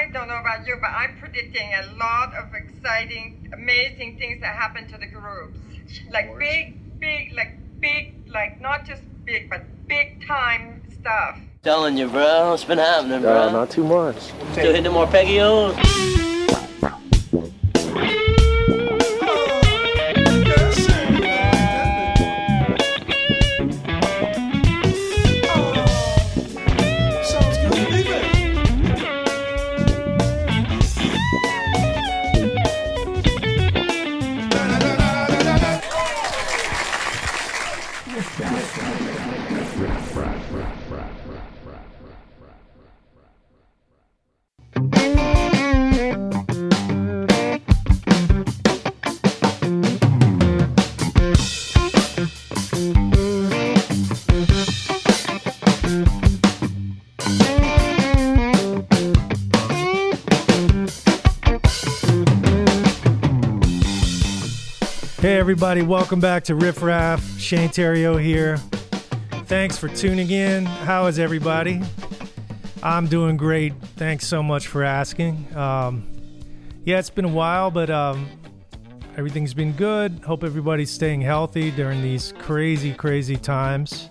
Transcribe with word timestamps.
I 0.00 0.06
don't 0.06 0.28
know 0.28 0.38
about 0.38 0.66
you, 0.66 0.78
but 0.80 0.88
I'm 0.88 1.18
predicting 1.18 1.74
a 1.74 1.92
lot 1.98 2.34
of 2.34 2.54
exciting, 2.54 3.50
amazing 3.52 4.16
things 4.16 4.40
that 4.40 4.56
happen 4.56 4.88
to 4.88 4.96
the 4.96 5.04
groups. 5.04 5.58
Like 6.10 6.38
big, 6.38 6.98
big, 6.98 7.34
like 7.34 7.58
big, 7.80 8.14
like 8.32 8.62
not 8.62 8.86
just 8.86 9.02
big, 9.26 9.50
but 9.50 9.60
big 9.86 10.26
time 10.26 10.80
stuff. 10.98 11.38
Telling 11.62 11.98
you, 11.98 12.08
bro. 12.08 12.48
What's 12.50 12.64
been 12.64 12.78
happening, 12.78 13.20
bro? 13.20 13.48
Uh, 13.48 13.52
not 13.52 13.68
too 13.70 13.84
much. 13.84 14.16
Still 14.52 14.72
hitting 14.72 14.90
more 14.90 15.06
Peggy-O's? 15.06 15.74
Hey, 15.76 16.30
everybody, 65.50 65.82
welcome 65.82 66.20
back 66.20 66.44
to 66.44 66.54
Riff 66.54 66.80
Raff. 66.80 67.20
Shane 67.36 67.70
Theriot 67.70 68.22
here. 68.22 68.56
Thanks 69.46 69.76
for 69.76 69.88
tuning 69.88 70.30
in. 70.30 70.64
How 70.64 71.06
is 71.06 71.18
everybody? 71.18 71.82
I'm 72.84 73.08
doing 73.08 73.36
great. 73.36 73.74
Thanks 73.96 74.28
so 74.28 74.44
much 74.44 74.68
for 74.68 74.84
asking. 74.84 75.44
Um, 75.56 76.06
yeah, 76.84 77.00
it's 77.00 77.10
been 77.10 77.24
a 77.24 77.28
while, 77.28 77.72
but 77.72 77.90
um, 77.90 78.28
everything's 79.16 79.52
been 79.52 79.72
good. 79.72 80.20
Hope 80.24 80.44
everybody's 80.44 80.92
staying 80.92 81.20
healthy 81.20 81.72
during 81.72 82.00
these 82.00 82.32
crazy, 82.38 82.94
crazy 82.94 83.36
times. 83.36 84.08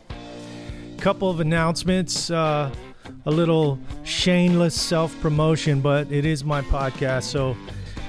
Couple 0.98 1.30
of 1.30 1.40
announcements. 1.40 2.30
Uh, 2.30 2.70
a 3.26 3.32
little 3.32 3.80
shameless 4.04 4.80
self 4.80 5.18
promotion, 5.22 5.80
but 5.80 6.12
it 6.12 6.26
is 6.26 6.44
my 6.44 6.62
podcast, 6.64 7.24
so 7.24 7.56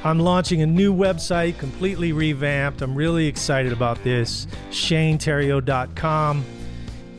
I'm 0.02 0.18
launching 0.18 0.62
a 0.62 0.66
new 0.66 0.94
website, 0.94 1.58
completely 1.58 2.12
revamped. 2.12 2.80
I'm 2.80 2.94
really 2.94 3.26
excited 3.26 3.72
about 3.72 4.02
this. 4.02 4.46
ShaneTheriot.com. 4.70 6.44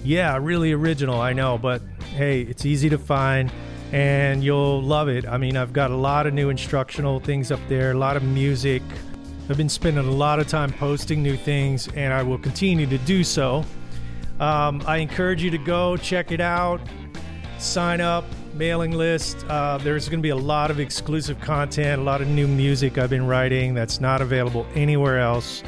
Yeah, 0.03 0.37
really 0.41 0.71
original, 0.71 1.21
I 1.21 1.33
know, 1.33 1.59
but 1.59 1.81
hey, 2.15 2.41
it's 2.41 2.65
easy 2.65 2.89
to 2.89 2.97
find 2.97 3.51
and 3.91 4.43
you'll 4.43 4.81
love 4.81 5.09
it. 5.09 5.27
I 5.27 5.37
mean, 5.37 5.57
I've 5.57 5.73
got 5.73 5.91
a 5.91 5.95
lot 5.95 6.25
of 6.25 6.33
new 6.33 6.49
instructional 6.49 7.19
things 7.19 7.51
up 7.51 7.59
there, 7.67 7.91
a 7.91 7.97
lot 7.97 8.15
of 8.15 8.23
music. 8.23 8.81
I've 9.49 9.57
been 9.57 9.69
spending 9.69 10.07
a 10.07 10.11
lot 10.11 10.39
of 10.39 10.47
time 10.47 10.71
posting 10.71 11.21
new 11.21 11.35
things, 11.35 11.89
and 11.89 12.13
I 12.13 12.23
will 12.23 12.37
continue 12.37 12.87
to 12.87 12.97
do 12.99 13.23
so. 13.23 13.65
Um, 14.39 14.81
I 14.87 14.97
encourage 14.97 15.43
you 15.43 15.51
to 15.51 15.57
go 15.57 15.97
check 15.97 16.31
it 16.31 16.39
out, 16.39 16.81
sign 17.59 17.99
up, 17.99 18.23
mailing 18.53 18.91
list. 18.91 19.45
Uh, 19.47 19.77
there's 19.77 20.09
going 20.09 20.19
to 20.19 20.23
be 20.23 20.29
a 20.29 20.35
lot 20.35 20.71
of 20.71 20.79
exclusive 20.79 21.39
content, 21.39 22.01
a 22.01 22.03
lot 22.03 22.21
of 22.21 22.27
new 22.27 22.47
music 22.47 22.97
I've 22.97 23.09
been 23.09 23.27
writing 23.27 23.73
that's 23.73 23.99
not 23.99 24.21
available 24.21 24.65
anywhere 24.75 25.19
else. 25.19 25.63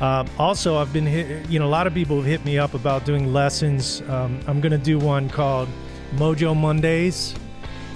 Um, 0.00 0.26
also, 0.38 0.76
I've 0.76 0.92
been 0.92 1.06
hit, 1.06 1.48
you 1.48 1.58
know, 1.58 1.66
a 1.66 1.68
lot 1.68 1.86
of 1.86 1.94
people 1.94 2.16
have 2.16 2.26
hit 2.26 2.44
me 2.44 2.58
up 2.58 2.74
about 2.74 3.04
doing 3.04 3.32
lessons. 3.32 4.02
Um, 4.08 4.40
I'm 4.46 4.60
going 4.60 4.72
to 4.72 4.78
do 4.78 4.98
one 4.98 5.28
called 5.30 5.68
Mojo 6.16 6.54
Mondays, 6.54 7.34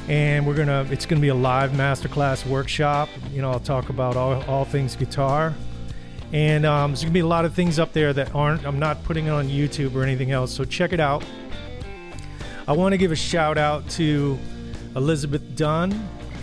and 0.08 0.46
we're 0.46 0.54
gonna. 0.54 0.86
It's 0.90 1.04
going 1.04 1.18
to 1.18 1.22
be 1.22 1.28
a 1.28 1.34
live 1.34 1.72
masterclass 1.72 2.46
workshop. 2.46 3.08
You 3.30 3.42
know, 3.42 3.50
I'll 3.50 3.60
talk 3.60 3.90
about 3.90 4.16
all, 4.16 4.42
all 4.44 4.64
things 4.64 4.96
guitar, 4.96 5.54
and 6.32 6.64
um, 6.64 6.92
there's 6.92 7.02
going 7.02 7.12
to 7.12 7.14
be 7.14 7.20
a 7.20 7.26
lot 7.26 7.44
of 7.44 7.54
things 7.54 7.78
up 7.78 7.92
there 7.92 8.14
that 8.14 8.34
aren't. 8.34 8.66
I'm 8.66 8.78
not 8.78 9.04
putting 9.04 9.26
it 9.26 9.30
on 9.30 9.48
YouTube 9.48 9.94
or 9.94 10.02
anything 10.02 10.30
else. 10.30 10.52
So 10.52 10.64
check 10.64 10.94
it 10.94 11.00
out. 11.00 11.22
I 12.70 12.72
want 12.72 12.92
to 12.92 12.98
give 12.98 13.10
a 13.10 13.16
shout 13.16 13.58
out 13.58 13.90
to 13.90 14.38
Elizabeth 14.94 15.56
Dunn 15.56 15.90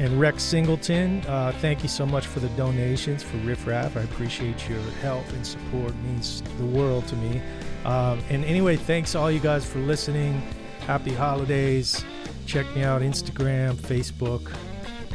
and 0.01 0.19
Rex 0.19 0.43
Singleton. 0.43 1.21
Uh, 1.25 1.53
thank 1.61 1.83
you 1.83 1.87
so 1.87 2.05
much 2.05 2.27
for 2.27 2.41
the 2.41 2.49
donations 2.49 3.23
for 3.23 3.37
Riff 3.37 3.65
Raff. 3.65 3.95
I 3.95 4.01
appreciate 4.01 4.67
your 4.67 4.81
help 5.01 5.25
and 5.29 5.47
support. 5.47 5.91
It 5.91 6.03
means 6.03 6.43
the 6.57 6.65
world 6.65 7.07
to 7.07 7.15
me. 7.15 7.41
Um, 7.85 8.19
and 8.29 8.43
anyway, 8.43 8.75
thanks 8.75 9.15
all 9.15 9.31
you 9.31 9.39
guys 9.39 9.65
for 9.65 9.79
listening. 9.79 10.41
Happy 10.81 11.13
holidays. 11.13 12.03
Check 12.45 12.65
me 12.75 12.83
out 12.83 13.03
Instagram, 13.03 13.75
Facebook, 13.75 14.53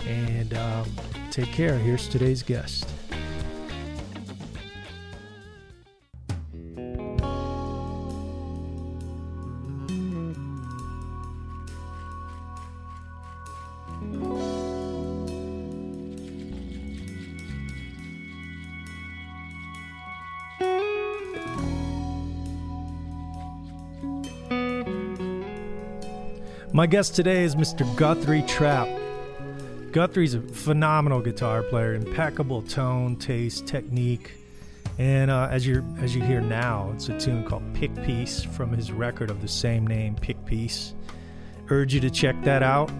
and 0.08 0.54
um, 0.54 0.90
take 1.30 1.52
care. 1.52 1.76
Here's 1.76 2.08
today's 2.08 2.42
guest. 2.42 2.88
My 26.82 26.86
guest 26.86 27.14
today 27.14 27.44
is 27.44 27.54
Mr. 27.54 27.86
Guthrie 27.94 28.42
Trapp. 28.42 28.88
Guthrie's 29.92 30.34
a 30.34 30.40
phenomenal 30.40 31.20
guitar 31.20 31.62
player, 31.62 31.94
impeccable 31.94 32.60
tone, 32.62 33.14
taste, 33.14 33.68
technique, 33.68 34.32
and 34.98 35.30
uh, 35.30 35.46
as 35.48 35.64
you 35.64 35.84
as 36.00 36.16
you 36.16 36.24
hear 36.24 36.40
now, 36.40 36.90
it's 36.92 37.08
a 37.08 37.16
tune 37.20 37.44
called 37.44 37.62
"Pick 37.72 37.94
Peace" 38.02 38.42
from 38.42 38.72
his 38.72 38.90
record 38.90 39.30
of 39.30 39.42
the 39.42 39.46
same 39.46 39.86
name, 39.86 40.16
"Pick 40.16 40.44
Peace." 40.44 40.94
Urge 41.70 41.94
you 41.94 42.00
to 42.00 42.10
check 42.10 42.34
that 42.42 42.64
out. 42.64 42.90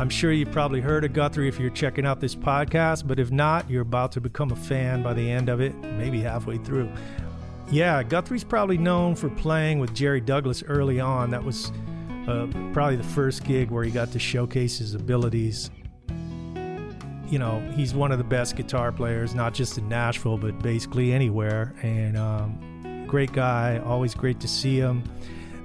I'm 0.00 0.10
sure 0.10 0.32
you've 0.32 0.50
probably 0.50 0.80
heard 0.80 1.04
of 1.04 1.12
Guthrie 1.12 1.46
if 1.46 1.60
you're 1.60 1.70
checking 1.70 2.06
out 2.06 2.18
this 2.18 2.34
podcast, 2.34 3.06
but 3.06 3.20
if 3.20 3.30
not, 3.30 3.70
you're 3.70 3.82
about 3.82 4.10
to 4.12 4.20
become 4.20 4.50
a 4.50 4.56
fan 4.56 5.04
by 5.04 5.14
the 5.14 5.30
end 5.30 5.48
of 5.48 5.60
it, 5.60 5.76
maybe 5.76 6.22
halfway 6.22 6.58
through. 6.58 6.90
Yeah, 7.70 8.02
Guthrie's 8.02 8.42
probably 8.42 8.78
known 8.78 9.14
for 9.14 9.30
playing 9.30 9.78
with 9.78 9.94
Jerry 9.94 10.20
Douglas 10.20 10.64
early 10.66 10.98
on. 10.98 11.30
That 11.30 11.44
was 11.44 11.70
uh, 12.26 12.46
probably 12.72 12.96
the 12.96 13.04
first 13.04 13.44
gig 13.44 13.70
where 13.70 13.84
he 13.84 13.90
got 13.90 14.12
to 14.12 14.18
showcase 14.18 14.78
his 14.78 14.94
abilities. 14.94 15.70
You 17.28 17.38
know, 17.38 17.60
he's 17.74 17.94
one 17.94 18.12
of 18.12 18.18
the 18.18 18.24
best 18.24 18.56
guitar 18.56 18.92
players, 18.92 19.34
not 19.34 19.52
just 19.52 19.78
in 19.78 19.88
Nashville, 19.88 20.38
but 20.38 20.58
basically 20.60 21.12
anywhere. 21.12 21.74
And 21.82 22.16
um, 22.16 23.04
great 23.06 23.32
guy, 23.32 23.78
always 23.84 24.14
great 24.14 24.38
to 24.40 24.48
see 24.48 24.76
him. 24.78 25.02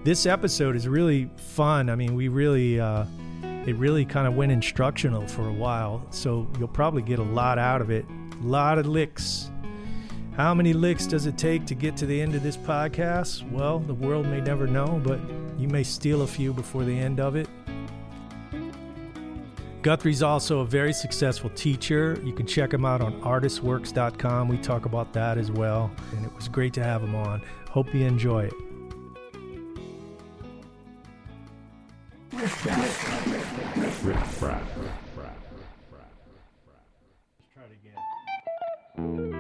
This 0.04 0.26
episode 0.26 0.76
is 0.76 0.88
really 0.88 1.30
fun. 1.38 1.90
I 1.90 1.96
mean, 1.96 2.16
we 2.16 2.28
really, 2.28 2.80
uh, 2.80 3.06
it 3.68 3.76
really 3.76 4.06
kind 4.06 4.28
of 4.28 4.36
went 4.36 4.52
instructional 4.52 5.28
for 5.28 5.48
a 5.48 5.54
while. 5.54 6.04
So 6.10 6.48
you'll 6.58 6.68
probably 6.68 7.04
get 7.04 7.20
a 7.20 7.24
lot 7.24 7.60
out 7.60 7.82
of 7.82 7.92
it. 7.92 8.06
A 8.42 8.46
lot 8.46 8.80
of 8.80 8.88
licks. 8.88 9.52
How 10.36 10.56
many 10.56 10.74
licks 10.74 11.06
does 11.06 11.28
it 11.28 11.38
take 11.38 11.66
to 11.68 11.76
get 11.76 11.96
to 11.98 12.08
the 12.08 12.20
end 12.20 12.34
of 12.34 12.42
this 12.42 12.58
podcast? 12.58 13.50
Well, 13.52 13.78
the 13.80 13.94
world 13.94 14.26
may 14.26 14.42
never 14.42 14.66
know, 14.66 15.00
but 15.04 15.20
you 15.58 15.68
may 15.68 15.84
steal 15.84 16.22
a 16.24 16.28
few 16.28 16.54
before 16.54 16.84
the 16.84 16.98
end 16.98 17.20
of 17.20 17.36
it. 17.36 17.48
Guthrie's 19.82 20.22
also 20.22 20.60
a 20.60 20.66
very 20.66 20.94
successful 20.94 21.50
teacher. 21.50 22.20
You 22.24 22.34
can 22.34 22.46
check 22.46 22.72
him 22.72 22.86
out 22.86 23.02
on 23.02 23.20
artistworks.com. 23.22 24.48
We 24.48 24.58
talk 24.58 24.86
about 24.86 25.12
that 25.14 25.40
as 25.40 25.52
well. 25.52 25.92
And 26.16 26.24
it 26.24 26.34
was 26.36 26.48
great 26.48 26.74
to 26.74 26.84
have 26.84 27.02
him 27.02 27.16
on. 27.16 27.42
Hope 27.70 27.94
you 27.94 28.06
enjoy 28.06 28.46
it. 28.46 28.54
Try 37.54 37.64
it 37.66 37.72
again. 38.98 39.31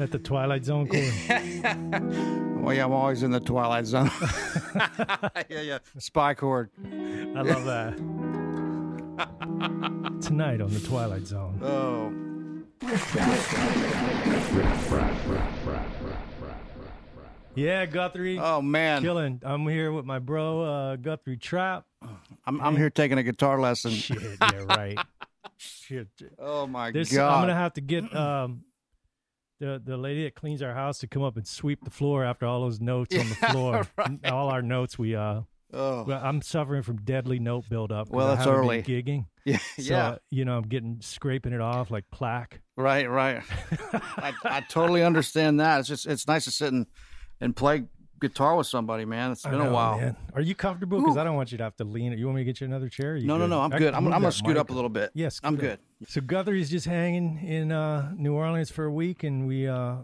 At 0.00 0.10
the 0.12 0.18
Twilight 0.18 0.64
Zone 0.64 0.88
Corey. 0.88 1.12
Well, 2.60 2.74
yeah, 2.74 2.84
I'm 2.84 2.92
always 2.92 3.22
in 3.22 3.30
the 3.30 3.40
twilight 3.40 3.86
zone. 3.86 4.10
yeah, 5.48 5.62
yeah. 5.62 5.78
Spy 5.96 6.34
cord. 6.34 6.68
I 6.84 7.40
love 7.40 7.64
that. 7.64 7.96
Tonight 10.20 10.60
on 10.60 10.68
the 10.68 10.80
Twilight 10.80 11.26
Zone. 11.26 11.58
Oh. 11.62 12.12
Yeah, 17.54 17.86
Guthrie. 17.86 18.38
Oh 18.38 18.60
man. 18.60 19.00
Killing. 19.00 19.40
I'm 19.42 19.66
here 19.66 19.90
with 19.90 20.04
my 20.04 20.18
bro, 20.18 20.60
uh, 20.60 20.96
Guthrie 20.96 21.38
Trapp. 21.38 21.86
I'm 22.46 22.60
I'm 22.60 22.76
here 22.76 22.90
taking 22.90 23.16
a 23.16 23.22
guitar 23.22 23.58
lesson. 23.58 23.92
Shit, 23.92 24.36
yeah, 24.40 24.64
right. 24.68 24.98
Shit. 25.56 26.08
Oh 26.38 26.66
my 26.66 26.90
This 26.90 27.10
god. 27.10 27.32
I'm 27.34 27.42
gonna 27.42 27.54
have 27.54 27.72
to 27.74 27.80
get 27.80 28.14
um 28.14 28.64
the 29.60 29.80
the 29.84 29.96
lady 29.96 30.24
that 30.24 30.34
cleans 30.34 30.62
our 30.62 30.74
house 30.74 30.98
to 30.98 31.06
come 31.06 31.22
up 31.22 31.36
and 31.36 31.46
sweep 31.46 31.84
the 31.84 31.90
floor 31.90 32.24
after 32.24 32.46
all 32.46 32.62
those 32.62 32.80
notes 32.80 33.16
on 33.16 33.28
the 33.28 33.34
floor. 33.52 33.86
All 34.24 34.48
our 34.48 34.62
notes 34.62 34.98
we 34.98 35.14
uh 35.14 35.42
oh. 35.72 36.04
well, 36.04 36.20
I'm 36.22 36.42
suffering 36.42 36.82
from 36.82 36.96
deadly 37.02 37.38
note 37.38 37.64
buildup. 37.68 38.08
Well, 38.08 38.26
I 38.26 38.34
that's 38.34 38.46
haven't 38.46 38.60
early. 38.60 38.82
Been 38.82 39.04
gigging. 39.04 39.26
Yeah. 39.46 39.56
So, 39.56 39.82
yeah. 39.82 40.16
you 40.28 40.44
know, 40.44 40.58
I'm 40.58 40.68
getting 40.68 40.98
scraping 41.00 41.54
it 41.54 41.62
off 41.62 41.90
like 41.90 42.04
plaque. 42.10 42.60
Right, 42.76 43.08
right. 43.08 43.42
I, 43.92 44.34
I 44.44 44.60
totally 44.68 45.02
understand 45.02 45.60
that. 45.60 45.80
It's 45.80 45.88
just 45.88 46.06
it's 46.06 46.28
nice 46.28 46.44
to 46.44 46.50
sit 46.50 46.70
and, 46.74 46.86
and 47.40 47.56
play 47.56 47.84
guitar 48.20 48.56
with 48.56 48.66
somebody, 48.66 49.04
man. 49.04 49.32
It's 49.32 49.42
been 49.42 49.54
a 49.54 49.64
know, 49.64 49.72
while. 49.72 49.98
man. 49.98 50.16
Are 50.34 50.40
you 50.40 50.54
comfortable? 50.54 51.00
Because 51.00 51.16
I 51.16 51.24
don't 51.24 51.36
want 51.36 51.52
you 51.52 51.58
to 51.58 51.64
have 51.64 51.76
to 51.76 51.84
lean. 51.84 52.12
You 52.16 52.26
want 52.26 52.36
me 52.36 52.42
to 52.42 52.44
get 52.44 52.60
you 52.60 52.66
another 52.66 52.88
chair? 52.88 53.16
You 53.16 53.26
No, 53.26 53.36
no, 53.36 53.44
good? 53.44 53.50
no. 53.50 53.60
I'm 53.60 53.72
I 53.72 53.78
good. 53.78 53.94
I'm, 53.94 54.06
I'm 54.06 54.20
gonna 54.20 54.32
scoot 54.32 54.48
mic 54.50 54.58
up 54.58 54.70
a 54.70 54.72
little 54.72 54.90
bit. 54.90 55.10
Yes, 55.14 55.40
I'm 55.42 55.54
up. 55.54 55.60
good. 55.60 55.78
So 56.08 56.20
Guthrie's 56.20 56.70
just 56.70 56.86
hanging 56.86 57.38
in 57.44 57.72
uh, 57.72 58.12
New 58.16 58.34
Orleans 58.34 58.70
for 58.70 58.84
a 58.84 58.92
week, 58.92 59.24
and 59.24 59.46
we 59.46 59.66
uh, 59.68 59.74
a 59.74 60.02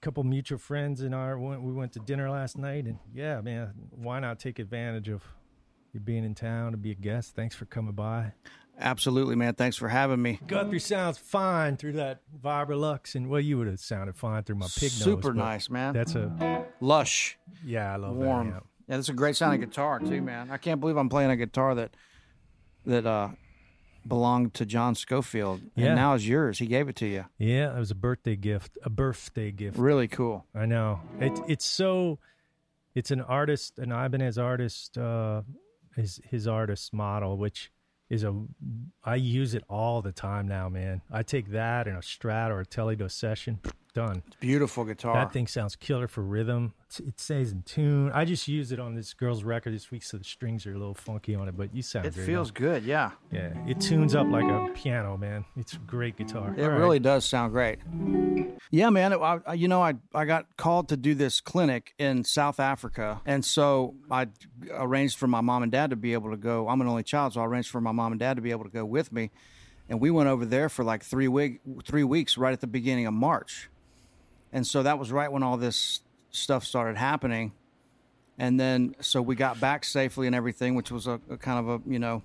couple 0.00 0.22
mutual 0.24 0.58
friends 0.58 1.02
in 1.02 1.12
our 1.14 1.38
we 1.38 1.72
went 1.72 1.92
to 1.92 2.00
dinner 2.00 2.30
last 2.30 2.56
night, 2.58 2.84
and 2.86 2.98
yeah, 3.14 3.40
man, 3.40 3.72
why 3.90 4.20
not 4.20 4.38
take 4.38 4.58
advantage 4.58 5.08
of 5.08 5.22
you 5.92 6.00
being 6.00 6.24
in 6.24 6.34
town 6.34 6.72
to 6.72 6.78
be 6.78 6.90
a 6.90 6.94
guest? 6.94 7.34
Thanks 7.34 7.54
for 7.54 7.64
coming 7.66 7.92
by. 7.94 8.32
Absolutely, 8.78 9.36
man. 9.36 9.54
Thanks 9.54 9.76
for 9.76 9.88
having 9.88 10.20
me. 10.20 10.38
Guthrie 10.46 10.78
sounds 10.80 11.16
fine 11.18 11.76
through 11.76 11.92
that 11.94 12.20
Vibrolux, 12.42 13.14
and 13.14 13.28
well, 13.28 13.40
you 13.40 13.56
would 13.58 13.66
have 13.68 13.80
sounded 13.80 14.16
fine 14.16 14.42
through 14.42 14.56
my 14.56 14.66
pig 14.66 14.82
nose. 14.92 14.92
Super 14.92 15.32
nice, 15.32 15.70
man. 15.70 15.94
That's 15.94 16.14
a 16.14 16.66
Lush, 16.80 17.38
yeah, 17.64 17.92
I 17.92 17.96
love 17.96 18.14
warm. 18.16 18.48
that. 18.50 18.54
yeah. 18.54 18.60
Yeah, 18.88 18.96
that's 18.96 19.08
a 19.08 19.14
great 19.14 19.34
sounding 19.34 19.60
guitar 19.60 19.98
too, 19.98 20.20
man. 20.22 20.50
I 20.50 20.58
can't 20.58 20.78
believe 20.80 20.96
I'm 20.96 21.08
playing 21.08 21.30
a 21.30 21.36
guitar 21.36 21.74
that 21.74 21.90
that 22.84 23.06
uh 23.06 23.30
belonged 24.06 24.54
to 24.54 24.64
John 24.66 24.94
Scofield, 24.94 25.60
Yeah. 25.74 25.86
and 25.86 25.96
now 25.96 26.14
is 26.14 26.28
yours. 26.28 26.58
He 26.60 26.66
gave 26.66 26.88
it 26.88 26.94
to 26.96 27.06
you. 27.06 27.24
Yeah, 27.38 27.74
it 27.74 27.78
was 27.80 27.90
a 27.90 27.94
birthday 27.96 28.36
gift, 28.36 28.78
a 28.84 28.90
birthday 28.90 29.50
gift. 29.50 29.78
Really 29.78 30.06
cool. 30.06 30.44
I 30.54 30.66
know. 30.66 31.00
It, 31.18 31.32
it's 31.48 31.64
so. 31.64 32.18
It's 32.94 33.10
an 33.10 33.20
artist, 33.20 33.78
an 33.78 33.90
Ibanez 33.90 34.38
artist, 34.38 34.96
uh, 34.96 35.42
his 35.96 36.20
his 36.30 36.46
artist 36.46 36.92
model, 36.94 37.36
which 37.36 37.70
is 38.08 38.22
a. 38.22 38.34
I 39.04 39.16
use 39.16 39.54
it 39.54 39.64
all 39.68 40.02
the 40.02 40.12
time 40.12 40.46
now, 40.46 40.68
man. 40.68 41.02
I 41.10 41.22
take 41.22 41.50
that 41.50 41.86
and 41.86 41.96
a 41.96 42.00
Strat 42.00 42.50
or 42.50 42.60
a 42.60 42.66
Teledo 42.66 43.10
session, 43.10 43.60
done. 43.96 44.22
Beautiful 44.40 44.84
guitar. 44.84 45.14
That 45.14 45.32
thing 45.32 45.46
sounds 45.46 45.74
killer 45.74 46.06
for 46.06 46.22
rhythm. 46.22 46.74
It's- 46.86 47.00
It 47.08 47.18
stays 47.18 47.50
in 47.50 47.62
tune. 47.62 48.10
I 48.12 48.24
just 48.26 48.46
used 48.46 48.70
it 48.72 48.78
on 48.78 48.94
this 48.94 49.14
girl's 49.14 49.42
record 49.42 49.72
this 49.74 49.90
week, 49.90 50.02
so 50.02 50.18
the 50.18 50.24
strings 50.24 50.66
are 50.66 50.74
a 50.74 50.78
little 50.78 50.94
funky 50.94 51.34
on 51.34 51.48
it. 51.48 51.56
But 51.56 51.74
you 51.74 51.80
sound 51.82 52.04
it 52.06 52.12
feels 52.14 52.50
good. 52.50 52.84
Yeah, 52.84 53.12
Yeah, 53.32 53.52
it 53.66 53.80
tunes 53.80 54.14
up 54.14 54.28
like 54.28 54.44
a 54.44 54.70
piano, 54.74 55.16
man. 55.16 55.44
It's 55.56 55.72
a 55.72 55.78
great 55.78 56.16
guitar. 56.16 56.54
it 56.56 56.62
All 56.62 56.68
right. 56.70 56.78
really 56.78 56.98
does 57.00 57.24
sound 57.24 57.52
great. 57.52 57.78
Yeah, 58.70 58.90
man. 58.90 59.12
It, 59.12 59.16
I- 59.16 59.54
you 59.54 59.66
know, 59.68 59.82
I 59.82 59.94
I 60.14 60.24
got 60.26 60.46
called 60.56 60.88
to 60.90 60.96
do 60.96 61.14
this 61.14 61.40
clinic 61.40 61.94
in 61.98 62.22
South 62.24 62.60
Africa, 62.60 63.20
and 63.24 63.44
so 63.44 63.94
I 64.10 64.26
arranged 64.70 65.16
for 65.18 65.26
my 65.26 65.40
mom 65.40 65.62
and 65.62 65.72
dad 65.72 65.90
to 65.90 65.96
be 65.96 66.12
able 66.12 66.30
to 66.30 66.36
go. 66.36 66.68
I'm 66.68 66.80
an 66.82 66.86
only 66.86 67.02
child, 67.02 67.32
so 67.32 67.40
I 67.40 67.46
arranged 67.46 67.70
for 67.70 67.80
my 67.80 67.92
mom 67.92 68.12
and 68.12 68.18
dad 68.18 68.34
to 68.36 68.42
be 68.42 68.50
able 68.50 68.64
to 68.64 68.70
go 68.70 68.84
with 68.84 69.10
me, 69.12 69.30
and 69.88 70.00
we 70.00 70.10
went 70.10 70.28
over 70.28 70.44
there 70.44 70.68
for 70.68 70.84
like 70.84 71.02
three 71.02 71.28
week 71.28 71.60
three 71.84 72.04
weeks 72.04 72.36
right 72.38 72.52
at 72.52 72.60
the 72.60 72.66
beginning 72.66 73.06
of 73.06 73.14
March, 73.14 73.68
and 74.52 74.66
so 74.66 74.82
that 74.82 74.98
was 74.98 75.12
right 75.12 75.30
when 75.30 75.42
all 75.42 75.56
this 75.56 76.00
stuff 76.30 76.64
started 76.64 76.96
happening, 76.96 77.52
and 78.38 78.58
then 78.58 78.94
so 79.00 79.22
we 79.22 79.34
got 79.34 79.60
back 79.60 79.84
safely 79.84 80.26
and 80.26 80.36
everything, 80.36 80.74
which 80.74 80.90
was 80.90 81.06
a, 81.06 81.20
a 81.30 81.36
kind 81.36 81.58
of 81.58 81.80
a 81.80 81.90
you 81.90 81.98
know 81.98 82.22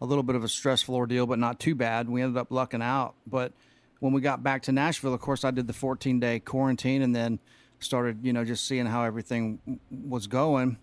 a 0.00 0.06
little 0.06 0.24
bit 0.24 0.34
of 0.34 0.42
a 0.42 0.48
stressful 0.48 0.94
ordeal, 0.94 1.26
but 1.26 1.38
not 1.38 1.60
too 1.60 1.76
bad. 1.76 2.08
We 2.08 2.22
ended 2.22 2.36
up 2.36 2.50
lucking 2.50 2.82
out, 2.82 3.14
but 3.26 3.52
when 4.00 4.12
we 4.12 4.20
got 4.20 4.42
back 4.42 4.62
to 4.62 4.72
Nashville, 4.72 5.14
of 5.14 5.20
course, 5.20 5.44
I 5.44 5.52
did 5.52 5.68
the 5.68 5.72
14 5.72 6.18
day 6.18 6.40
quarantine 6.40 7.02
and 7.02 7.14
then 7.14 7.38
started, 7.78 8.18
you 8.24 8.32
know, 8.32 8.44
just 8.44 8.66
seeing 8.66 8.84
how 8.84 9.04
everything 9.04 9.78
was 9.90 10.26
going. 10.26 10.76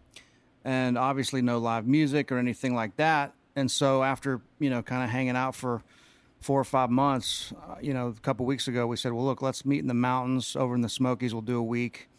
And 0.64 0.98
obviously, 0.98 1.42
no 1.42 1.58
live 1.58 1.86
music 1.86 2.32
or 2.32 2.38
anything 2.38 2.76
like 2.76 2.96
that. 2.96 3.34
And 3.58 3.70
so, 3.70 4.04
after, 4.04 4.40
you 4.58 4.70
know, 4.70 4.82
kind 4.82 5.04
of 5.04 5.10
hanging 5.10 5.36
out 5.36 5.54
for 5.54 5.84
four 6.40 6.60
or 6.60 6.64
five 6.64 6.90
months, 6.90 7.54
uh, 7.70 7.76
you 7.82 7.94
know, 7.94 8.08
a 8.08 8.14
couple 8.14 8.46
weeks 8.46 8.68
ago, 8.68 8.88
we 8.88 8.96
said, 8.96 9.12
well, 9.14 9.26
look, 9.26 9.42
let's 9.42 9.66
meet 9.66 9.80
in 9.80 9.88
the 9.88 9.94
mountains 9.94 10.56
over 10.56 10.74
in 10.76 10.82
the 10.82 10.90
Smokies. 10.90 11.34
We'll 11.34 11.42
do 11.42 11.58
a 11.58 11.64
week 11.64 12.10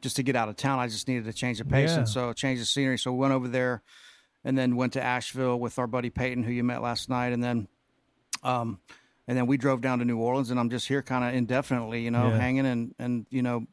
just 0.00 0.16
to 0.16 0.22
get 0.22 0.34
out 0.36 0.48
of 0.48 0.56
town. 0.56 0.78
I 0.78 0.86
just 0.88 1.06
needed 1.08 1.24
to 1.26 1.32
change 1.32 1.58
the 1.58 1.64
pace. 1.64 1.90
Yeah. 1.90 1.98
And 1.98 2.08
so, 2.08 2.32
change 2.32 2.58
the 2.58 2.64
scenery. 2.66 2.98
So, 2.98 3.12
we 3.12 3.18
went 3.18 3.34
over 3.34 3.48
there 3.48 3.82
and 4.44 4.56
then 4.56 4.76
went 4.76 4.92
to 4.94 5.02
Asheville 5.02 5.58
with 5.60 5.78
our 5.78 5.86
buddy 5.86 6.08
Peyton, 6.10 6.42
who 6.44 6.52
you 6.52 6.64
met 6.64 6.80
last 6.82 7.08
night. 7.08 7.32
And 7.32 7.42
then, 7.44 7.68
um, 8.42 8.80
and 9.28 9.36
then 9.36 9.46
we 9.46 9.56
drove 9.56 9.80
down 9.80 9.98
to 9.98 10.04
New 10.04 10.18
Orleans, 10.18 10.50
and 10.52 10.60
I'm 10.60 10.70
just 10.70 10.86
here 10.86 11.02
kind 11.02 11.24
of 11.24 11.34
indefinitely, 11.34 12.02
you 12.02 12.12
know, 12.12 12.28
Yeah. 12.28 12.38
hanging 12.38 12.64
and 12.64 12.94
and 13.00 13.26
you 13.28 13.42
know, 13.42 13.66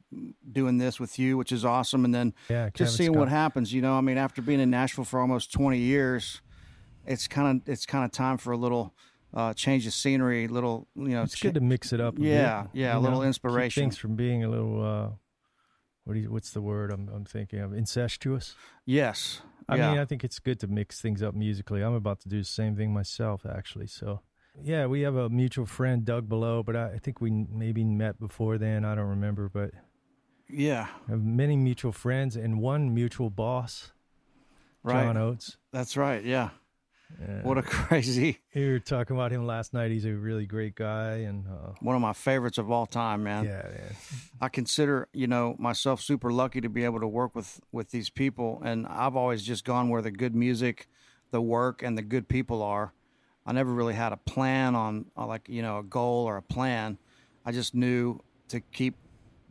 doing 0.51 0.79
this 0.79 0.99
with 0.99 1.19
you, 1.19 1.37
which 1.37 1.51
is 1.51 1.63
awesome. 1.63 2.05
And 2.05 2.13
then 2.15 2.33
Yeah, 2.49 2.69
just 2.73 2.95
seeing 2.97 3.11
Scott. 3.13 3.19
what 3.19 3.29
happens. 3.29 3.71
You 3.71 3.81
know, 3.83 3.93
I 3.93 4.01
mean, 4.01 4.17
after 4.17 4.41
being 4.41 4.59
in 4.59 4.71
Nashville 4.71 5.05
for 5.05 5.19
almost 5.19 5.53
20 5.53 5.77
years, 5.77 6.41
it's 7.05 7.27
kind 7.27 7.61
of 7.61 7.69
it's 7.69 7.85
kind 7.85 8.03
of 8.03 8.11
time 8.11 8.37
for 8.37 8.51
a 8.51 8.57
little 8.57 8.95
uh, 9.33 9.53
change 9.53 9.87
of 9.87 9.93
scenery, 9.93 10.45
a 10.45 10.47
little 10.47 10.87
you 10.95 11.09
know, 11.09 11.23
It's 11.23 11.35
cha- 11.35 11.47
good 11.47 11.55
to 11.55 11.61
mix 11.61 11.91
it 11.93 11.99
up. 11.99 12.15
Yeah, 12.17 12.63
bit, 12.63 12.81
yeah, 12.81 12.97
a 12.97 12.99
little 12.99 13.19
keep 13.19 13.27
inspiration. 13.27 13.83
Things 13.83 13.97
from 13.97 14.15
being 14.15 14.43
a 14.43 14.49
little. 14.49 14.83
Uh, 14.83 15.09
what 16.03 16.13
do 16.13 16.19
you, 16.19 16.31
What's 16.31 16.51
the 16.51 16.61
word 16.61 16.91
I'm, 16.91 17.09
I'm 17.13 17.25
thinking 17.25 17.59
of? 17.59 17.73
Incestuous. 17.73 18.55
yes, 18.85 19.41
I 19.69 19.77
yeah. 19.77 19.91
mean, 19.91 19.99
I 19.99 20.05
think 20.05 20.23
it's 20.23 20.39
good 20.39 20.59
to 20.59 20.67
mix 20.67 20.99
things 20.99 21.23
up 21.23 21.33
musically. 21.33 21.81
I'm 21.81 21.93
about 21.93 22.19
to 22.21 22.29
do 22.29 22.39
the 22.39 22.45
same 22.45 22.75
thing 22.75 22.91
myself, 22.93 23.45
actually. 23.45 23.87
So, 23.87 24.19
yeah, 24.61 24.85
we 24.85 25.01
have 25.01 25.15
a 25.15 25.29
mutual 25.29 25.65
friend, 25.65 26.03
Doug 26.03 26.27
Belote, 26.27 26.65
but 26.65 26.75
I, 26.75 26.91
I 26.95 26.97
think 26.97 27.21
we 27.21 27.31
maybe 27.31 27.85
met 27.85 28.19
before 28.19 28.57
then. 28.57 28.83
I 28.83 28.95
don't 28.95 29.07
remember, 29.07 29.47
but 29.47 29.71
yeah, 30.49 30.87
I 31.07 31.11
have 31.11 31.23
many 31.23 31.55
mutual 31.55 31.93
friends 31.93 32.35
and 32.35 32.59
one 32.59 32.93
mutual 32.93 33.29
boss, 33.29 33.93
right. 34.83 35.05
John 35.05 35.15
Oates. 35.17 35.57
That's 35.71 35.95
right. 35.95 36.23
Yeah. 36.23 36.49
Yeah. 37.21 37.41
What 37.43 37.57
a 37.57 37.61
crazy 37.63 38.39
we 38.53 38.67
were 38.67 38.79
talking 38.79 39.15
about 39.15 39.31
him 39.31 39.45
last 39.45 39.73
night. 39.73 39.91
He's 39.91 40.05
a 40.05 40.13
really 40.13 40.45
great 40.45 40.75
guy, 40.75 41.17
and 41.17 41.45
uh, 41.47 41.73
one 41.81 41.95
of 41.95 42.01
my 42.01 42.13
favorites 42.13 42.57
of 42.57 42.71
all 42.71 42.85
time, 42.85 43.23
man. 43.23 43.45
yeah, 43.45 43.63
man. 43.63 43.95
I 44.41 44.49
consider, 44.49 45.07
you 45.13 45.27
know, 45.27 45.55
myself 45.59 46.01
super 46.01 46.31
lucky 46.31 46.61
to 46.61 46.69
be 46.69 46.83
able 46.83 46.99
to 46.99 47.07
work 47.07 47.35
with 47.35 47.59
with 47.71 47.91
these 47.91 48.09
people, 48.09 48.61
and 48.63 48.87
I've 48.87 49.15
always 49.15 49.43
just 49.43 49.65
gone 49.65 49.89
where 49.89 50.01
the 50.01 50.11
good 50.11 50.35
music, 50.35 50.87
the 51.31 51.41
work, 51.41 51.81
and 51.83 51.97
the 51.97 52.01
good 52.01 52.27
people 52.27 52.61
are. 52.61 52.93
I 53.45 53.51
never 53.51 53.73
really 53.73 53.93
had 53.93 54.13
a 54.13 54.17
plan 54.17 54.75
on, 54.75 55.05
uh, 55.17 55.25
like 55.25 55.49
you 55.49 55.61
know, 55.61 55.79
a 55.79 55.83
goal 55.83 56.25
or 56.25 56.37
a 56.37 56.41
plan. 56.41 56.97
I 57.45 57.51
just 57.51 57.75
knew 57.75 58.19
to 58.49 58.59
keep 58.59 58.95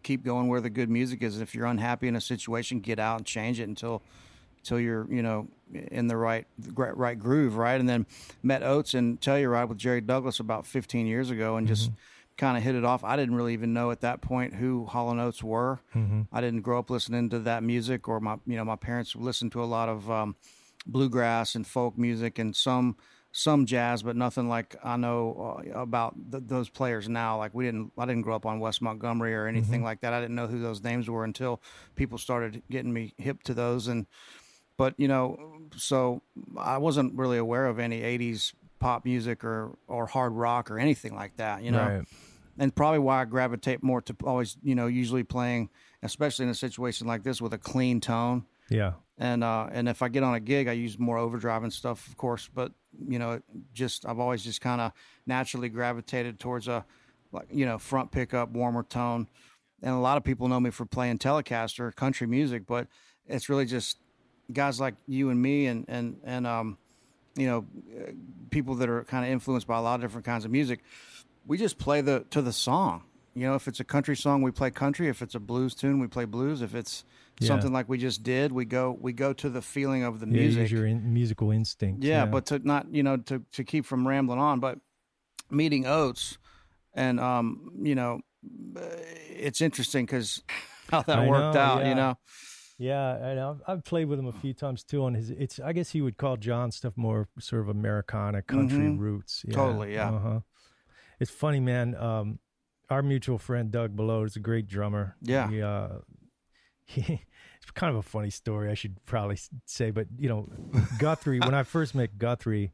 keep 0.03 0.25
going 0.25 0.49
where 0.49 0.61
the 0.61 0.71
good 0.71 0.91
music 0.91 1.23
is. 1.23 1.41
If 1.41 1.55
you're 1.55 1.67
unhappy 1.67 2.09
in 2.09 2.17
a 2.17 2.21
situation, 2.21 2.81
get 2.81 2.99
out 2.99 3.19
and 3.19 3.27
change 3.27 3.61
it 3.61 3.69
until 3.69 4.03
until 4.63 4.81
you're 4.81 5.07
you 5.13 5.23
know 5.23 5.49
in 5.73 6.07
the 6.07 6.17
right 6.17 6.47
right, 6.75 6.97
right 6.97 7.19
groove, 7.19 7.57
right? 7.57 7.79
And 7.79 7.89
then 7.89 8.07
met 8.43 8.63
Oates 8.63 8.95
and 8.95 9.21
Telluride 9.21 9.69
with 9.69 9.79
Jerry 9.79 10.01
Douglas 10.01 10.41
about 10.41 10.67
15 10.67 11.07
years 11.07 11.31
ago, 11.31 11.57
and 11.57 11.67
just 11.67 11.91
kind 12.37 12.57
of 12.57 12.63
hit 12.63 12.75
it 12.75 12.85
off. 12.85 13.05
I 13.05 13.17
didn't 13.17 13.35
really 13.35 13.53
even 13.53 13.73
know 13.73 13.91
at 13.91 14.01
that 14.01 14.21
point 14.21 14.55
who 14.55 14.87
Hall 14.87 15.11
and 15.11 15.21
Oates 15.21 15.43
were. 15.43 15.81
I 16.33 16.41
didn't 16.41 16.63
grow 16.63 16.79
up 16.79 16.91
listening 16.91 17.31
to 17.31 17.39
that 17.41 17.63
music, 17.63 18.09
or 18.09 18.21
my 18.21 18.37
you 18.47 18.57
know 18.57 18.65
my 18.65 18.77
parents 18.77 19.17
listened 19.17 19.53
to 19.53 19.63
a 19.63 19.67
lot 19.67 19.89
of 19.89 20.11
um, 20.11 20.37
bluegrass 20.87 21.55
and 21.55 21.67
folk 21.67 21.99
music 21.99 22.39
and 22.39 22.55
some 22.55 22.97
some 23.35 23.65
jazz, 23.65 24.03
but 24.03 24.15
nothing 24.15 24.47
like 24.49 24.77
I 24.85 24.97
know 24.99 25.57
uh, 25.67 25.81
about 25.81 26.15
th- 26.31 26.45
those 26.47 26.69
players 26.69 27.09
now. 27.09 27.39
Like 27.39 27.55
we 27.55 27.65
didn't, 27.65 27.91
I 27.97 28.05
didn't 28.05 28.23
grow 28.23 28.37
up 28.37 28.45
on 28.45 28.61
Wes 28.61 28.83
Montgomery 28.83 29.35
or 29.35 29.47
anything 29.47 29.83
like 29.83 30.03
that. 30.03 30.13
I 30.13 30.21
didn't 30.21 30.37
know 30.37 30.47
who 30.47 30.61
those 30.61 30.83
names 30.83 31.09
were 31.09 31.25
until 31.25 31.63
people 31.97 32.19
started 32.19 32.63
getting 32.71 32.93
me 32.93 33.15
hip 33.17 33.43
to 33.45 33.55
those. 33.55 33.89
And 33.89 34.07
but 34.83 34.95
you 34.99 35.07
know, 35.07 35.39
so 35.77 36.23
I 36.59 36.79
wasn't 36.79 37.15
really 37.15 37.39
aware 37.39 37.67
of 37.67 37.79
any 37.79 38.01
'80s 38.01 38.53
pop 38.81 39.05
music 39.05 39.45
or 39.45 39.79
or 39.87 40.07
hard 40.07 40.33
rock 40.33 40.73
or 40.73 40.79
anything 40.81 41.15
like 41.15 41.37
that. 41.37 41.63
You 41.63 41.71
know, 41.71 41.87
Right. 41.87 42.05
and 42.59 42.75
probably 42.75 42.99
why 42.99 43.23
I 43.23 43.25
gravitate 43.27 43.81
more 43.81 44.01
to 44.03 44.17
always, 44.25 44.57
you 44.61 44.75
know, 44.75 44.89
usually 44.89 45.23
playing, 45.23 45.71
especially 46.03 46.47
in 46.47 46.51
a 46.51 46.55
situation 46.67 47.07
like 47.07 47.23
this 47.23 47.41
with 47.41 47.53
a 47.55 47.59
clean 47.59 48.01
tone. 48.01 48.45
Yeah. 48.71 48.95
And 49.19 49.45
uh, 49.45 49.69
and 49.71 49.89
if 49.89 50.03
I 50.03 50.09
get 50.09 50.25
on 50.25 50.35
a 50.35 50.41
gig, 50.41 50.67
I 50.67 50.73
use 50.73 50.99
more 50.99 51.17
overdrive 51.17 51.63
and 51.63 51.73
stuff, 51.73 52.09
of 52.09 52.17
course. 52.17 52.51
But 52.53 52.73
you 53.09 53.21
know, 53.21 53.33
it 53.35 53.43
just 53.73 54.05
I've 54.05 54.19
always 54.19 54.43
just 54.43 54.61
kind 54.61 54.81
of 54.81 54.91
naturally 55.27 55.69
gravitated 55.69 56.41
towards 56.41 56.67
a 56.67 56.85
like 57.31 57.47
you 57.53 57.67
know 57.67 57.79
front 57.79 58.11
pickup, 58.11 58.51
warmer 58.51 58.83
tone, 58.83 59.29
and 59.81 59.95
a 59.95 59.99
lot 60.09 60.17
of 60.17 60.25
people 60.25 60.49
know 60.49 60.59
me 60.59 60.71
for 60.71 60.87
playing 60.87 61.19
Telecaster 61.19 61.95
country 61.95 62.27
music, 62.27 62.67
but 62.67 62.89
it's 63.29 63.49
really 63.49 63.65
just 63.67 63.99
guys 64.53 64.81
like 64.81 64.95
you 65.07 65.31
and 65.31 65.41
me 65.41 65.67
and 65.67 65.85
and 65.89 66.17
and 66.25 66.47
um 66.47 66.79
you 67.37 67.47
know 67.47 67.67
people 68.51 68.75
that 68.77 68.89
are 68.89 69.05
kind 69.05 69.25
of 69.25 69.31
influenced 69.31 69.67
by 69.67 69.79
a 69.79 69.83
lot 69.83 69.95
of 69.97 70.01
different 70.03 70.25
kinds 70.27 70.45
of 70.45 70.51
music 70.51 70.81
we 71.47 71.57
just 71.59 71.79
play 71.79 72.01
the 72.01 72.25
to 72.31 72.43
the 72.43 72.53
song 72.53 73.03
you 73.35 73.47
know 73.47 73.55
if 73.55 73.67
it's 73.67 73.81
a 73.81 73.85
country 73.85 74.15
song 74.17 74.43
we 74.43 74.51
play 74.51 74.71
country 74.71 75.09
if 75.09 75.23
it's 75.23 75.35
a 75.35 75.41
blues 75.41 75.75
tune 75.75 75.99
we 75.99 76.07
play 76.07 76.25
blues 76.27 76.61
if 76.63 76.75
it's 76.75 77.05
Yeah. 77.41 77.49
something 77.49 77.73
like 77.73 77.89
we 77.89 77.97
just 77.99 78.23
did 78.23 78.53
we 78.53 78.65
go 78.65 78.97
we 79.01 79.13
go 79.13 79.33
to 79.33 79.49
the 79.49 79.63
feeling 79.63 80.05
of 80.05 80.21
the 80.21 80.27
Yeah, 80.27 80.33
music 80.33 80.63
use 80.63 80.73
your 80.73 80.87
in, 80.87 81.13
musical 81.13 81.51
instinct. 81.51 82.05
yeah, 82.05 82.27
but 82.27 82.47
to 82.47 82.59
not 82.59 82.93
you 82.95 83.03
know 83.03 83.17
to 83.17 83.43
to 83.53 83.65
keep 83.65 83.85
from 83.87 84.07
rambling 84.07 84.39
on, 84.39 84.61
but 84.61 84.79
meeting 85.51 85.87
Oates, 85.87 86.39
and 86.95 87.19
um, 87.19 87.73
you 87.83 87.95
know, 87.95 88.21
it's 89.31 89.61
interesting 89.61 90.05
because 90.07 90.43
how 90.91 91.03
that 91.03 91.19
I 91.19 91.27
worked 91.29 91.55
know, 91.55 91.61
out. 91.61 91.83
yeah. 91.83 91.89
You 91.89 91.95
know, 91.95 92.19
Yeah, 92.79 93.15
and 93.17 93.39
I've, 93.41 93.63
I've 93.67 93.85
played 93.85 94.07
with 94.07 94.19
him 94.19 94.27
a 94.27 94.33
few 94.33 94.53
times 94.55 94.83
too. 94.83 95.05
On 95.05 95.15
his, 95.15 95.31
it's 95.31 95.61
I 95.61 95.73
guess 95.73 95.91
he 95.91 96.01
would 96.01 96.17
call 96.17 96.37
John 96.37 96.71
stuff 96.73 96.95
more 96.97 97.29
sort 97.39 97.63
of 97.63 97.69
Americana 97.69 98.43
country 98.43 98.79
Mhm. 98.79 98.99
roots. 98.99 99.45
Yeah. 99.47 99.55
Totally, 99.55 99.95
yeah. 99.95 100.11
Uh-huh. 100.11 100.41
It's 101.21 101.31
funny, 101.31 101.61
man. 101.61 101.95
Um, 101.95 102.39
our 102.91 103.03
mutual 103.03 103.39
friend 103.39 103.71
Doug 103.71 103.97
Belote 103.97 104.27
is 104.27 104.37
a 104.37 104.41
great 104.41 104.67
drummer. 104.67 105.17
Yeah. 105.23 105.49
He, 105.49 105.63
uh, 105.63 105.89
he, 106.85 107.23
it's 107.63 107.71
kind 107.75 107.91
of 107.91 107.97
a 107.97 108.03
funny 108.03 108.31
story. 108.31 108.71
I 108.71 108.75
should 108.75 109.05
probably 109.05 109.39
say, 109.67 109.91
but 109.91 110.09
you 110.19 110.29
know, 110.29 110.49
Guthrie. 110.99 111.39
when 111.41 111.55
I 111.55 111.63
first 111.63 111.95
met 111.95 112.19
Guthrie, 112.19 112.73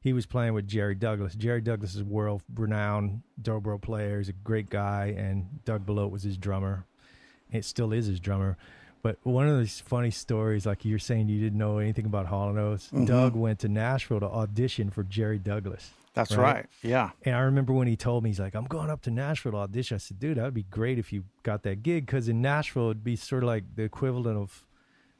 he 0.00 0.12
was 0.12 0.24
playing 0.26 0.54
with 0.54 0.66
Jerry 0.66 0.94
Douglas. 0.94 1.34
Jerry 1.34 1.60
Douglas 1.60 1.94
is 1.94 2.00
a 2.00 2.04
world 2.04 2.42
renowned 2.54 3.22
dobro 3.40 3.80
player. 3.80 4.18
He's 4.18 4.30
a 4.30 4.32
great 4.32 4.70
guy, 4.70 5.14
and 5.16 5.62
Doug 5.64 5.84
Belote 5.86 6.10
was 6.10 6.22
his 6.22 6.38
drummer. 6.38 6.86
It 7.52 7.64
still 7.66 7.92
is 7.92 8.06
his 8.06 8.18
drummer. 8.18 8.56
But 9.02 9.18
one 9.24 9.48
of 9.48 9.58
these 9.58 9.80
funny 9.80 10.10
stories, 10.12 10.64
like 10.64 10.84
you're 10.84 10.98
saying, 11.00 11.28
you 11.28 11.40
didn't 11.40 11.58
know 11.58 11.78
anything 11.78 12.06
about 12.06 12.26
Hall 12.26 12.48
and 12.50 12.58
Oates. 12.58 12.86
Mm-hmm. 12.86 13.04
Doug 13.06 13.34
went 13.34 13.58
to 13.60 13.68
Nashville 13.68 14.20
to 14.20 14.26
audition 14.26 14.90
for 14.90 15.02
Jerry 15.02 15.38
Douglas. 15.40 15.90
that's 16.14 16.36
Right. 16.36 16.54
right. 16.54 16.66
Yeah, 16.82 17.10
And 17.24 17.34
I 17.34 17.40
remember 17.40 17.72
when 17.72 17.88
he 17.88 17.96
told 17.96 18.22
me, 18.22 18.30
he's 18.30 18.38
like, 18.38 18.54
I'm 18.54 18.66
going 18.66 18.90
up 18.90 19.00
to 19.02 19.10
Nashville 19.10 19.52
to 19.52 19.58
audition. 19.58 19.94
I 19.96 19.98
said, 19.98 20.20
dude, 20.20 20.36
that 20.36 20.44
would 20.44 20.54
be 20.54 20.64
great 20.64 20.98
if 20.98 21.12
you 21.12 21.24
got 21.42 21.62
that 21.64 21.82
gig. 21.82 22.06
Because 22.06 22.28
in 22.28 22.40
Nashville, 22.42 22.90
it'd 22.90 23.02
be 23.02 23.16
sort 23.16 23.42
of 23.42 23.48
like 23.48 23.64
the 23.74 23.82
equivalent 23.82 24.38
of 24.38 24.66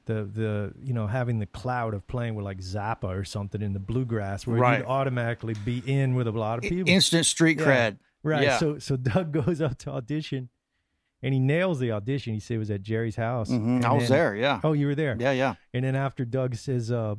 the, 0.05 0.25
the 0.25 0.73
you 0.83 0.93
know, 0.93 1.07
having 1.07 1.39
the 1.39 1.47
cloud 1.47 1.95
of 1.95 2.07
playing 2.07 2.35
with 2.35 2.45
like 2.45 2.59
Zappa 2.59 3.05
or 3.05 3.25
something 3.25 3.63
in 3.63 3.73
the 3.73 3.79
bluegrass, 3.81 4.47
where 4.47 4.59
Right. 4.61 4.79
you'd 4.81 4.87
automatically 4.87 5.55
be 5.65 5.83
in 5.87 6.15
with 6.15 6.27
a 6.29 6.33
lot 6.33 6.59
of 6.59 6.63
people. 6.65 6.89
instant 6.93 7.25
street 7.27 7.59
Yeah. 7.59 7.65
cred. 7.67 7.99
Right. 8.23 8.43
Yeah. 8.45 8.59
So 8.59 8.79
so 8.79 8.97
Doug 8.97 9.33
goes 9.45 9.61
up 9.61 9.79
to 9.79 9.91
audition 9.91 10.49
and 11.23 11.33
he 11.35 11.41
nails 11.41 11.79
the 11.79 11.93
audition. 11.93 12.35
He 12.35 12.41
said 12.41 12.55
it 12.57 12.59
was 12.59 12.71
at 12.71 12.83
Jerry's 12.83 13.17
house. 13.17 13.51
Mhm. 13.51 13.85
I 13.85 13.93
was 13.93 14.09
then- 14.09 14.19
there. 14.19 14.35
Yeah, 14.37 14.61
Oh, 14.65 14.73
you 14.73 14.87
were 14.87 14.95
there. 14.95 15.17
yeah, 15.19 15.33
yeah. 15.33 15.55
And 15.73 15.85
then 15.85 15.95
after 15.95 16.25
Doug 16.25 16.55
says, 16.57 16.91
uh, 16.91 17.15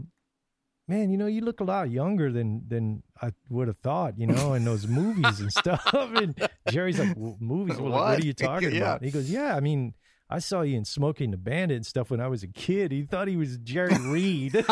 "Man, 0.88 1.10
you 1.12 1.17
know, 1.17 1.27
you 1.27 1.41
look 1.41 1.60
a 1.62 1.63
lot 1.63 1.89
younger 1.89 2.31
than 2.31 2.67
than 2.67 3.03
I 3.22 3.31
would 3.50 3.67
have 3.67 3.77
thought, 3.77 4.17
you 4.19 4.27
know, 4.27 4.53
in 4.53 4.65
those 4.65 4.88
movies 4.88 5.39
and 5.39 5.51
stuff." 5.63 5.86
And 5.93 6.36
Jerry's 6.69 7.00
like, 7.00 7.17
"Movies? 7.17 7.77
What, 7.77 7.91
what 7.91 8.01
What? 8.01 8.19
are 8.22 8.25
you 8.25 8.33
talking 8.33 8.72
Yeah. 8.74 8.77
about?" 8.81 8.98
And 9.01 9.05
he 9.05 9.12
goes, 9.12 9.29
"Yeah, 9.31 9.55
I 9.55 9.60
mean." 9.60 9.93
I 10.33 10.39
saw 10.39 10.61
you 10.61 10.75
in 10.77 10.83
Smokey 10.83 11.25
and 11.25 11.31
the 11.33 11.37
Bandit 11.37 11.75
and 11.75 11.85
stuff 11.85 12.09
when 12.09 12.19
I 12.19 12.27
was 12.27 12.41
a 12.41 12.47
kid. 12.47 12.91
He 12.91 13.03
thought 13.03 13.27
he 13.27 13.35
was 13.35 13.57
Jerry 13.59 13.95
Reed. 14.01 14.53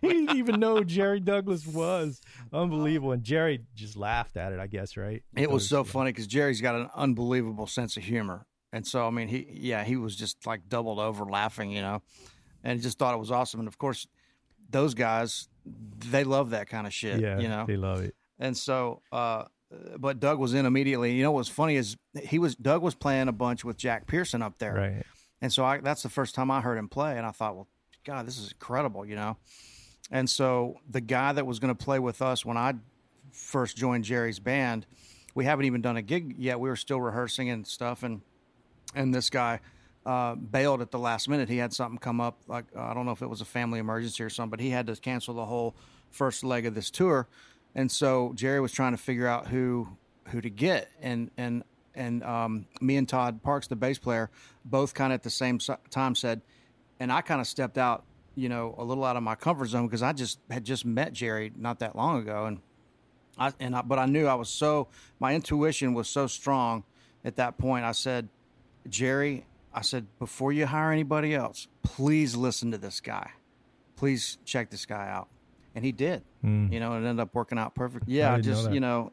he 0.00 0.08
didn't 0.08 0.36
even 0.36 0.60
know 0.60 0.84
Jerry 0.84 1.18
Douglas 1.18 1.66
was. 1.66 2.20
Unbelievable. 2.52 3.10
And 3.10 3.24
Jerry 3.24 3.62
just 3.74 3.96
laughed 3.96 4.36
at 4.36 4.52
it, 4.52 4.60
I 4.60 4.68
guess, 4.68 4.96
right? 4.96 5.24
It 5.36 5.50
was 5.50 5.68
so 5.68 5.82
funny 5.82 6.10
because 6.12 6.28
Jerry's 6.28 6.60
got 6.60 6.76
an 6.76 6.88
unbelievable 6.94 7.66
sense 7.66 7.96
of 7.96 8.04
humor, 8.04 8.46
and 8.72 8.86
so 8.86 9.04
I 9.04 9.10
mean, 9.10 9.26
he 9.26 9.48
yeah, 9.50 9.82
he 9.82 9.96
was 9.96 10.14
just 10.14 10.46
like 10.46 10.68
doubled 10.68 11.00
over 11.00 11.24
laughing, 11.24 11.72
you 11.72 11.82
know, 11.82 12.00
and 12.62 12.78
he 12.78 12.82
just 12.82 12.98
thought 12.98 13.14
it 13.14 13.18
was 13.20 13.32
awesome. 13.32 13.58
And 13.60 13.68
of 13.68 13.78
course, 13.78 14.06
those 14.70 14.94
guys, 14.94 15.48
they 16.10 16.22
love 16.22 16.50
that 16.50 16.68
kind 16.68 16.86
of 16.86 16.94
shit, 16.94 17.20
Yeah, 17.20 17.40
you 17.40 17.48
know. 17.48 17.64
they 17.66 17.76
love 17.76 18.00
it. 18.02 18.14
And 18.38 18.56
so, 18.56 19.02
uh, 19.10 19.44
but 19.98 20.20
Doug 20.20 20.38
was 20.38 20.54
in 20.54 20.66
immediately. 20.66 21.12
You 21.14 21.22
know 21.22 21.32
what's 21.32 21.48
funny 21.48 21.76
is 21.76 21.96
he 22.22 22.38
was 22.38 22.54
Doug 22.56 22.82
was 22.82 22.94
playing 22.94 23.28
a 23.28 23.32
bunch 23.32 23.64
with 23.64 23.76
Jack 23.76 24.06
Pearson 24.06 24.42
up 24.42 24.58
there, 24.58 24.74
Right. 24.74 25.06
and 25.40 25.52
so 25.52 25.64
I, 25.64 25.78
that's 25.78 26.02
the 26.02 26.08
first 26.08 26.34
time 26.34 26.50
I 26.50 26.60
heard 26.60 26.76
him 26.78 26.88
play, 26.88 27.16
and 27.16 27.26
I 27.26 27.30
thought, 27.30 27.54
well, 27.54 27.68
God, 28.04 28.26
this 28.26 28.38
is 28.38 28.52
incredible, 28.52 29.04
you 29.06 29.14
know. 29.16 29.36
And 30.10 30.28
so 30.28 30.76
the 30.88 31.00
guy 31.00 31.32
that 31.32 31.46
was 31.46 31.58
going 31.60 31.74
to 31.74 31.84
play 31.84 31.98
with 32.00 32.20
us 32.20 32.44
when 32.44 32.56
I 32.56 32.74
first 33.32 33.76
joined 33.76 34.02
Jerry's 34.04 34.40
band, 34.40 34.86
we 35.34 35.44
haven't 35.44 35.66
even 35.66 35.82
done 35.82 35.96
a 35.96 36.02
gig 36.02 36.34
yet. 36.38 36.58
We 36.58 36.68
were 36.68 36.76
still 36.76 37.00
rehearsing 37.00 37.48
and 37.50 37.66
stuff, 37.66 38.02
and 38.02 38.20
and 38.94 39.14
this 39.14 39.30
guy 39.30 39.60
uh, 40.04 40.34
bailed 40.34 40.80
at 40.82 40.90
the 40.90 40.98
last 40.98 41.28
minute. 41.28 41.48
He 41.48 41.58
had 41.58 41.72
something 41.72 41.98
come 41.98 42.20
up, 42.20 42.40
like 42.48 42.64
I 42.76 42.92
don't 42.94 43.06
know 43.06 43.12
if 43.12 43.22
it 43.22 43.28
was 43.28 43.40
a 43.40 43.44
family 43.44 43.78
emergency 43.78 44.24
or 44.24 44.30
something, 44.30 44.50
but 44.50 44.58
he 44.60 44.70
had 44.70 44.88
to 44.88 44.96
cancel 44.96 45.34
the 45.34 45.44
whole 45.46 45.76
first 46.10 46.42
leg 46.42 46.66
of 46.66 46.74
this 46.74 46.90
tour. 46.90 47.28
And 47.74 47.90
so 47.90 48.32
Jerry 48.34 48.60
was 48.60 48.72
trying 48.72 48.92
to 48.92 48.98
figure 48.98 49.26
out 49.26 49.46
who 49.48 49.88
who 50.28 50.40
to 50.40 50.50
get, 50.50 50.88
and 51.00 51.30
and 51.36 51.64
and 51.94 52.22
um, 52.22 52.66
me 52.80 52.96
and 52.96 53.08
Todd 53.08 53.42
Parks, 53.42 53.66
the 53.66 53.76
bass 53.76 53.98
player, 53.98 54.30
both 54.64 54.94
kind 54.94 55.12
of 55.12 55.16
at 55.16 55.22
the 55.22 55.30
same 55.30 55.58
time 55.90 56.14
said, 56.14 56.40
and 56.98 57.12
I 57.12 57.20
kind 57.20 57.40
of 57.40 57.46
stepped 57.46 57.78
out, 57.78 58.04
you 58.34 58.48
know, 58.48 58.74
a 58.78 58.84
little 58.84 59.04
out 59.04 59.16
of 59.16 59.22
my 59.22 59.34
comfort 59.34 59.66
zone 59.66 59.86
because 59.86 60.02
I 60.02 60.12
just 60.12 60.38
had 60.50 60.64
just 60.64 60.84
met 60.84 61.12
Jerry 61.12 61.52
not 61.56 61.80
that 61.80 61.96
long 61.96 62.20
ago, 62.20 62.46
and 62.46 62.60
I 63.38 63.52
and 63.60 63.74
I, 63.74 63.82
but 63.82 63.98
I 63.98 64.06
knew 64.06 64.26
I 64.26 64.34
was 64.34 64.48
so 64.48 64.88
my 65.18 65.34
intuition 65.34 65.94
was 65.94 66.08
so 66.08 66.26
strong 66.26 66.84
at 67.24 67.36
that 67.36 67.58
point. 67.58 67.84
I 67.84 67.92
said, 67.92 68.28
Jerry, 68.88 69.46
I 69.72 69.82
said 69.82 70.06
before 70.18 70.52
you 70.52 70.66
hire 70.66 70.92
anybody 70.92 71.34
else, 71.34 71.68
please 71.82 72.36
listen 72.36 72.70
to 72.72 72.78
this 72.78 73.00
guy. 73.00 73.30
Please 73.96 74.38
check 74.44 74.70
this 74.70 74.86
guy 74.86 75.08
out, 75.08 75.28
and 75.74 75.84
he 75.84 75.92
did. 75.92 76.22
You 76.42 76.80
know, 76.80 76.92
and 76.94 77.04
it 77.04 77.08
ended 77.08 77.22
up 77.22 77.34
working 77.34 77.58
out 77.58 77.74
perfect. 77.74 78.08
Yeah, 78.08 78.36
know 78.36 78.42
just 78.42 78.64
that. 78.64 78.74
you 78.74 78.80
know, 78.80 79.12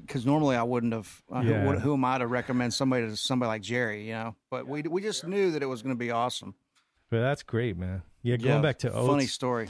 because 0.00 0.24
normally 0.26 0.56
I 0.56 0.62
wouldn't 0.62 0.92
have. 0.92 1.22
Uh, 1.32 1.40
Yeah. 1.40 1.62
who, 1.64 1.78
who 1.78 1.92
am 1.94 2.04
I 2.04 2.18
to 2.18 2.26
recommend 2.26 2.74
somebody 2.74 3.06
to 3.06 3.16
somebody 3.16 3.48
like 3.48 3.62
Jerry? 3.62 4.06
You 4.06 4.12
know, 4.14 4.36
but 4.50 4.66
we 4.66 4.82
we 4.82 5.00
just 5.02 5.26
knew 5.26 5.50
that 5.52 5.62
it 5.62 5.66
was 5.66 5.82
going 5.82 5.94
to 5.94 5.98
be 5.98 6.10
awesome. 6.10 6.54
But 7.10 7.20
that's 7.20 7.42
great, 7.42 7.76
man. 7.76 8.02
Yeah, 8.22 8.36
going 8.36 8.56
Yeah, 8.56 8.62
back 8.62 8.78
to 8.80 8.92
Oates, 8.92 9.06
funny 9.06 9.26
story. 9.26 9.68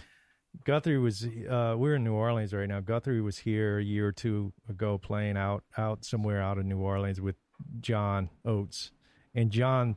Guthrie 0.64 0.98
was 0.98 1.24
uh 1.48 1.74
we're 1.78 1.94
in 1.94 2.04
New 2.04 2.12
Orleans 2.14 2.52
right 2.52 2.68
now. 2.68 2.80
Guthrie 2.80 3.22
was 3.22 3.38
here 3.38 3.78
a 3.78 3.82
year 3.82 4.06
or 4.08 4.12
two 4.12 4.52
ago 4.68 4.98
playing 4.98 5.36
out 5.38 5.64
out 5.78 6.04
somewhere 6.04 6.42
out 6.42 6.58
of 6.58 6.66
New 6.66 6.78
Orleans 6.78 7.20
with 7.20 7.36
John 7.80 8.28
Oates. 8.44 8.90
And 9.34 9.50
John 9.50 9.96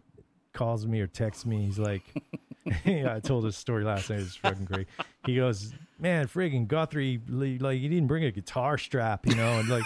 calls 0.53 0.87
me 0.87 1.01
or 1.01 1.07
texts 1.07 1.45
me. 1.45 1.65
He's 1.65 1.77
like 1.77 2.03
I 2.85 3.19
told 3.23 3.45
this 3.45 3.57
story 3.57 3.83
last 3.83 4.09
night. 4.09 4.19
It's 4.19 4.35
fucking 4.37 4.65
great. 4.65 4.87
He 5.25 5.35
goes, 5.35 5.73
"Man, 5.99 6.27
friggin' 6.27 6.67
Guthrie, 6.67 7.21
li- 7.27 7.59
like 7.59 7.79
he 7.79 7.87
didn't 7.87 8.07
bring 8.07 8.23
a 8.23 8.31
guitar 8.31 8.77
strap, 8.77 9.27
you 9.27 9.35
know, 9.35 9.59
and 9.59 9.69
like 9.69 9.83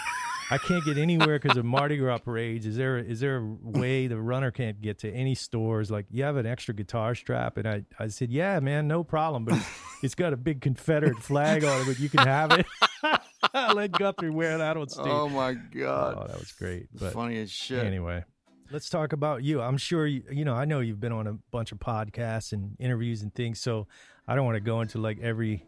I 0.51 0.57
can't 0.57 0.83
get 0.85 0.97
anywhere 0.97 1.39
because 1.39 1.57
of 1.57 1.65
Mardi 1.65 1.97
Gras 1.97 2.19
parades. 2.19 2.65
Is 2.65 2.77
there 2.77 2.97
is 2.97 3.19
there 3.19 3.37
a 3.37 3.55
way 3.61 4.07
the 4.07 4.17
runner 4.17 4.49
can't 4.49 4.81
get 4.81 4.99
to 4.99 5.11
any 5.11 5.35
stores? 5.35 5.91
Like, 5.91 6.05
you 6.09 6.23
have 6.23 6.37
an 6.37 6.45
extra 6.45 6.73
guitar 6.73 7.15
strap?" 7.15 7.57
And 7.57 7.67
I, 7.67 7.83
I 7.99 8.07
said, 8.07 8.31
"Yeah, 8.31 8.59
man, 8.61 8.87
no 8.87 9.03
problem, 9.03 9.45
but 9.45 9.55
it's, 9.55 9.69
it's 10.03 10.15
got 10.15 10.31
a 10.31 10.37
big 10.37 10.61
Confederate 10.61 11.21
flag 11.21 11.63
on 11.65 11.81
it, 11.81 11.87
but 11.87 11.99
you 11.99 12.09
can 12.09 12.25
have 12.25 12.51
it." 12.51 12.65
Let 13.75 13.91
Guthrie 13.91 14.29
wear 14.29 14.57
that 14.57 14.77
on 14.77 14.89
stage. 14.89 15.05
Oh 15.07 15.27
my 15.27 15.51
oh, 15.51 15.57
god, 15.73 16.17
Oh, 16.17 16.27
that 16.27 16.39
was 16.39 16.51
great. 16.53 16.87
But 16.93 17.13
funny 17.13 17.37
as 17.39 17.51
shit. 17.51 17.85
Anyway, 17.85 18.23
let's 18.71 18.89
talk 18.89 19.13
about 19.13 19.43
you. 19.43 19.61
I'm 19.61 19.77
sure 19.77 20.05
you, 20.05 20.23
you 20.31 20.45
know. 20.45 20.53
I 20.55 20.65
know 20.65 20.79
you've 20.79 20.99
been 20.99 21.11
on 21.11 21.27
a 21.27 21.33
bunch 21.51 21.71
of 21.71 21.79
podcasts 21.79 22.53
and 22.53 22.75
interviews 22.79 23.21
and 23.21 23.33
things, 23.33 23.59
so 23.59 23.87
I 24.27 24.35
don't 24.35 24.45
want 24.45 24.55
to 24.55 24.61
go 24.61 24.81
into 24.81 24.97
like 24.97 25.19
every 25.21 25.65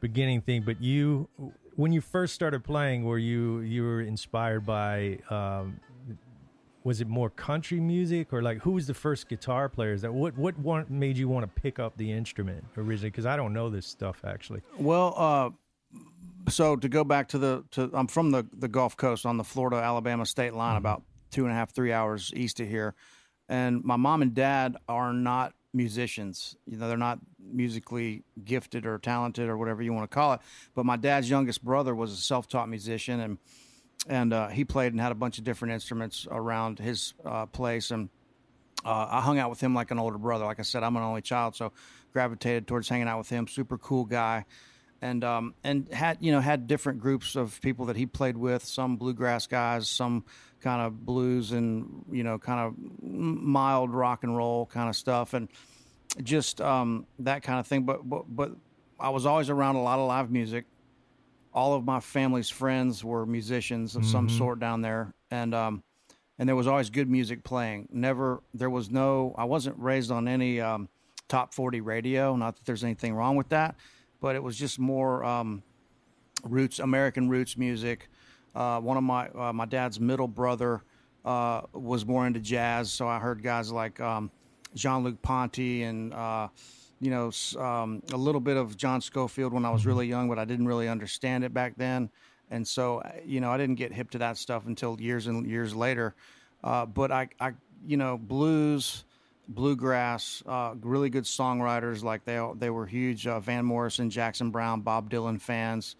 beginning 0.00 0.40
thing. 0.40 0.62
But 0.62 0.80
you, 0.82 1.28
when 1.74 1.92
you 1.92 2.00
first 2.00 2.34
started 2.34 2.64
playing, 2.64 3.04
were 3.04 3.18
you 3.18 3.60
you 3.60 3.82
were 3.82 4.00
inspired 4.00 4.66
by? 4.66 5.18
Um, 5.30 5.80
was 6.84 7.00
it 7.00 7.08
more 7.08 7.28
country 7.30 7.80
music 7.80 8.32
or 8.32 8.42
like 8.42 8.58
who 8.58 8.70
was 8.70 8.86
the 8.86 8.94
first 8.94 9.28
guitar 9.28 9.68
players 9.68 10.02
that 10.02 10.14
what 10.14 10.38
what 10.38 10.56
one 10.56 10.86
made 10.88 11.18
you 11.18 11.28
want 11.28 11.42
to 11.42 11.60
pick 11.60 11.80
up 11.80 11.96
the 11.96 12.12
instrument 12.12 12.64
originally 12.76 13.10
because 13.10 13.26
i 13.26 13.36
don't 13.36 13.52
know 13.52 13.68
this 13.68 13.84
stuff 13.84 14.20
actually 14.24 14.60
Well, 14.78 15.12
uh, 15.16 15.50
so 16.48 16.76
to 16.76 16.88
go 16.88 17.02
back 17.02 17.26
to 17.28 17.38
the 17.38 17.64
to 17.72 17.90
I'm 17.92 18.06
from 18.06 18.30
the 18.30 18.46
the 18.52 18.68
Gulf 18.68 18.96
Coast 18.96 19.26
on 19.26 19.36
the 19.36 19.44
Florida 19.44 19.76
Alabama 19.78 20.24
state 20.24 20.54
line, 20.54 20.76
about 20.76 21.02
two 21.36 21.44
and 21.44 21.52
a 21.52 21.54
half 21.54 21.72
three 21.72 21.92
hours 21.92 22.32
east 22.34 22.58
of 22.60 22.68
here, 22.68 22.94
and 23.48 23.84
my 23.84 23.96
mom 23.96 24.22
and 24.22 24.34
dad 24.34 24.76
are 24.88 25.12
not 25.12 25.52
musicians. 25.72 26.56
You 26.66 26.78
know, 26.78 26.88
they're 26.88 26.96
not 26.96 27.18
musically 27.38 28.24
gifted 28.42 28.86
or 28.86 28.98
talented 28.98 29.48
or 29.48 29.56
whatever 29.56 29.82
you 29.82 29.92
want 29.92 30.10
to 30.10 30.14
call 30.14 30.32
it. 30.32 30.40
But 30.74 30.86
my 30.86 30.96
dad's 30.96 31.28
youngest 31.30 31.62
brother 31.62 31.94
was 31.94 32.12
a 32.12 32.16
self 32.16 32.48
taught 32.48 32.68
musician 32.68 33.20
and 33.20 33.38
and 34.08 34.32
uh, 34.32 34.48
he 34.48 34.64
played 34.64 34.92
and 34.92 35.00
had 35.00 35.12
a 35.12 35.16
bunch 35.16 35.38
of 35.38 35.44
different 35.44 35.74
instruments 35.74 36.26
around 36.30 36.78
his 36.78 37.14
uh, 37.24 37.46
place 37.46 37.90
and 37.90 38.08
uh, 38.84 39.08
I 39.10 39.20
hung 39.20 39.38
out 39.38 39.50
with 39.50 39.60
him 39.60 39.74
like 39.74 39.90
an 39.90 39.98
older 39.98 40.18
brother. 40.18 40.44
Like 40.44 40.60
I 40.60 40.62
said, 40.62 40.82
I'm 40.82 40.96
an 40.96 41.02
only 41.02 41.22
child, 41.22 41.56
so 41.56 41.72
gravitated 42.12 42.66
towards 42.66 42.88
hanging 42.88 43.08
out 43.08 43.18
with 43.18 43.28
him. 43.28 43.48
Super 43.48 43.78
cool 43.78 44.04
guy. 44.04 44.44
and 45.02 45.24
um, 45.24 45.54
and 45.64 45.92
had 45.92 46.18
you 46.20 46.32
know 46.32 46.40
had 46.40 46.66
different 46.66 47.00
groups 47.00 47.36
of 47.36 47.60
people 47.60 47.86
that 47.86 47.96
he 47.96 48.06
played 48.06 48.36
with. 48.36 48.64
Some 48.64 48.96
bluegrass 48.96 49.46
guys, 49.46 49.88
some 49.88 50.24
kind 50.60 50.82
of 50.82 51.04
blues 51.04 51.52
and 51.52 52.04
you 52.10 52.24
know 52.24 52.38
kind 52.38 52.60
of 52.60 52.74
mild 53.02 53.90
rock 53.90 54.24
and 54.24 54.36
roll 54.36 54.66
kind 54.66 54.88
of 54.88 54.96
stuff, 54.96 55.34
and 55.34 55.48
just 56.22 56.60
um, 56.60 57.06
that 57.18 57.42
kind 57.42 57.60
of 57.60 57.66
thing. 57.66 57.84
But 57.84 58.08
but 58.08 58.24
but 58.28 58.52
I 58.98 59.10
was 59.10 59.26
always 59.26 59.50
around 59.50 59.76
a 59.76 59.82
lot 59.82 59.98
of 59.98 60.08
live 60.08 60.30
music. 60.30 60.64
All 61.52 61.74
of 61.74 61.84
my 61.84 62.00
family's 62.00 62.50
friends 62.50 63.02
were 63.02 63.24
musicians 63.24 63.96
of 63.96 64.04
some 64.04 64.28
sort 64.28 64.60
down 64.60 64.82
there, 64.82 65.14
and 65.30 65.54
um, 65.54 65.82
and 66.38 66.48
there 66.48 66.56
was 66.56 66.66
always 66.66 66.90
good 66.90 67.08
music 67.08 67.44
playing. 67.44 67.88
Never 67.90 68.42
there 68.52 68.70
was 68.70 68.90
no. 68.90 69.34
I 69.38 69.44
wasn't 69.44 69.78
raised 69.78 70.10
on 70.10 70.28
any 70.28 70.60
um, 70.60 70.88
top 71.28 71.54
forty 71.54 71.80
radio. 71.80 72.36
Not 72.36 72.56
that 72.56 72.66
there's 72.66 72.84
anything 72.84 73.14
wrong 73.14 73.36
with 73.36 73.48
that, 73.50 73.76
but 74.20 74.36
it 74.36 74.42
was 74.42 74.56
just 74.56 74.78
more 74.78 75.24
um, 75.24 75.62
roots, 76.44 76.78
American 76.78 77.28
roots 77.28 77.56
music. 77.56 78.08
Uh, 78.56 78.80
one 78.80 78.96
of 78.96 79.02
my 79.02 79.28
uh, 79.28 79.52
my 79.52 79.66
dad's 79.66 80.00
middle 80.00 80.26
brother 80.26 80.82
uh, 81.26 81.60
was 81.74 82.06
more 82.06 82.26
into 82.26 82.40
jazz, 82.40 82.90
so 82.90 83.06
I 83.06 83.18
heard 83.18 83.42
guys 83.42 83.70
like 83.70 84.00
um, 84.00 84.30
Jean 84.74 85.04
Luc 85.04 85.20
Ponty 85.20 85.82
and 85.82 86.14
uh, 86.14 86.48
you 86.98 87.10
know 87.10 87.30
um, 87.62 88.02
a 88.14 88.16
little 88.16 88.40
bit 88.40 88.56
of 88.56 88.74
John 88.74 89.02
Scofield 89.02 89.52
when 89.52 89.66
I 89.66 89.70
was 89.70 89.84
really 89.84 90.06
young, 90.06 90.26
but 90.26 90.38
I 90.38 90.46
didn't 90.46 90.66
really 90.66 90.88
understand 90.88 91.44
it 91.44 91.52
back 91.52 91.74
then, 91.76 92.08
and 92.50 92.66
so 92.66 93.02
you 93.26 93.42
know 93.42 93.50
I 93.50 93.58
didn't 93.58 93.74
get 93.74 93.92
hip 93.92 94.10
to 94.12 94.18
that 94.18 94.38
stuff 94.38 94.66
until 94.66 94.98
years 94.98 95.26
and 95.26 95.46
years 95.46 95.76
later. 95.76 96.14
Uh, 96.64 96.86
but 96.86 97.12
I, 97.12 97.28
I, 97.38 97.52
you 97.86 97.98
know, 97.98 98.16
blues, 98.16 99.04
bluegrass, 99.48 100.42
uh, 100.46 100.74
really 100.80 101.10
good 101.10 101.24
songwriters 101.24 102.02
like 102.02 102.24
they 102.24 102.42
they 102.58 102.70
were 102.70 102.86
huge 102.86 103.24
Van 103.24 103.66
Morrison, 103.66 104.08
Jackson 104.08 104.50
Browne, 104.50 104.80
Bob 104.80 105.10
Dylan 105.10 105.38
fans 105.38 105.94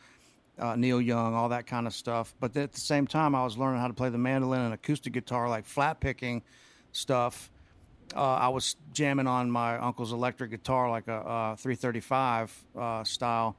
uh, 0.58 0.76
Neil 0.76 1.00
Young, 1.00 1.34
all 1.34 1.48
that 1.50 1.66
kind 1.66 1.86
of 1.86 1.94
stuff. 1.94 2.34
But 2.40 2.56
at 2.56 2.72
the 2.72 2.80
same 2.80 3.06
time, 3.06 3.34
I 3.34 3.44
was 3.44 3.58
learning 3.58 3.80
how 3.80 3.88
to 3.88 3.94
play 3.94 4.08
the 4.08 4.18
mandolin 4.18 4.62
and 4.62 4.74
acoustic 4.74 5.12
guitar, 5.12 5.48
like 5.48 5.64
flat 5.66 6.00
picking 6.00 6.42
stuff. 6.92 7.50
Uh, 8.14 8.20
I 8.20 8.48
was 8.48 8.76
jamming 8.92 9.26
on 9.26 9.50
my 9.50 9.78
uncle's 9.78 10.12
electric 10.12 10.50
guitar, 10.50 10.88
like 10.90 11.08
a, 11.08 11.14
uh 11.14 11.56
335 11.56 12.64
uh, 12.78 13.04
style 13.04 13.56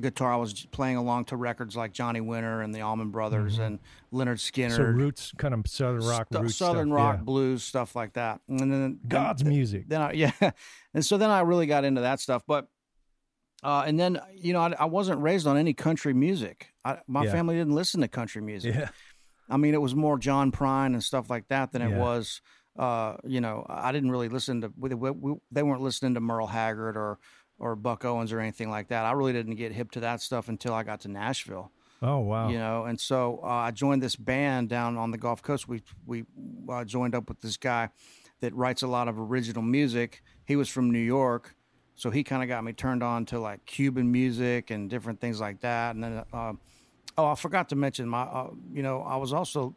guitar. 0.00 0.32
I 0.32 0.36
was 0.36 0.66
playing 0.66 0.96
along 0.96 1.26
to 1.26 1.36
records 1.36 1.76
like 1.76 1.92
Johnny 1.92 2.20
Winter 2.20 2.62
and 2.62 2.74
the 2.74 2.80
Allman 2.80 3.10
Brothers 3.10 3.58
and 3.58 3.78
Lynyrd 4.12 4.38
Skynyrd. 4.38 4.76
So 4.76 4.82
roots, 4.84 5.32
kind 5.36 5.52
of 5.52 5.66
southern 5.66 6.04
rock, 6.04 6.28
roots 6.30 6.56
southern 6.56 6.88
stuff, 6.88 6.96
rock, 6.96 7.16
yeah. 7.18 7.24
blues, 7.24 7.62
stuff 7.62 7.94
like 7.94 8.14
that. 8.14 8.40
And 8.48 8.60
then 8.60 9.00
God's 9.06 9.44
music. 9.44 9.88
then 9.88 10.00
I, 10.00 10.12
yeah, 10.14 10.32
and 10.94 11.04
so 11.04 11.18
then 11.18 11.30
I 11.30 11.40
really 11.40 11.66
got 11.66 11.84
into 11.84 12.02
that 12.02 12.20
stuff. 12.20 12.42
But 12.46 12.68
uh, 13.62 13.84
and 13.86 13.98
then 13.98 14.20
you 14.34 14.52
know 14.52 14.60
I, 14.60 14.74
I 14.78 14.84
wasn't 14.86 15.20
raised 15.20 15.46
on 15.46 15.56
any 15.56 15.72
country 15.74 16.14
music. 16.14 16.68
I, 16.84 16.98
my 17.06 17.24
Yeah. 17.24 17.32
family 17.32 17.54
didn't 17.56 17.74
listen 17.74 18.00
to 18.00 18.08
country 18.08 18.42
music. 18.42 18.74
Yeah, 18.74 18.88
I 19.48 19.56
mean, 19.56 19.74
it 19.74 19.80
was 19.82 19.94
more 19.94 20.18
John 20.18 20.50
Prine 20.52 20.86
and 20.94 21.02
stuff 21.02 21.30
like 21.30 21.48
that 21.48 21.72
than 21.72 21.82
it 21.82 21.90
Yeah. 21.90 21.98
was. 21.98 22.40
Uh, 22.78 23.16
you 23.24 23.40
know, 23.40 23.66
I 23.68 23.92
didn't 23.92 24.10
really 24.10 24.28
listen 24.30 24.62
to. 24.62 24.72
we- 24.78 24.94
we- 24.94 25.36
They 25.50 25.62
weren't 25.62 25.82
listening 25.82 26.14
to 26.14 26.20
Merle 26.20 26.46
Haggard 26.48 26.96
or 26.96 27.18
or 27.58 27.76
Buck 27.76 28.04
Owens 28.04 28.32
or 28.32 28.40
anything 28.40 28.70
like 28.70 28.88
that. 28.88 29.04
I 29.04 29.12
really 29.12 29.32
didn't 29.32 29.54
get 29.56 29.72
hip 29.72 29.90
to 29.92 30.00
that 30.00 30.20
stuff 30.20 30.48
until 30.48 30.74
I 30.74 30.82
got 30.82 31.00
to 31.00 31.08
Nashville 31.08 31.70
Oh 32.04 32.18
wow. 32.18 32.48
you 32.48 32.58
know 32.58 32.84
and 32.86 32.98
so 32.98 33.38
uh, 33.44 33.46
i 33.46 33.70
joined 33.70 34.02
this 34.02 34.16
band 34.16 34.68
down 34.68 34.96
on 34.96 35.12
the 35.12 35.18
gulf 35.18 35.40
coast 35.40 35.68
we 35.68 35.82
we 36.04 36.24
uh, 36.68 36.84
joined 36.84 37.14
up 37.14 37.28
with 37.28 37.40
this 37.40 37.56
guy 37.56 37.90
that 38.40 38.52
writes 38.56 38.82
a 38.82 38.88
lot 38.88 39.06
of 39.06 39.20
original 39.20 39.62
music 39.62 40.20
he 40.44 40.56
was 40.56 40.68
from 40.68 40.90
new 40.90 40.98
york 40.98 41.54
so 41.94 42.10
he 42.10 42.24
kind 42.24 42.42
of 42.42 42.48
got 42.48 42.64
me 42.64 42.72
turned 42.72 43.02
on 43.02 43.24
to 43.26 43.38
like 43.38 43.64
cuban 43.66 44.10
music 44.10 44.70
and 44.70 44.90
different 44.90 45.20
things 45.20 45.40
like 45.40 45.60
that 45.60 45.94
and 45.94 46.02
then 46.02 46.24
uh, 46.32 46.52
oh 47.18 47.26
i 47.26 47.34
forgot 47.34 47.68
to 47.68 47.76
mention 47.76 48.08
my 48.08 48.22
uh, 48.22 48.50
you 48.72 48.82
know 48.82 49.02
i 49.02 49.16
was 49.16 49.32
also 49.32 49.74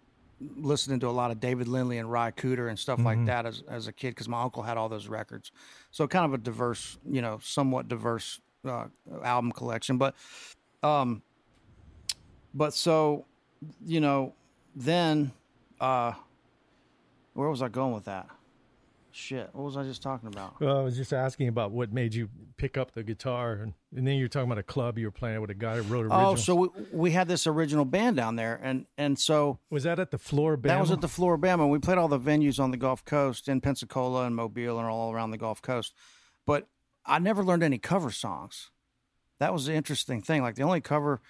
listening 0.58 1.00
to 1.00 1.08
a 1.08 1.12
lot 1.12 1.32
of 1.32 1.40
david 1.40 1.68
lindley 1.68 1.98
and 1.98 2.12
ry 2.12 2.30
cooder 2.32 2.70
and 2.70 2.78
stuff 2.78 3.00
like 3.00 3.26
that 3.26 3.46
as, 3.46 3.64
as 3.70 3.88
a 3.88 3.94
kid 3.94 4.10
because 4.10 4.28
my 4.28 4.42
uncle 4.42 4.62
had 4.64 4.78
all 4.78 4.90
those 4.90 5.08
records. 5.08 5.52
So 5.92 6.08
kind 6.08 6.26
of 6.26 6.34
a 6.34 6.38
diverse 6.38 6.98
you 7.10 7.22
know 7.22 7.40
somewhat 7.42 7.88
diverse 7.88 8.42
uh, 8.66 8.88
album 9.24 9.52
collection 9.52 9.98
but 9.98 10.16
um 10.84 11.22
but 12.54 12.74
so 12.74 13.26
you 13.86 14.00
know 14.02 14.34
then 14.76 15.32
uh 15.80 16.12
where 17.34 17.50
was 17.50 17.62
i 17.62 17.70
going 17.70 17.94
with 17.94 18.06
that 18.06 18.28
shit 19.16 19.50
what 19.54 19.64
was 19.64 19.78
i 19.78 19.84
just 19.84 20.02
talking 20.04 20.28
about 20.28 20.60
Well, 20.60 20.78
I 20.80 20.82
was 20.84 20.98
just 20.98 21.14
asking 21.14 21.48
about 21.48 21.72
what 21.72 21.92
made 21.94 22.14
you 22.14 22.28
pick 22.58 22.78
up 22.78 22.92
the 22.94 23.04
guitar, 23.04 23.54
and, 23.54 23.74
and 23.96 24.06
then 24.08 24.16
you're 24.18 24.28
talking 24.28 24.48
about 24.52 24.58
a 24.58 24.64
club 24.64 24.98
you 24.98 25.06
were 25.08 25.12
playing 25.12 25.40
with 25.42 25.50
a 25.50 25.54
guy 25.56 25.78
who 25.78 25.82
wrote 25.84 26.02
original. 26.06 26.30
oh 26.32 26.36
so 26.36 26.56
we, 26.56 26.68
we 26.92 27.12
had 27.12 27.28
this 27.28 27.48
original 27.48 27.86
band 27.86 28.18
down 28.18 28.36
there 28.36 28.60
and 28.62 28.86
and 28.98 29.18
so 29.18 29.60
was 29.70 29.84
that 29.84 30.00
at 30.00 30.12
the 30.12 30.18
Flora-Bama? 30.18 30.64
that 30.68 30.80
was 30.82 30.92
at 30.92 31.02
the 31.02 31.08
floor, 31.08 31.38
flora-bama 31.38 31.70
we 31.70 31.80
played 31.80 31.98
all 31.98 32.08
the 32.10 32.20
venues 32.20 32.60
on 32.60 32.72
the 32.72 32.78
gulf 32.78 33.06
coast 33.06 33.48
in 33.48 33.62
pensacola 33.62 34.26
and 34.26 34.36
mobile 34.36 34.78
and 34.80 34.88
all 34.88 35.12
around 35.14 35.32
the 35.32 35.38
gulf 35.38 35.62
coast 35.62 35.94
but 36.46 36.68
i 37.06 37.18
never 37.20 37.44
learned 37.44 37.64
any 37.64 37.78
cover 37.78 38.12
songs 38.12 38.70
that 39.40 39.54
was 39.54 39.66
the 39.66 39.74
interesting 39.74 40.22
thing 40.22 40.42
like 40.42 40.56
the 40.56 40.64
only 40.64 40.82
cover 40.82 41.22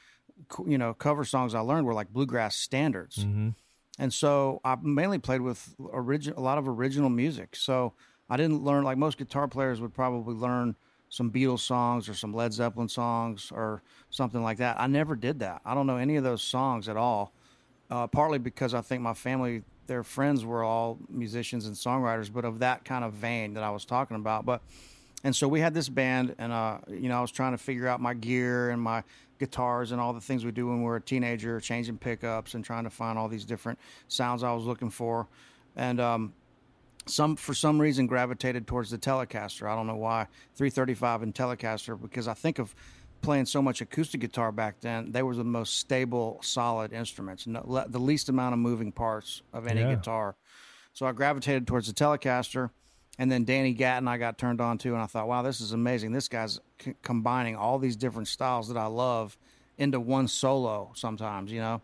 you 0.67 0.77
know 0.77 0.93
cover 0.93 1.23
songs 1.23 1.53
i 1.55 1.59
learned 1.59 1.85
were 1.85 1.93
like 1.93 2.09
bluegrass 2.09 2.55
standards 2.55 3.17
Mm-hmm. 3.23 3.49
And 3.99 4.13
so 4.13 4.59
I 4.63 4.75
mainly 4.81 5.19
played 5.19 5.41
with 5.41 5.75
origin 5.79 6.33
a 6.35 6.41
lot 6.41 6.57
of 6.57 6.67
original 6.67 7.09
music. 7.09 7.55
So 7.55 7.93
I 8.29 8.37
didn't 8.37 8.63
learn 8.63 8.83
like 8.83 8.97
most 8.97 9.17
guitar 9.17 9.47
players 9.47 9.79
would 9.81 9.93
probably 9.93 10.35
learn 10.35 10.75
some 11.09 11.31
Beatles 11.31 11.59
songs 11.59 12.09
or 12.09 12.13
some 12.13 12.33
Led 12.33 12.51
Zeppelin 12.51 12.89
songs 12.89 13.51
or 13.53 13.83
something 14.09 14.43
like 14.43 14.57
that. 14.57 14.79
I 14.79 14.87
never 14.87 15.15
did 15.15 15.39
that. 15.39 15.61
I 15.63 15.73
don't 15.73 15.87
know 15.87 15.97
any 15.97 16.17
of 16.17 16.23
those 16.23 16.41
songs 16.41 16.89
at 16.89 16.97
all. 16.97 17.33
Uh, 17.89 18.07
partly 18.07 18.39
because 18.39 18.73
I 18.73 18.81
think 18.81 19.03
my 19.03 19.13
family, 19.13 19.61
their 19.85 20.03
friends 20.03 20.43
were 20.43 20.63
all 20.63 20.97
musicians 21.07 21.67
and 21.67 21.75
songwriters, 21.75 22.33
but 22.33 22.43
of 22.43 22.59
that 22.59 22.83
kind 22.83 23.05
of 23.05 23.13
vein 23.13 23.53
that 23.53 23.63
I 23.63 23.69
was 23.69 23.85
talking 23.85 24.17
about. 24.17 24.43
But 24.45 24.61
and 25.23 25.35
so 25.35 25.47
we 25.47 25.59
had 25.59 25.73
this 25.73 25.89
band, 25.89 26.35
and 26.37 26.51
uh, 26.51 26.79
you 26.87 27.09
know, 27.09 27.17
I 27.17 27.21
was 27.21 27.31
trying 27.31 27.53
to 27.53 27.57
figure 27.57 27.87
out 27.87 27.99
my 27.99 28.13
gear 28.13 28.69
and 28.69 28.81
my 28.81 29.03
guitars 29.39 29.91
and 29.91 29.99
all 30.01 30.13
the 30.13 30.21
things 30.21 30.45
we 30.45 30.51
do 30.51 30.67
when 30.67 30.81
we're 30.81 30.95
a 30.97 31.01
teenager, 31.01 31.59
changing 31.59 31.97
pickups 31.97 32.53
and 32.53 32.63
trying 32.63 32.83
to 32.85 32.89
find 32.89 33.17
all 33.17 33.27
these 33.27 33.45
different 33.45 33.77
sounds 34.07 34.43
I 34.43 34.53
was 34.53 34.65
looking 34.65 34.89
for, 34.89 35.27
and 35.75 35.99
um, 35.99 36.33
some 37.05 37.35
for 37.35 37.53
some 37.53 37.79
reason 37.79 38.07
gravitated 38.07 38.65
towards 38.67 38.89
the 38.89 38.97
Telecaster. 38.97 39.69
I 39.69 39.75
don't 39.75 39.87
know 39.87 39.95
why 39.95 40.27
335 40.55 41.23
and 41.23 41.35
Telecaster 41.35 41.99
because 42.01 42.27
I 42.27 42.33
think 42.33 42.59
of 42.59 42.73
playing 43.21 43.45
so 43.45 43.61
much 43.61 43.81
acoustic 43.81 44.21
guitar 44.21 44.51
back 44.51 44.79
then. 44.81 45.11
They 45.11 45.23
were 45.23 45.35
the 45.35 45.43
most 45.43 45.77
stable, 45.77 46.39
solid 46.41 46.93
instruments, 46.93 47.47
no, 47.47 47.61
le- 47.65 47.87
the 47.87 47.99
least 47.99 48.29
amount 48.29 48.53
of 48.53 48.59
moving 48.59 48.91
parts 48.91 49.41
of 49.53 49.67
any 49.67 49.81
Yeah. 49.81 49.95
guitar. 49.95 50.35
So 50.93 51.05
I 51.05 51.11
gravitated 51.11 51.67
towards 51.67 51.87
the 51.87 51.93
Telecaster, 51.93 52.69
and 53.17 53.31
then 53.31 53.45
Danny 53.45 53.73
Gatton 53.73 54.07
I 54.07 54.17
got 54.17 54.37
turned 54.37 54.61
on 54.61 54.77
to, 54.79 54.93
and 54.93 55.01
I 55.01 55.05
thought, 55.05 55.27
wow, 55.27 55.41
this 55.41 55.61
is 55.61 55.71
amazing. 55.71 56.11
This 56.11 56.27
guy's 56.27 56.59
c- 56.81 56.95
combining 57.01 57.55
all 57.55 57.79
these 57.79 57.95
different 57.95 58.27
styles 58.27 58.67
that 58.67 58.77
I 58.77 58.87
love 58.87 59.37
into 59.77 59.99
one 59.99 60.27
solo. 60.27 60.91
Sometimes, 60.95 61.51
you 61.51 61.59
know, 61.59 61.81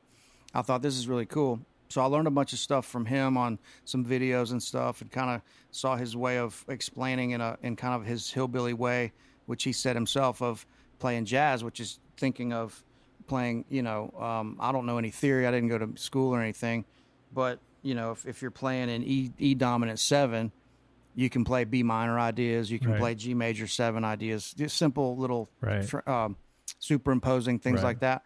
I 0.54 0.62
thought 0.62 0.82
this 0.82 0.98
is 0.98 1.08
really 1.08 1.26
cool. 1.26 1.60
So 1.90 2.02
I 2.02 2.06
learned 2.06 2.28
a 2.28 2.32
bunch 2.32 2.54
of 2.54 2.60
stuff 2.60 2.86
from 2.86 3.06
him 3.06 3.36
on 3.36 3.60
some 3.84 4.06
videos 4.06 4.52
and 4.52 4.64
stuff, 4.64 5.02
and 5.02 5.12
kind 5.12 5.30
of 5.30 5.42
saw 5.72 5.98
his 5.98 6.16
way 6.16 6.38
of 6.38 6.64
explaining 6.70 7.32
in 7.32 7.42
a 7.42 7.58
in 7.64 7.76
kind 7.76 7.94
of 7.94 8.06
his 8.06 8.32
hillbilly 8.32 8.74
way, 8.74 9.12
which 9.46 9.64
he 9.64 9.74
said 9.74 9.96
himself 9.96 10.42
of 10.42 10.66
playing 11.00 11.26
jazz, 11.26 11.64
which 11.64 11.80
is 11.82 12.00
thinking 12.16 12.54
of 12.54 12.82
playing. 13.28 13.66
You 13.70 13.82
know, 13.82 14.14
um, 14.18 14.58
I 14.60 14.72
don't 14.72 14.86
know 14.86 14.98
any 14.98 15.12
theory. 15.12 15.46
I 15.48 15.52
didn't 15.52 15.68
go 15.68 15.78
to 15.78 15.90
school 15.96 16.34
or 16.34 16.42
anything, 16.42 16.86
but 17.34 17.60
you 17.82 17.94
know, 17.94 18.12
if, 18.12 18.26
if 18.26 18.42
you're 18.42 18.52
playing 18.52 18.90
in 18.90 19.04
E 19.04 19.32
E 19.38 19.54
dominant 19.54 20.00
seven, 20.00 20.54
you 21.16 21.30
can 21.30 21.44
play 21.44 21.64
B 21.64 21.84
minor 21.84 22.20
ideas. 22.20 22.72
You 22.72 22.80
can 22.80 22.92
Right. 22.92 23.00
play 23.00 23.16
G 23.16 23.34
major 23.34 23.68
seven 23.68 24.04
ideas. 24.04 24.54
Just 24.58 24.78
simple 24.78 25.18
little 25.18 25.50
Right. 25.62 25.88
tr- 25.88 26.10
um, 26.10 26.38
superimposing 26.80 27.60
things 27.60 27.78
Right. 27.78 27.84
like 27.84 28.00
that. 28.00 28.24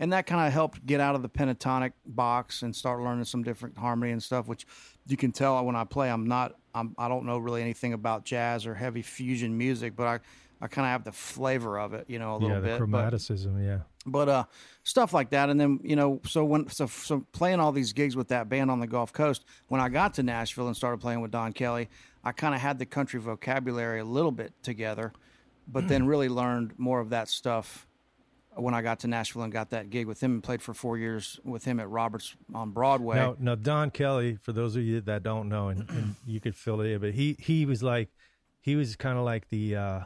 And 0.00 0.12
that 0.12 0.26
kind 0.26 0.46
of 0.46 0.52
helped 0.52 0.86
get 0.86 1.00
out 1.00 1.14
of 1.16 1.22
the 1.22 1.28
pentatonic 1.28 1.92
box 2.06 2.62
and 2.62 2.74
start 2.74 3.00
learning 3.02 3.24
some 3.24 3.42
different 3.42 3.76
harmony 3.78 4.12
and 4.12 4.22
stuff, 4.22 4.46
which 4.46 4.64
you 5.06 5.16
can 5.16 5.32
tell 5.32 5.64
when 5.64 5.74
I 5.74 5.84
play. 5.84 6.08
I'm 6.10 6.26
not, 6.26 6.54
I'm, 6.74 6.94
I 6.96 7.08
don't 7.08 7.24
know 7.26 7.38
really 7.38 7.62
anything 7.62 7.92
about 7.92 8.24
jazz 8.24 8.64
or 8.66 8.74
heavy 8.74 9.02
fusion 9.02 9.58
music, 9.58 9.96
but 9.96 10.06
I, 10.06 10.20
I 10.60 10.68
kind 10.68 10.86
of 10.86 10.90
have 10.92 11.04
the 11.04 11.12
flavor 11.12 11.78
of 11.78 11.94
it, 11.94 12.04
you 12.08 12.18
know, 12.20 12.32
a 12.32 12.38
little 12.38 12.50
yeah, 12.50 12.60
the 12.60 12.78
bit. 12.78 12.90
but- 12.90 13.12
chromaticism. 13.12 13.64
Yeah. 13.64 13.78
but 14.06 14.28
uh 14.28 14.44
stuff 14.84 15.12
like 15.12 15.28
that 15.30 15.50
and 15.50 15.60
then 15.60 15.78
you 15.82 15.94
know 15.94 16.18
so 16.24 16.42
when 16.42 16.66
so, 16.70 16.86
so 16.86 17.26
playing 17.32 17.60
all 17.60 17.72
these 17.72 17.92
gigs 17.92 18.16
with 18.16 18.28
that 18.28 18.48
band 18.48 18.70
on 18.70 18.80
the 18.80 18.86
gulf 18.86 19.12
coast 19.12 19.44
when 19.66 19.82
i 19.82 19.88
got 19.90 20.14
to 20.14 20.22
nashville 20.22 20.66
and 20.66 20.74
started 20.74 20.98
playing 20.98 21.20
with 21.20 21.30
don 21.30 21.52
kelly 21.52 21.90
i 22.28 22.32
kind 22.32 22.54
of 22.54 22.60
had 22.60 22.78
the 22.78 22.86
country 22.86 23.18
vocabulary 23.20 24.00
a 24.00 24.04
little 24.04 24.32
bit 24.32 24.52
together 24.62 25.12
but 25.66 25.86
then 25.88 26.06
really 26.06 26.28
learned 26.28 26.72
more 26.78 27.00
of 27.00 27.10
that 27.10 27.28
stuff 27.28 27.86
when 28.54 28.74
i 28.74 28.82
got 28.82 29.00
to 29.00 29.06
nashville 29.06 29.42
and 29.42 29.52
got 29.52 29.70
that 29.70 29.90
gig 29.90 30.06
with 30.06 30.22
him 30.22 30.32
and 30.32 30.42
played 30.42 30.62
for 30.62 30.74
four 30.74 30.98
years 30.98 31.38
with 31.44 31.64
him 31.64 31.78
at 31.80 31.88
roberts 31.88 32.34
on 32.54 32.70
broadway. 32.70 33.16
Now, 33.16 33.36
now 33.38 33.54
Don 33.54 33.90
Kelly, 33.90 34.38
for 34.42 34.52
those 34.52 34.76
of 34.76 34.82
you 34.82 35.00
that 35.02 35.22
don't 35.22 35.48
know, 35.48 35.68
and, 35.68 35.88
and 35.90 36.14
you 36.26 36.40
could 36.40 36.56
fill 36.56 36.80
it 36.80 36.90
in, 36.90 37.00
but 37.00 37.14
he 37.14 37.36
he 37.38 37.66
was 37.66 37.82
like, 37.82 38.08
he 38.60 38.76
was 38.76 38.96
kind 38.96 39.18
of 39.18 39.24
like 39.24 39.48
the 39.48 39.76
uh, 39.76 40.00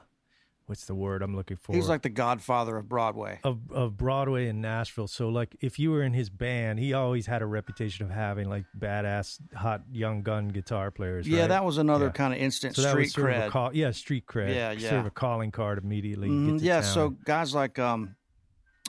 what's 0.67 0.85
the 0.87 0.95
word 0.95 1.23
I'm 1.23 1.35
looking 1.37 1.57
for? 1.57 1.75
He's 1.75 1.89
like 1.89 2.03
the 2.03 2.09
godfather 2.09 2.77
of 2.77 2.89
Broadway. 2.89 3.41
of 3.45 3.59
of 3.73 3.97
Broadway 3.97 4.49
in 4.49 4.61
Nashville. 4.61 5.09
So 5.09 5.29
like 5.29 5.57
if 5.61 5.79
you 5.79 5.91
were 5.91 6.03
in 6.03 6.13
his 6.13 6.31
band, 6.31 6.79
he 6.79 6.93
always 6.93 7.27
had 7.27 7.43
a 7.43 7.47
reputation 7.47 8.05
of 8.05 8.11
having 8.11 8.49
like 8.49 8.65
badass 8.79 9.39
hot 9.55 9.83
young 9.93 10.23
gun 10.23 10.49
guitar 10.49 10.91
players. 10.91 11.27
Yeah, 11.29 11.41
right? 11.43 11.49
that 11.49 11.65
was 11.65 11.79
another 11.79 12.07
Yeah. 12.07 12.11
kind 12.13 12.33
of 12.35 12.41
instant 12.41 12.77
so 12.77 12.83
that 12.83 12.91
street 12.91 13.13
cred. 13.13 13.51
call, 13.51 13.75
yeah, 13.75 13.91
street 13.91 14.27
cred. 14.27 14.55
Yeah, 14.55 14.73
yeah. 14.73 14.89
Sort 14.91 15.01
of 15.01 15.07
a 15.07 15.11
calling 15.11 15.51
card 15.51 15.79
immediately. 15.79 16.29
Mhm, 16.29 16.59
to 16.59 16.65
yeah, 16.65 16.81
town. 16.81 16.91
so 16.95 17.11
guys 17.11 17.55
like 17.55 17.79
um, 17.79 18.17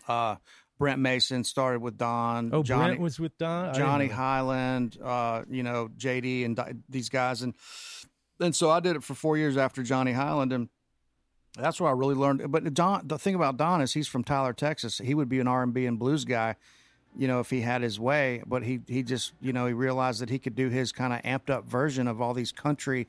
uh, 0.07 0.35
Brent 0.79 0.99
Mason 0.99 1.43
started 1.43 1.81
with 1.81 1.97
Don. 1.97 2.49
oh, 2.53 2.63
Johnny, 2.63 2.85
Brent 2.87 2.99
was 2.99 3.19
with 3.19 3.37
Don. 3.37 3.73
Johnny. 3.73 4.07
Hiland, 4.07 4.97
uh, 5.01 5.43
you 5.49 5.63
know, 5.63 5.89
JD 5.97 6.45
and 6.45 6.81
these 6.89 7.09
guys, 7.09 7.41
and 7.41 7.53
and 8.39 8.53
so 8.55 8.69
I 8.69 8.79
did 8.79 8.95
it 8.95 9.03
for 9.03 9.13
four 9.13 9.37
years 9.37 9.55
after 9.55 9.83
Johnny 9.83 10.11
Hiland, 10.11 10.51
and 10.51 10.67
that's 11.57 11.79
where 11.79 11.89
I 11.89 11.93
really 11.93 12.15
learned. 12.15 12.51
But 12.51 12.73
Don, 12.73 13.07
the 13.07 13.17
thing 13.19 13.35
about 13.35 13.57
Don 13.57 13.81
is 13.81 13.93
he's 13.93 14.07
from 14.07 14.23
Tyler, 14.23 14.53
Texas. 14.53 14.97
He 14.97 15.13
would 15.13 15.29
be 15.29 15.39
an 15.39 15.47
R 15.47 15.63
and 15.63 15.73
B 15.73 15.85
and 15.85 15.99
blues 15.99 16.25
guy, 16.25 16.55
you 17.17 17.27
know, 17.27 17.39
if 17.39 17.49
he 17.49 17.61
had 17.61 17.81
his 17.81 17.99
way. 17.99 18.41
But 18.45 18.63
he 18.63 18.79
he 18.87 19.03
just 19.03 19.33
you 19.41 19.53
know 19.53 19.67
he 19.67 19.73
realized 19.73 20.21
that 20.21 20.29
he 20.29 20.39
could 20.39 20.55
do 20.55 20.69
his 20.69 20.91
kind 20.91 21.13
of 21.13 21.21
amped 21.21 21.49
up 21.49 21.65
version 21.65 22.07
of 22.07 22.21
all 22.21 22.33
these 22.33 22.51
country 22.51 23.07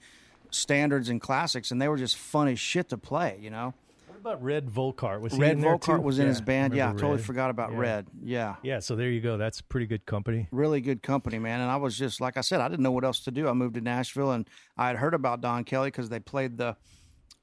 standards 0.51 1.09
and 1.09 1.21
classics, 1.21 1.71
and 1.71 1.81
they 1.81 1.89
were 1.89 1.97
just 1.97 2.17
fun 2.17 2.49
as 2.49 2.59
shit 2.61 2.89
to 2.91 2.97
play, 2.99 3.39
you 3.41 3.51
know. 3.51 3.75
What 4.07 4.19
about 4.33 4.43
Redd 4.43 4.69
Volkaert? 4.71 5.21
Was 5.21 5.33
he 5.35 5.41
Redd 5.41 5.59
Volkaert 5.59 6.03
was 6.03 6.19
in 6.19 6.27
his 6.27 6.41
band. 6.41 6.75
Yeah, 6.75 6.89
I 6.91 6.93
totally 6.93 7.17
Redd. 7.17 7.25
forgot 7.27 7.51
about 7.51 7.73
Yeah. 7.73 7.79
Redd. 7.79 8.07
Yeah. 8.23 8.57
Yeah, 8.63 8.79
so 8.79 8.97
there 8.97 9.11
you 9.11 9.21
go. 9.21 9.37
That's 9.37 9.61
pretty 9.61 9.87
good 9.87 10.07
company. 10.07 10.49
Really 10.51 10.81
good 10.81 11.03
company, 11.03 11.39
man. 11.39 11.61
And 11.61 11.71
I 11.71 11.77
was 11.77 11.99
just, 11.99 12.21
like 12.23 12.37
I 12.39 12.41
said, 12.41 12.61
I 12.61 12.69
didn't 12.69 12.83
know 12.85 12.93
what 12.93 13.05
else 13.05 13.21
to 13.25 13.31
do. 13.31 13.49
I 13.49 13.53
moved 13.53 13.75
to 13.75 13.81
Nashville 13.83 14.31
and 14.31 14.49
I 14.79 14.87
had 14.87 14.97
heard 14.97 15.13
about 15.13 15.41
Don 15.43 15.65
Kelly 15.65 15.89
because 15.89 16.09
they 16.09 16.21
played 16.21 16.57
the 16.57 16.75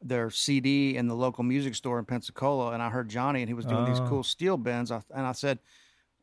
their 0.01 0.29
CD 0.29 0.95
in 0.95 1.07
the 1.07 1.15
local 1.15 1.43
music 1.43 1.75
store 1.75 1.99
in 1.99 2.05
Pensacola. 2.05 2.71
And 2.71 2.81
I 2.81 2.89
heard 2.89 3.09
Johnny 3.09 3.41
and 3.41 3.49
he 3.49 3.53
was 3.53 3.65
doing 3.65 3.85
these 3.85 3.99
Oh. 3.99 4.07
cool 4.07 4.23
steel 4.23 4.57
bends. 4.57 4.91
And 4.91 5.03
I 5.13 5.31
said, 5.33 5.59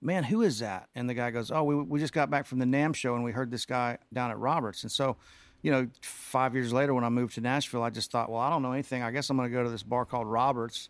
man, 0.00 0.24
who 0.24 0.42
is 0.42 0.58
that? 0.60 0.88
And 0.94 1.08
the 1.08 1.14
guy 1.14 1.30
goes, 1.30 1.50
oh, 1.50 1.62
we, 1.64 1.74
we 1.76 1.98
just 2.00 2.12
got 2.12 2.30
back 2.30 2.46
from 2.46 2.58
the 2.58 2.64
NAMM 2.66 2.94
show 2.94 3.14
and 3.14 3.24
we 3.24 3.32
heard 3.32 3.50
this 3.50 3.66
guy 3.66 3.98
down 4.12 4.30
at 4.30 4.38
Roberts. 4.38 4.82
And 4.82 4.90
so, 4.92 5.16
you 5.62 5.70
know, 5.70 5.88
five 6.02 6.54
years 6.54 6.72
later 6.72 6.94
when 6.94 7.04
I 7.04 7.08
moved 7.08 7.34
to 7.34 7.40
Nashville, 7.40 7.82
I 7.82 7.90
just 7.90 8.10
thought, 8.10 8.30
well, 8.30 8.40
I 8.40 8.50
don't 8.50 8.62
know 8.62 8.72
anything. 8.72 9.02
I 9.02 9.10
guess 9.10 9.28
I'm 9.30 9.36
going 9.36 9.48
to 9.50 9.54
go 9.56 9.62
to 9.64 9.70
this 9.70 9.82
bar 9.82 10.04
called 10.04 10.26
Roberts. 10.26 10.88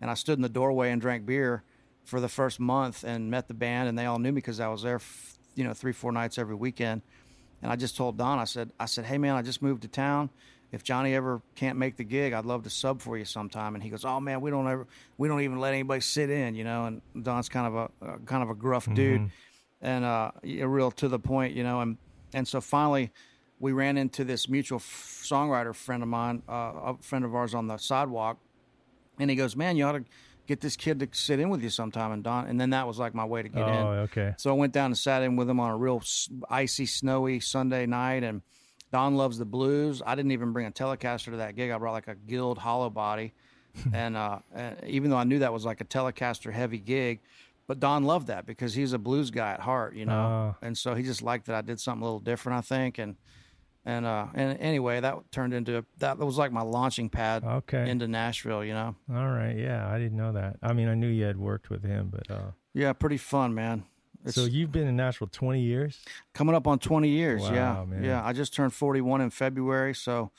And 0.00 0.10
I 0.10 0.14
stood 0.14 0.38
in 0.38 0.42
the 0.42 0.48
doorway 0.48 0.90
and 0.90 1.00
drank 1.00 1.24
beer 1.26 1.62
for 2.04 2.20
the 2.20 2.28
first 2.28 2.60
month 2.60 3.04
and 3.04 3.30
met 3.30 3.48
the 3.48 3.54
band. 3.54 3.88
And 3.88 3.98
they 3.98 4.06
all 4.06 4.18
knew 4.18 4.30
me 4.32 4.36
because 4.36 4.60
I 4.60 4.68
was 4.68 4.82
there, 4.82 4.96
f- 4.96 5.38
you 5.54 5.64
know, 5.64 5.72
three, 5.72 5.92
four 5.92 6.12
nights 6.12 6.36
every 6.38 6.54
weekend. 6.54 7.02
And 7.62 7.72
I 7.72 7.76
just 7.76 7.96
told 7.96 8.18
Don, 8.18 8.38
I 8.38 8.44
said, 8.44 8.72
I 8.78 8.84
said, 8.86 9.04
hey 9.06 9.18
man, 9.18 9.34
I 9.36 9.42
just 9.42 9.62
moved 9.62 9.82
to 9.82 9.88
town. 9.88 10.30
If 10.74 10.82
Johnny 10.82 11.14
ever 11.14 11.40
can't 11.54 11.78
make 11.78 11.96
the 11.96 12.04
gig, 12.04 12.32
I'd 12.32 12.44
love 12.44 12.64
to 12.64 12.70
sub 12.70 13.00
for 13.00 13.16
you 13.16 13.24
sometime. 13.24 13.74
And 13.74 13.82
he 13.82 13.90
goes, 13.90 14.04
oh 14.04 14.20
man, 14.20 14.40
we 14.40 14.50
don't 14.50 14.68
ever, 14.68 14.86
we 15.16 15.28
don't 15.28 15.40
even 15.40 15.58
let 15.60 15.72
anybody 15.72 16.00
sit 16.00 16.30
in, 16.30 16.54
you 16.54 16.64
know. 16.64 16.84
And 16.86 17.02
Don's 17.24 17.48
kind 17.48 17.66
of 17.66 17.74
a, 17.74 18.06
uh, 18.06 18.16
kind 18.26 18.42
of 18.42 18.50
a 18.50 18.54
gruff 18.54 18.92
dude, 18.92 19.30
and 19.80 20.04
uh, 20.04 20.32
a 20.44 20.66
real 20.66 20.90
to 20.92 21.08
the 21.08 21.18
point, 21.18 21.54
you 21.54 21.62
know. 21.62 21.80
And 21.80 21.96
and 22.34 22.46
so 22.46 22.60
finally, 22.60 23.12
we 23.60 23.72
ran 23.72 23.96
into 23.96 24.24
this 24.24 24.48
mutual 24.48 24.76
f- 24.78 25.22
songwriter 25.24 25.74
friend 25.74 26.02
of 26.02 26.08
mine, 26.08 26.42
uh, 26.48 26.52
a 26.52 26.96
friend 27.00 27.24
of 27.24 27.34
ours 27.34 27.54
on 27.54 27.68
the 27.68 27.76
sidewalk, 27.78 28.38
and 29.18 29.30
he 29.30 29.36
goes, 29.36 29.56
man, 29.56 29.76
you 29.76 29.84
ought 29.84 29.92
to 29.92 30.04
get 30.46 30.60
this 30.60 30.76
kid 30.76 31.00
to 31.00 31.08
sit 31.12 31.40
in 31.40 31.48
with 31.48 31.62
you 31.62 31.70
sometime. 31.70 32.12
And 32.12 32.22
Don, 32.22 32.46
and 32.46 32.60
then 32.60 32.70
that 32.70 32.86
was 32.86 32.98
like 32.98 33.14
my 33.14 33.24
way 33.24 33.42
to 33.42 33.48
get 33.48 33.66
in. 33.66 33.74
Oh, 33.74 33.90
okay. 34.10 34.34
So 34.36 34.50
I 34.50 34.54
went 34.54 34.72
down 34.74 34.86
and 34.86 34.98
sat 34.98 35.22
in 35.22 35.36
with 35.36 35.48
him 35.48 35.58
on 35.60 35.70
a 35.70 35.76
real 35.76 36.02
icy, 36.50 36.84
snowy 36.84 37.40
Sunday 37.40 37.86
night. 37.86 38.24
And 38.24 38.42
Don 38.94 39.16
loves 39.16 39.38
the 39.38 39.44
blues. 39.44 40.02
I 40.06 40.14
didn't 40.14 40.30
even 40.30 40.52
bring 40.52 40.66
a 40.66 40.70
Telecaster 40.70 41.24
to 41.32 41.38
that 41.38 41.56
gig. 41.56 41.72
I 41.72 41.78
brought 41.78 41.94
like 41.94 42.06
a 42.06 42.14
Guild 42.14 42.58
hollow 42.58 42.88
body. 42.90 43.32
and, 43.92 44.16
uh, 44.16 44.38
and 44.54 44.76
even 44.86 45.10
though 45.10 45.16
I 45.16 45.24
knew 45.24 45.40
that 45.40 45.52
was 45.52 45.64
like 45.64 45.80
a 45.80 45.84
Telecaster 45.84 46.52
heavy 46.52 46.78
gig, 46.78 47.18
but 47.66 47.80
Don 47.80 48.04
loved 48.04 48.28
that 48.28 48.46
because 48.46 48.72
he's 48.74 48.92
a 48.92 48.98
blues 48.98 49.32
guy 49.32 49.50
at 49.50 49.58
heart, 49.58 49.96
you 49.96 50.04
know. 50.06 50.54
Oh. 50.54 50.56
and 50.64 50.78
so 50.78 50.94
he 50.94 51.02
just 51.02 51.22
liked 51.22 51.46
that 51.46 51.56
I 51.56 51.62
did 51.62 51.80
something 51.80 52.02
a 52.02 52.04
little 52.04 52.20
different, 52.20 52.56
I 52.58 52.60
think. 52.60 52.98
And 52.98 53.16
and 53.84 54.06
uh, 54.06 54.28
and 54.32 54.58
anyway, 54.60 55.00
that 55.00 55.16
turned 55.32 55.54
into 55.54 55.84
that 55.98 56.16
was 56.18 56.38
like 56.38 56.52
my 56.52 56.62
launching 56.62 57.10
pad 57.10 57.42
Okay. 57.42 57.90
into 57.90 58.06
Nashville, 58.06 58.64
you 58.64 58.74
know. 58.74 58.94
All 59.12 59.28
right. 59.28 59.56
Yeah, 59.58 59.90
I 59.90 59.98
didn't 59.98 60.16
know 60.16 60.32
that. 60.34 60.58
I 60.62 60.72
mean, 60.72 60.86
I 60.88 60.94
knew 60.94 61.08
you 61.08 61.24
had 61.24 61.36
worked 61.36 61.68
with 61.68 61.82
him, 61.82 62.12
but 62.12 62.30
uh, 62.30 62.50
Yeah, 62.74 62.92
pretty 62.92 63.16
fun, 63.18 63.54
man. 63.54 63.86
It's 64.24 64.34
so 64.34 64.44
you've 64.44 64.72
been 64.72 64.86
in 64.88 64.96
Nashville 64.96 65.28
20 65.30 65.60
years? 65.60 65.98
coming 66.32 66.54
up 66.54 66.66
on 66.66 66.78
20 66.78 67.08
years. 67.08 67.42
Wow, 67.42 67.52
yeah, 67.52 67.84
man. 67.86 68.04
yeah. 68.04 68.24
I 68.24 68.32
just 68.32 68.54
turned 68.54 68.72
41 68.72 69.20
in 69.20 69.30
February, 69.30 69.94
so 69.94 70.30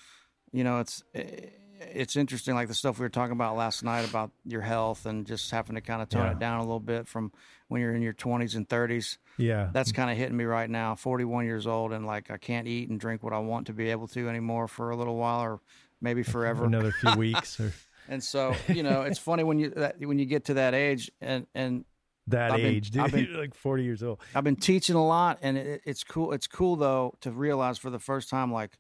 you 0.52 0.64
know 0.64 0.80
it's 0.80 1.04
it's 1.14 2.16
interesting, 2.16 2.56
like 2.56 2.68
the 2.70 2.74
stuff 2.74 2.98
we 3.00 3.04
were 3.04 3.10
talking 3.10 3.34
about 3.34 3.56
last 3.58 3.84
night 3.84 4.10
about 4.10 4.32
your 4.46 4.62
health 4.62 5.06
and 5.06 5.26
just 5.28 5.52
having 5.52 5.76
to 5.76 5.82
kind 5.82 6.02
of 6.02 6.10
tone 6.10 6.24
Yeah. 6.26 6.32
it 6.32 6.40
down 6.40 6.60
a 6.60 6.64
little 6.64 6.80
bit 6.80 7.06
from 7.08 7.32
when 7.68 7.82
you're 7.82 7.94
in 7.94 8.02
your 8.02 8.14
20s 8.14 8.56
and 8.56 8.68
30s. 8.68 9.18
Yeah. 9.38 9.70
That's 9.74 9.92
kind 9.92 10.10
of 10.10 10.18
hitting 10.18 10.38
me 10.38 10.46
right 10.46 10.70
now. 10.70 10.96
41 10.96 11.46
years 11.46 11.68
old, 11.68 11.92
and 11.92 12.06
like 12.06 12.32
I 12.32 12.38
can't 12.38 12.68
eat 12.68 12.90
and 12.90 13.00
drink 13.00 13.22
what 13.24 13.34
I 13.34 13.40
want 13.40 13.68
to 13.68 13.74
be 13.74 13.90
able 13.92 14.08
to 14.10 14.30
anymore 14.30 14.68
for 14.68 14.90
a 14.90 14.96
little 14.96 15.18
while, 15.18 15.42
or 15.42 15.60
maybe 16.02 16.24
forever. 16.24 16.66
another 16.66 16.92
few 16.92 17.14
weeks 17.18 17.60
or 17.60 17.74
And 18.08 18.24
so 18.24 18.56
you 18.70 18.82
know, 18.84 19.02
it's 19.02 19.20
funny 19.20 19.44
when 19.44 19.60
you 19.60 19.70
that, 19.72 20.00
when 20.00 20.18
you 20.18 20.26
get 20.26 20.46
to 20.46 20.56
that 20.56 20.74
age, 20.74 21.12
and 21.22 21.46
and 21.54 21.84
that 22.28 22.52
I've 22.52 22.58
been- 22.58 22.66
age, 22.66 22.92
dude. 22.92 23.02
I've 23.04 23.12
been- 23.12 23.26
You're 23.32 23.40
like 23.42 23.54
40 23.54 23.84
years 23.84 24.04
old. 24.04 24.20
I've 24.34 24.44
been 24.44 24.56
teaching 24.56 24.96
a 24.96 25.06
lot, 25.06 25.40
and 25.42 25.58
it, 25.58 25.82
it's 25.86 26.04
cool. 26.04 26.32
It's 26.32 26.48
cool 26.48 26.76
though 26.76 27.16
to 27.22 27.32
realize 27.32 27.78
for 27.78 27.90
the 27.90 28.00
first 28.00 28.30
time, 28.30 28.52
like, 28.52 28.78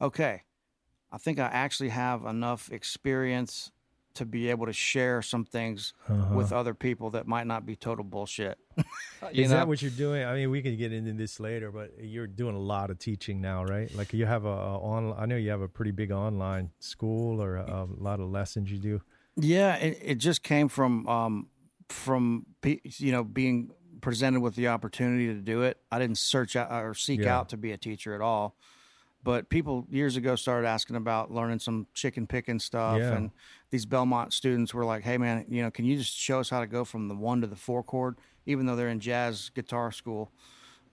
okay, 0.00 0.42
I 1.12 1.18
think 1.18 1.38
I 1.38 1.46
actually 1.46 1.90
have 1.90 2.24
enough 2.24 2.70
experience 2.70 3.70
to 4.14 4.24
be 4.24 4.48
able 4.48 4.64
to 4.64 4.72
share 4.72 5.20
some 5.20 5.44
things 5.44 5.92
with 6.32 6.50
other 6.50 6.72
people 6.72 7.10
that 7.10 7.26
might 7.26 7.46
not 7.46 7.66
be 7.66 7.76
total 7.76 8.02
bullshit. 8.02 8.56
you 9.30 9.44
Is 9.44 9.50
know? 9.50 9.58
that 9.58 9.68
what 9.68 9.82
you're 9.82 9.90
doing? 9.90 10.24
I 10.24 10.34
mean, 10.34 10.50
we 10.50 10.62
can 10.62 10.74
get 10.78 10.90
into 10.90 11.12
this 11.12 11.38
later, 11.38 11.70
but 11.70 11.92
you're 12.00 12.26
doing 12.26 12.56
a 12.56 12.58
lot 12.58 12.88
of 12.90 12.98
teaching 12.98 13.42
now, 13.42 13.64
right? 13.64 13.94
Like 13.94 14.14
you 14.14 14.24
have 14.24 14.46
a, 14.46 14.48
a 14.48 14.78
on. 14.80 15.14
I 15.18 15.26
know 15.26 15.36
you 15.36 15.50
have 15.50 15.60
a 15.60 15.68
pretty 15.68 15.90
big 15.90 16.12
online 16.12 16.70
school 16.78 17.42
or 17.42 17.56
a, 17.56 17.84
a 17.84 18.02
lot 18.02 18.20
of 18.20 18.30
lessons 18.30 18.72
you 18.72 18.78
do. 18.78 19.02
Yeah, 19.36 19.76
it, 19.76 19.98
it 20.02 20.14
just 20.14 20.42
came 20.42 20.68
from 20.68 21.06
um, 21.06 21.48
from 21.88 22.46
you 22.62 23.12
know 23.12 23.24
being 23.24 23.70
presented 24.00 24.40
with 24.40 24.54
the 24.54 24.68
opportunity 24.68 25.26
to 25.26 25.40
do 25.40 25.62
it. 25.62 25.78
I 25.90 25.98
didn't 25.98 26.18
search 26.18 26.56
out 26.56 26.70
or 26.70 26.94
seek 26.94 27.20
Yeah. 27.20 27.38
out 27.38 27.48
to 27.50 27.56
be 27.56 27.72
a 27.72 27.76
teacher 27.78 28.14
at 28.14 28.20
all. 28.20 28.56
But 29.24 29.48
people 29.48 29.86
years 29.90 30.16
ago 30.16 30.36
started 30.36 30.68
asking 30.68 30.94
about 30.94 31.32
learning 31.32 31.58
some 31.58 31.88
chicken 31.94 32.26
picking 32.28 32.60
stuff, 32.60 32.98
Yeah. 33.00 33.14
and 33.16 33.30
these 33.70 33.84
Belmont 33.84 34.32
students 34.32 34.72
were 34.72 34.84
like, 34.84 35.02
"Hey, 35.02 35.18
man, 35.18 35.44
you 35.48 35.62
know, 35.62 35.70
can 35.70 35.84
you 35.84 35.96
just 35.96 36.16
show 36.16 36.38
us 36.38 36.50
how 36.50 36.60
to 36.60 36.66
go 36.66 36.84
from 36.84 37.08
the 37.08 37.14
one 37.16 37.40
to 37.40 37.46
the 37.46 37.56
four 37.56 37.82
chord?" 37.82 38.16
Even 38.44 38.66
though 38.66 38.76
they're 38.76 38.88
in 38.88 39.00
jazz 39.00 39.50
guitar 39.54 39.90
school, 39.90 40.30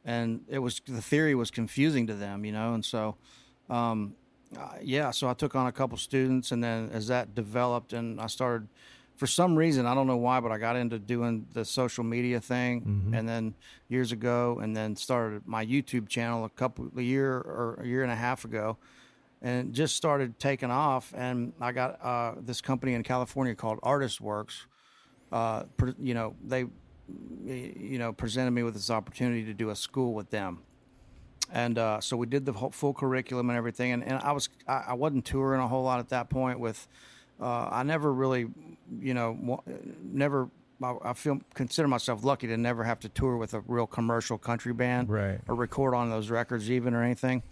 and 0.04 0.44
it 0.48 0.60
was 0.60 0.82
the 0.86 1.02
theory 1.02 1.36
was 1.36 1.52
confusing 1.52 2.08
to 2.08 2.16
them, 2.16 2.44
you 2.46 2.52
know, 2.52 2.74
and 2.74 2.84
so 2.84 3.18
um, 3.70 4.16
uh, 4.58 4.78
yeah, 4.82 5.12
so 5.12 5.30
I 5.30 5.34
took 5.34 5.56
on 5.56 5.68
a 5.68 5.72
couple 5.72 5.98
students, 5.98 6.52
and 6.52 6.64
then 6.64 6.90
as 6.92 7.08
that 7.08 7.34
developed, 7.36 7.94
and 7.94 8.20
I 8.20 8.28
started, 8.28 8.68
for 9.24 9.28
some 9.28 9.56
reason, 9.56 9.86
I 9.86 9.96
don't 9.96 10.06
know 10.06 10.18
why, 10.18 10.42
but 10.42 10.52
I 10.52 10.58
got 10.58 10.76
into 10.76 11.00
doing 11.00 11.48
the 11.54 11.64
social 11.64 12.04
media 12.04 12.42
thing, 12.42 12.82
and 13.16 13.30
then 13.30 13.56
years 13.88 14.12
ago, 14.12 14.60
and 14.62 14.76
then 14.76 14.98
started 14.98 15.44
my 15.48 15.66
YouTube 15.66 16.10
channel 16.10 16.44
a 16.44 16.50
couple 16.50 16.92
a 16.98 17.02
year 17.02 17.38
or 17.38 17.80
a 17.82 17.88
year 17.88 18.04
and 18.04 18.12
a 18.12 18.18
half 18.18 18.44
ago, 18.44 18.76
and 19.42 19.72
just 19.74 19.96
started 19.96 20.38
taking 20.40 20.70
off, 20.72 21.14
and 21.16 21.54
I 21.62 21.72
got 21.72 22.04
uh, 22.04 22.34
this 22.38 22.60
company 22.60 22.96
in 22.96 23.04
California 23.04 23.56
called 23.56 23.80
Artist 23.82 24.20
Works. 24.20 24.68
Uh, 25.32 25.64
pre- 25.78 25.96
you 26.02 26.14
know, 26.14 26.36
they, 26.44 26.66
you 27.46 27.98
know, 27.98 28.12
presented 28.12 28.52
me 28.52 28.64
with 28.64 28.74
this 28.74 28.90
opportunity 28.90 29.46
to 29.46 29.54
do 29.54 29.70
a 29.70 29.76
school 29.78 30.14
with 30.14 30.32
them 30.32 30.64
and 31.50 31.78
uh, 31.78 32.02
so 32.02 32.18
we 32.18 32.26
did 32.26 32.46
the 32.46 32.52
whole 32.52 32.72
full 32.72 32.94
curriculum 32.94 33.50
and 33.50 33.58
everything 33.58 33.92
and, 33.92 34.04
and 34.04 34.14
i 34.24 34.32
was 34.32 34.50
I, 34.68 34.86
I 34.88 34.94
wasn't 34.94 35.26
touring 35.26 35.62
a 35.62 35.68
whole 35.68 35.84
lot 35.84 36.00
at 36.00 36.10
that 36.10 36.30
point 36.30 36.60
with 36.60 36.88
uh, 37.42 37.70
i 37.72 37.84
never 37.84 38.14
really 38.14 38.48
you 39.00 39.14
know 39.14 39.62
never 40.02 40.50
I, 40.82 40.96
I 41.04 41.14
feel 41.14 41.40
consider 41.54 41.88
myself 41.88 42.24
lucky 42.24 42.48
to 42.48 42.58
never 42.58 42.84
have 42.84 43.00
to 43.02 43.10
tour 43.10 43.38
with 43.38 43.54
a 43.54 43.62
real 43.62 43.88
commercial 43.88 44.38
country 44.38 44.74
band 44.74 45.10
Right. 45.10 45.40
or 45.48 45.56
record 45.56 45.94
on 45.96 46.10
those 46.10 46.30
records 46.30 46.70
even 46.70 46.94
or 46.94 47.04
anything 47.04 47.44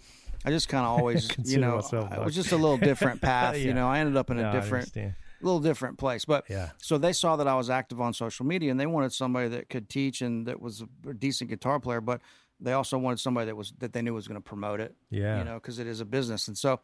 i 0.44 0.50
just 0.50 0.68
kind 0.68 0.84
of 0.84 0.90
always 0.98 1.30
you 1.44 1.58
know 1.58 1.78
it 1.78 2.24
was 2.24 2.34
just 2.34 2.52
a 2.52 2.56
little 2.56 2.76
different 2.78 3.20
path 3.30 3.56
Yeah. 3.56 3.64
you 3.64 3.74
know 3.74 3.88
i 3.88 3.98
ended 4.00 4.16
up 4.16 4.30
in 4.30 4.38
a 4.38 4.52
different 4.52 4.84
understand. 4.88 5.14
little 5.40 5.58
different 5.60 5.98
place. 5.98 6.24
But 6.24 6.44
Yeah. 6.48 6.70
so 6.78 6.98
they 6.98 7.12
saw 7.12 7.34
that 7.34 7.48
I 7.48 7.56
was 7.56 7.68
active 7.68 8.00
on 8.00 8.14
social 8.14 8.46
media 8.46 8.70
and 8.70 8.78
they 8.78 8.86
wanted 8.86 9.12
somebody 9.12 9.48
that 9.48 9.68
could 9.68 9.88
teach 9.88 10.22
and 10.22 10.46
that 10.46 10.60
was 10.60 10.84
a 11.08 11.12
decent 11.14 11.50
guitar 11.50 11.80
player, 11.80 12.00
but 12.00 12.20
they 12.60 12.72
also 12.74 12.96
wanted 12.96 13.18
somebody 13.18 13.46
that 13.46 13.56
was 13.56 13.72
that 13.80 13.92
they 13.92 14.02
knew 14.02 14.14
was 14.14 14.28
going 14.28 14.40
to 14.40 14.48
promote 14.48 14.78
it. 14.78 14.94
Yeah. 15.10 15.38
You 15.38 15.44
know, 15.44 15.54
because 15.54 15.80
it 15.80 15.88
is 15.88 16.00
a 16.00 16.04
business. 16.04 16.46
And 16.46 16.56
so 16.56 16.78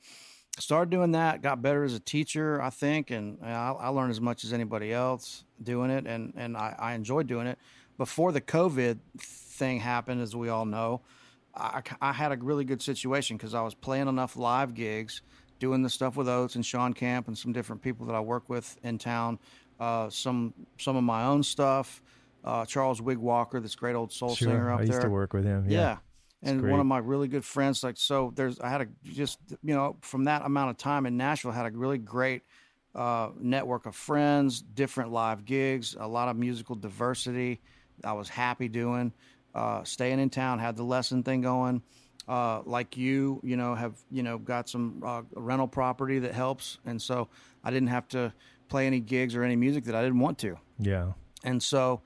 started 0.61 0.91
doing 0.91 1.13
that, 1.13 1.43
got 1.43 1.63
better 1.63 1.85
as 1.85 1.95
a 1.95 2.01
teacher, 2.01 2.61
I 2.63 2.71
think, 2.71 3.11
and 3.11 3.39
I, 3.43 3.73
I 3.79 3.89
learned 3.89 4.11
as 4.11 4.21
much 4.21 4.45
as 4.45 4.53
anybody 4.53 4.93
else 4.93 5.45
doing 5.63 5.91
it 5.91 6.07
and, 6.07 6.33
and 6.37 6.57
I, 6.57 6.75
I 6.79 6.95
enjoyed 6.95 7.27
doing 7.27 7.47
it. 7.47 7.59
Before 7.97 8.31
the 8.33 8.41
COVID 8.41 8.99
thing 9.19 9.81
happened, 9.81 10.21
as 10.23 10.37
we 10.37 10.49
all 10.49 10.65
know, 10.65 11.01
I, 11.55 11.83
I 12.01 12.13
had 12.13 12.31
a 12.33 12.37
really 12.37 12.65
good 12.65 12.81
situation 12.81 13.37
because 13.37 13.55
I 13.55 13.63
was 13.63 13.75
playing 13.75 14.07
enough 14.09 14.37
live 14.37 14.75
gigs 14.75 15.23
doing 15.59 15.83
the 15.83 15.91
stuff 15.91 16.17
with 16.17 16.29
Oates 16.29 16.55
and 16.55 16.65
Shawn 16.65 16.93
Camp 16.95 17.27
and 17.27 17.37
some 17.37 17.53
different 17.53 17.83
people 17.83 18.07
that 18.07 18.15
I 18.15 18.21
work 18.21 18.49
with 18.49 18.77
in 18.85 18.99
town. 18.99 19.39
Uh, 19.81 20.09
some 20.11 20.55
some 20.79 20.97
of 20.97 21.03
my 21.05 21.25
own 21.25 21.43
stuff. 21.43 22.03
Uh, 22.45 22.65
Charles 22.65 23.03
Wigg 23.03 23.19
Walker, 23.19 23.59
this 23.61 23.75
great 23.75 23.95
old 23.97 24.13
soul 24.13 24.35
Sure. 24.37 24.49
singer 24.49 24.73
up 24.73 24.79
I 24.79 24.83
used 24.83 24.93
there. 24.95 25.03
to 25.03 25.11
work 25.11 25.33
with 25.33 25.45
him. 25.45 25.67
Yeah. 25.69 25.79
Yeah. 25.79 25.97
And 26.43 26.61
great. 26.61 26.71
one 26.71 26.81
of 26.81 26.87
my 26.87 26.99
really 26.99 27.27
good 27.27 27.45
friends, 27.45 27.83
like 27.83 27.97
so, 27.97 28.33
there's 28.35 28.61
I 28.61 28.69
had 28.69 28.83
a 28.83 28.87
just 29.05 29.39
you 29.63 29.75
know 29.75 29.97
from 30.03 30.25
that 30.25 30.45
amount 30.45 30.71
of 30.71 30.77
time 30.77 31.05
in 31.07 31.17
Nashville, 31.17 31.51
had 31.51 31.67
a 31.67 31.77
really 31.77 31.99
great 31.99 32.43
uh, 32.95 33.31
network 33.39 33.87
of 33.87 33.97
friends, 33.97 34.61
different 34.61 35.11
live 35.13 35.45
gigs, 35.45 35.97
a 35.99 36.07
lot 36.07 36.29
of 36.29 36.37
musical 36.37 36.77
diversity. 36.77 37.61
I 38.05 38.13
was 38.13 38.29
happy 38.29 38.69
doing, 38.69 39.13
uh, 39.55 39.83
staying 39.83 40.21
in 40.21 40.31
town, 40.31 40.61
had 40.61 40.77
the 40.77 40.85
lesson 40.85 41.23
thing 41.25 41.41
going. 41.41 41.83
Uh, 42.29 42.61
like 42.67 42.97
you, 42.97 43.41
you 43.43 43.57
know, 43.57 43.75
have 43.75 43.95
you 44.11 44.23
know 44.23 44.39
got 44.39 44.69
some 44.69 45.03
uh, 45.05 45.23
rental 45.35 45.67
property 45.67 46.21
that 46.21 46.35
helps, 46.35 46.79
and 46.87 47.01
so 47.03 47.29
I 47.65 47.71
didn't 47.71 47.89
have 47.89 48.07
to 48.09 48.33
play 48.69 48.87
any 48.87 49.01
gigs 49.01 49.35
or 49.35 49.43
any 49.43 49.57
music 49.57 49.85
that 49.85 49.95
I 49.95 50.03
didn't 50.03 50.21
want 50.21 50.39
to 50.41 50.59
Yeah. 50.79 51.13
and 51.43 51.63
so 51.63 52.03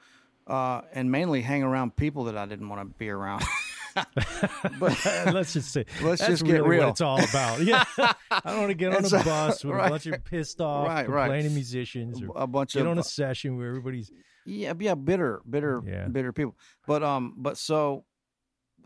uh, 0.47 0.83
and 0.92 1.11
mainly 1.11 1.42
hang 1.42 1.62
around 1.64 1.97
people 1.97 2.25
that 2.25 2.37
I 2.37 2.47
didn't 2.47 2.68
want 2.68 2.81
to 2.81 2.99
be 2.99 3.11
around. 3.11 3.42
but 4.78 4.98
let's 5.33 5.52
just 5.52 5.72
say 5.72 5.85
Let's 6.02 6.20
that's 6.20 6.31
just 6.33 6.44
get 6.44 6.52
really 6.62 6.68
real. 6.68 6.81
what 6.85 6.88
it's 6.90 7.00
all 7.00 7.22
about. 7.22 7.61
Yeah, 7.62 7.85
I 8.31 8.40
don't 8.46 8.59
want 8.59 8.68
to 8.70 8.74
get 8.74 8.90
on 8.94 9.05
And 9.05 9.12
a 9.12 9.24
bus 9.24 9.64
with 9.64 9.74
right. 9.74 9.87
a 9.87 9.90
bunch 9.90 10.07
of 10.07 10.24
pissed 10.24 10.61
off, 10.61 10.87
Right, 10.88 11.09
right. 11.09 11.24
complaining 11.26 11.55
musicians, 11.55 12.22
or 12.22 12.33
a 12.37 12.46
bunch 12.46 12.74
get 12.74 12.83
of 12.83 12.88
on 12.92 12.98
a 12.98 13.02
session 13.05 13.57
where 13.57 13.68
everybody's 13.68 14.11
yeah, 14.44 14.72
yeah, 14.78 14.94
bitter, 14.94 15.40
bitter, 15.48 15.83
Yeah. 15.87 16.09
bitter 16.09 16.33
people. 16.33 16.57
But 16.87 17.02
um, 17.02 17.35
but 17.37 17.57
so 17.59 18.05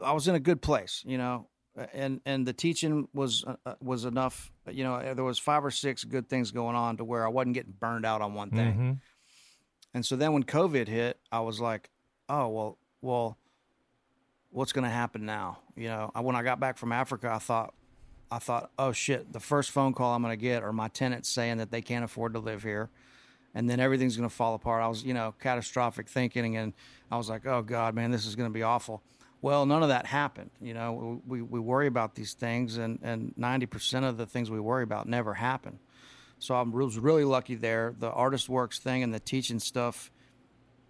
I 0.02 0.12
was 0.12 0.28
in 0.28 0.34
a 0.34 0.40
good 0.40 0.60
place, 0.60 1.02
you 1.06 1.16
know, 1.18 1.48
and 1.94 2.20
and 2.26 2.46
the 2.46 2.52
teaching 2.52 3.08
was 3.14 3.44
uh, 3.46 3.56
uh, 3.64 3.74
was 3.80 4.04
enough. 4.04 4.50
You 4.70 4.84
know, 4.84 5.14
there 5.14 5.24
was 5.24 5.38
five 5.38 5.64
or 5.64 5.70
six 5.70 6.04
good 6.04 6.28
things 6.28 6.50
going 6.50 6.76
on 6.76 6.96
to 6.98 7.04
where 7.04 7.24
I 7.24 7.28
wasn't 7.28 7.54
getting 7.54 7.72
burned 7.78 8.04
out 8.04 8.20
on 8.22 8.34
one 8.34 8.50
thing. 8.50 8.74
Mhm. 8.74 9.00
And 9.94 10.04
so 10.04 10.16
then 10.16 10.32
when 10.34 10.42
COVID 10.44 10.88
hit, 10.88 11.18
I 11.32 11.40
was 11.40 11.58
like, 11.58 11.88
oh, 12.28 12.48
well, 12.48 12.78
well, 13.00 13.38
what's 14.56 14.72
going 14.72 14.84
to 14.84 14.90
happen 14.90 15.26
now? 15.26 15.58
You 15.76 15.88
know, 15.88 16.10
I, 16.14 16.22
when 16.22 16.34
I 16.34 16.42
got 16.42 16.58
back 16.58 16.78
from 16.78 16.90
Africa, 16.90 17.30
I 17.30 17.38
thought, 17.38 17.74
I 18.30 18.38
thought, 18.38 18.70
oh 18.78 18.90
shit, 18.90 19.30
the 19.30 19.38
first 19.38 19.70
phone 19.70 19.92
call 19.92 20.14
I'm 20.14 20.22
going 20.22 20.32
to 20.32 20.42
get 20.42 20.62
are 20.62 20.72
my 20.72 20.88
tenants 20.88 21.28
saying 21.28 21.58
that 21.58 21.70
they 21.70 21.82
can't 21.82 22.02
afford 22.02 22.32
to 22.32 22.38
live 22.38 22.62
here. 22.62 22.88
And 23.54 23.68
then 23.68 23.80
everything's 23.80 24.16
going 24.16 24.28
to 24.28 24.34
fall 24.34 24.54
apart. 24.54 24.82
I 24.82 24.88
was, 24.88 25.04
you 25.04 25.12
know, 25.12 25.34
catastrophic 25.40 26.08
thinking. 26.08 26.56
And 26.56 26.72
I 27.10 27.18
was 27.18 27.28
like, 27.28 27.46
oh 27.46 27.60
God, 27.60 27.94
man, 27.94 28.10
this 28.10 28.24
is 28.24 28.34
going 28.34 28.48
to 28.48 28.52
be 28.52 28.62
awful. 28.62 29.02
Well, 29.42 29.66
none 29.66 29.82
of 29.82 29.90
that 29.90 30.06
happened. 30.06 30.50
You 30.62 30.72
know, 30.72 31.20
we, 31.26 31.42
we 31.42 31.60
worry 31.60 31.86
about 31.86 32.14
these 32.14 32.32
things, 32.32 32.78
and, 32.78 32.98
and 33.02 33.34
90% 33.38 34.08
of 34.08 34.16
the 34.16 34.24
things 34.24 34.50
we 34.50 34.58
worry 34.58 34.84
about 34.84 35.06
never 35.06 35.34
happen. 35.34 35.78
So 36.38 36.54
I 36.54 36.62
was 36.62 36.98
really 36.98 37.24
lucky 37.24 37.56
there. 37.56 37.94
The 37.98 38.10
artist 38.10 38.48
works 38.48 38.78
thing 38.78 39.02
and 39.02 39.12
the 39.12 39.20
teaching 39.20 39.58
stuff 39.58 40.10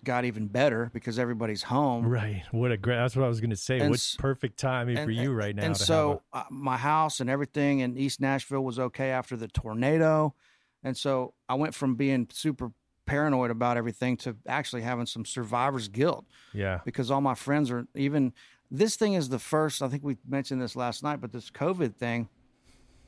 got 0.06 0.24
even 0.24 0.46
better 0.46 0.90
because 0.94 1.18
everybody's 1.18 1.64
home. 1.64 2.06
right. 2.06 2.42
What 2.52 2.72
a 2.72 2.78
great. 2.78 2.96
That's 2.96 3.14
what 3.14 3.26
I 3.26 3.28
was 3.28 3.40
going 3.40 3.50
to 3.50 3.56
say. 3.56 3.80
And 3.80 3.90
What's 3.90 4.16
perfect 4.16 4.58
timing 4.58 4.96
for 5.04 5.10
you 5.10 5.32
right 5.32 5.54
now? 5.54 5.64
And 5.64 5.76
so 5.76 6.22
uh, 6.32 6.44
my 6.48 6.78
house 6.78 7.20
and 7.20 7.28
everything 7.28 7.80
in 7.80 7.98
East 7.98 8.20
Nashville 8.20 8.64
was 8.64 8.78
okay 8.78 9.10
after 9.10 9.36
the 9.36 9.48
tornado. 9.48 10.34
And 10.82 10.96
so 10.96 11.34
I 11.48 11.54
went 11.56 11.74
from 11.74 11.96
being 11.96 12.28
super 12.32 12.70
paranoid 13.04 13.50
about 13.50 13.76
everything 13.76 14.16
to 14.16 14.36
actually 14.46 14.82
having 14.82 15.06
some 15.06 15.24
survivor's 15.24 15.88
guilt 15.88 16.24
yeah, 16.52 16.80
because 16.84 17.10
all 17.10 17.20
my 17.20 17.34
friends 17.34 17.70
are 17.70 17.86
even 17.94 18.32
this 18.68 18.96
thing 18.96 19.14
is 19.14 19.28
the 19.28 19.38
first 19.38 19.80
i 19.80 19.86
think 19.86 20.02
we 20.02 20.16
mentioned 20.26 20.60
this 20.60 20.74
last 20.74 21.04
night 21.04 21.20
but 21.20 21.30
this 21.30 21.48
covid 21.48 21.94
thing 21.94 22.28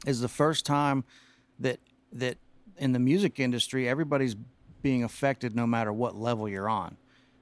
is 0.06 0.20
the 0.20 0.28
first 0.28 0.64
time 0.64 1.02
that 1.58 1.80
that 2.12 2.38
in 2.76 2.92
the 2.92 2.98
music 3.00 3.40
industry 3.40 3.88
everybody's 3.88 4.36
being 4.82 5.04
affected 5.04 5.54
no 5.54 5.66
matter 5.66 5.92
what 5.92 6.16
level 6.16 6.48
you're 6.48 6.68
on. 6.68 6.96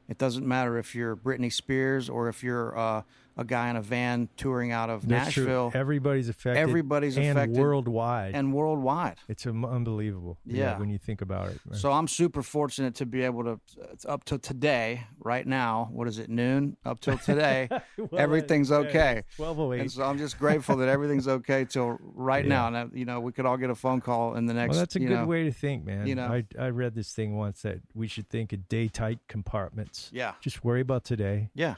It 0.09 0.19
doesn't 0.19 0.47
matter 0.47 0.79
if 0.79 0.95
you're 0.95 1.17
britney 1.17 1.53
spears 1.53 2.09
or 2.09 2.29
if 2.29 2.43
you're 2.43 2.77
uh, 2.79 3.03
a 3.37 3.45
guy 3.45 3.69
in 3.71 3.77
a 3.77 3.83
van 3.83 4.29
touring 4.37 4.73
out 4.73 4.89
of 4.91 5.07
That's 5.07 5.33
true. 5.33 5.45
nashville 5.45 5.71
Everybody's 5.75 6.29
affected. 6.29 6.59
Everybody's 6.61 7.17
and 7.19 7.39
affected. 7.39 7.59
worldwide. 7.59 8.35
and 8.35 8.53
worldwide 8.55 9.17
it's 9.29 9.47
um, 9.47 9.65
unbelievable. 9.65 10.39
Yeah. 10.47 10.79
when 10.79 10.89
you 10.91 10.99
think 10.99 11.21
about 11.21 11.51
it. 11.51 11.61
So 11.73 11.93
I'm 11.93 12.09
super 12.09 12.43
fortunate 12.43 12.95
to 12.97 13.07
be 13.07 13.23
able 13.23 13.45
to, 13.45 13.61
it's 13.93 14.07
up 14.07 14.25
to 14.25 14.39
today, 14.39 15.07
right 15.21 15.47
now. 15.47 15.89
What 15.93 16.09
is 16.09 16.19
it, 16.19 16.29
noon? 16.31 16.77
Up 16.85 17.01
till 17.01 17.19
today, 17.19 17.69
Well, 17.99 18.09
everything's 18.21 18.71
yeah, 18.71 18.77
okay. 18.77 19.23
Twelve 19.37 19.59
oh 19.61 19.73
And 19.73 19.91
so 19.91 20.03
I'm 20.05 20.19
just 20.19 20.39
grateful 20.39 20.77
that 20.79 20.89
everything's 20.89 21.29
okay 21.29 21.65
till 21.65 21.99
right 22.01 22.45
Yeah. 22.45 22.49
now. 22.49 22.67
And 22.69 22.77
uh, 22.77 22.87
you 22.95 23.05
know, 23.05 23.21
we 23.21 23.33
could 23.33 23.45
all 23.47 23.57
get 23.57 23.71
a 23.71 23.75
phone 23.75 24.01
call 24.01 24.35
in 24.37 24.47
the 24.47 24.55
next. 24.55 24.71
Well, 24.71 24.79
that's 24.81 24.97
a 24.97 25.01
good 25.01 25.11
know, 25.11 25.27
way 25.27 25.45
to 25.45 25.53
think, 25.53 25.85
man. 25.85 26.07
you 26.07 26.15
know. 26.15 26.27
I 26.27 26.45
I 26.59 26.69
read 26.69 26.95
this 26.95 27.13
thing 27.13 27.37
once 27.37 27.63
that 27.63 27.81
we 27.95 28.07
should 28.09 28.29
think 28.29 28.53
of 28.53 28.69
day 28.69 28.89
tight 28.89 29.19
compartments. 29.29 30.11
Yeah, 30.13 30.33
Just 30.41 30.65
worry 30.65 30.81
about 30.81 31.05
today. 31.05 31.51
yeah, 31.55 31.75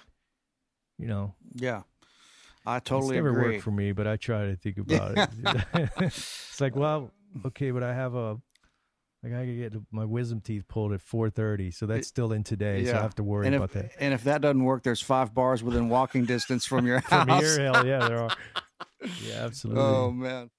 You 0.98 1.06
know, 1.06 1.34
yeah. 1.54 1.82
I 2.66 2.80
totally 2.80 3.16
it's 3.16 3.24
never 3.24 3.30
agree. 3.30 3.52
worked 3.54 3.64
for 3.64 3.70
me, 3.70 3.92
but 3.92 4.06
I 4.06 4.16
try 4.16 4.46
to 4.46 4.56
think 4.56 4.78
about 4.78 5.16
it. 5.16 5.30
it's 6.00 6.60
like, 6.60 6.76
well, 6.76 7.10
okay, 7.46 7.70
but 7.70 7.82
I 7.82 7.94
have 7.94 8.14
a, 8.14 8.36
I 9.24 9.28
gotta 9.28 9.46
get 9.46 9.74
my 9.90 10.04
wisdom 10.04 10.40
teeth 10.40 10.68
pulled 10.68 10.92
at 10.92 11.00
four 11.00 11.30
thirty, 11.30 11.70
so 11.70 11.86
that's 11.86 12.06
still 12.06 12.32
in 12.32 12.44
today. 12.44 12.84
So 12.84 12.96
I 12.96 13.00
have 13.00 13.14
to 13.14 13.22
worry 13.22 13.46
and 13.46 13.56
about 13.56 13.70
if 13.70 13.72
that. 13.74 13.92
and 14.00 14.12
if 14.12 14.24
that 14.24 14.42
doesn't 14.42 14.62
work, 14.62 14.82
there's 14.82 15.00
five 15.00 15.32
bars 15.32 15.62
within 15.62 15.88
walking 15.88 16.24
distance 16.26 16.66
from 16.66 16.86
your 16.86 17.00
From 17.08 17.28
house. 17.28 17.42
here, 17.42 17.72
hell 17.72 17.86
yeah, 17.86 18.06
there 18.06 18.22
are. 18.22 18.30
Yeah, 19.24 19.34
oh, 19.40 19.44
absolutely. 19.46 19.82
Oh 19.82 20.10
man. 20.10 20.50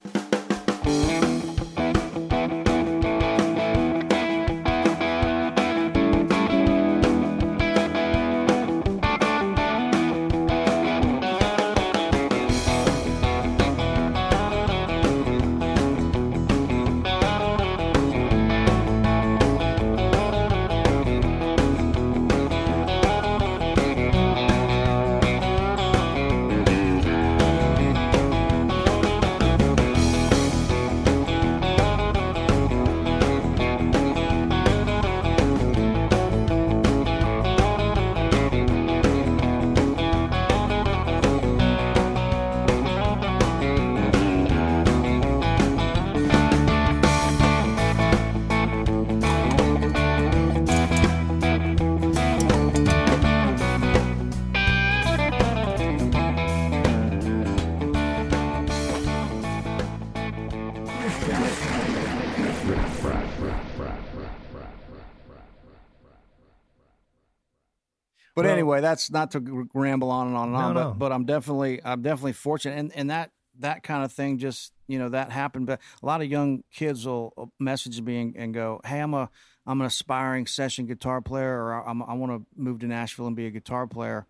Anyway, 68.73 68.81
that's 68.81 69.11
not 69.11 69.31
to 69.31 69.67
ramble 69.73 70.11
on 70.11 70.27
and 70.27 70.35
on 70.37 70.49
and 70.49 70.57
No, 70.57 70.63
on. 70.67 70.73
no. 70.73 70.89
But 70.91 70.99
but 70.99 71.11
I'm 71.11 71.25
definitely 71.25 71.81
I'm 71.83 72.01
definitely 72.01 72.33
fortunate, 72.33 72.77
and 72.77 72.95
and 72.95 73.09
that 73.09 73.31
that 73.59 73.83
kind 73.83 74.03
of 74.03 74.11
thing 74.11 74.37
just 74.37 74.73
you 74.87 74.99
know 74.99 75.09
that 75.09 75.31
happened. 75.31 75.65
But 75.67 75.79
a 76.01 76.05
lot 76.05 76.21
of 76.21 76.27
young 76.27 76.63
kids 76.71 77.05
will 77.05 77.33
uh, 77.37 77.45
message 77.59 78.01
me 78.01 78.21
and, 78.21 78.35
and 78.35 78.53
go, 78.53 78.79
"Hey, 78.85 78.99
I'm 78.99 79.13
a 79.13 79.29
I'm 79.65 79.81
an 79.81 79.87
aspiring 79.87 80.47
session 80.47 80.85
guitar 80.85 81.21
player, 81.21 81.57
or 81.63 81.87
I'm, 81.87 82.01
I 82.03 82.13
want 82.13 82.31
to 82.31 82.45
move 82.61 82.79
to 82.79 82.87
Nashville 82.87 83.27
and 83.27 83.35
be 83.35 83.45
a 83.45 83.51
guitar 83.51 83.85
player. 83.87 84.25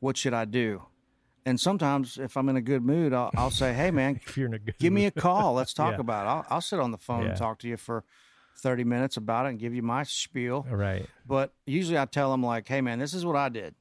What 0.00 0.16
should 0.16 0.34
I 0.34 0.44
do?" 0.44 0.82
And 1.44 1.58
sometimes, 1.58 2.18
if 2.18 2.36
I'm 2.36 2.48
in 2.48 2.56
a 2.56 2.60
good 2.62 2.84
mood, 2.84 3.12
I'll, 3.12 3.32
I'll 3.36 3.50
say, 3.50 3.72
"Hey, 3.74 3.90
man, 3.90 4.20
If 4.26 4.36
you're 4.36 4.46
in 4.46 4.54
a 4.54 4.58
good 4.58 4.78
give 4.78 4.92
me 4.92 5.06
a 5.06 5.10
call. 5.10 5.54
Let's 5.54 5.74
talk 5.82 5.94
Yeah. 5.94 6.00
about 6.00 6.26
it. 6.26 6.28
I'll, 6.30 6.46
I'll 6.56 6.60
sit 6.60 6.78
on 6.78 6.92
the 6.92 6.98
phone 6.98 7.22
Yeah. 7.22 7.28
and 7.30 7.36
talk 7.36 7.58
to 7.60 7.68
you 7.68 7.76
for 7.76 8.04
30 8.58 8.84
minutes 8.84 9.16
about 9.16 9.46
it 9.46 9.50
and 9.50 9.58
give 9.58 9.74
you 9.74 9.82
my 9.82 10.02
spiel." 10.02 10.66
right. 10.70 11.06
but 11.26 11.52
usually 11.66 11.98
I 11.98 12.06
tell 12.06 12.30
them 12.30 12.42
like, 12.42 12.68
"Hey, 12.68 12.80
man, 12.80 12.98
this 12.98 13.14
is 13.14 13.24
what 13.24 13.36
I 13.36 13.48
did. 13.48 13.74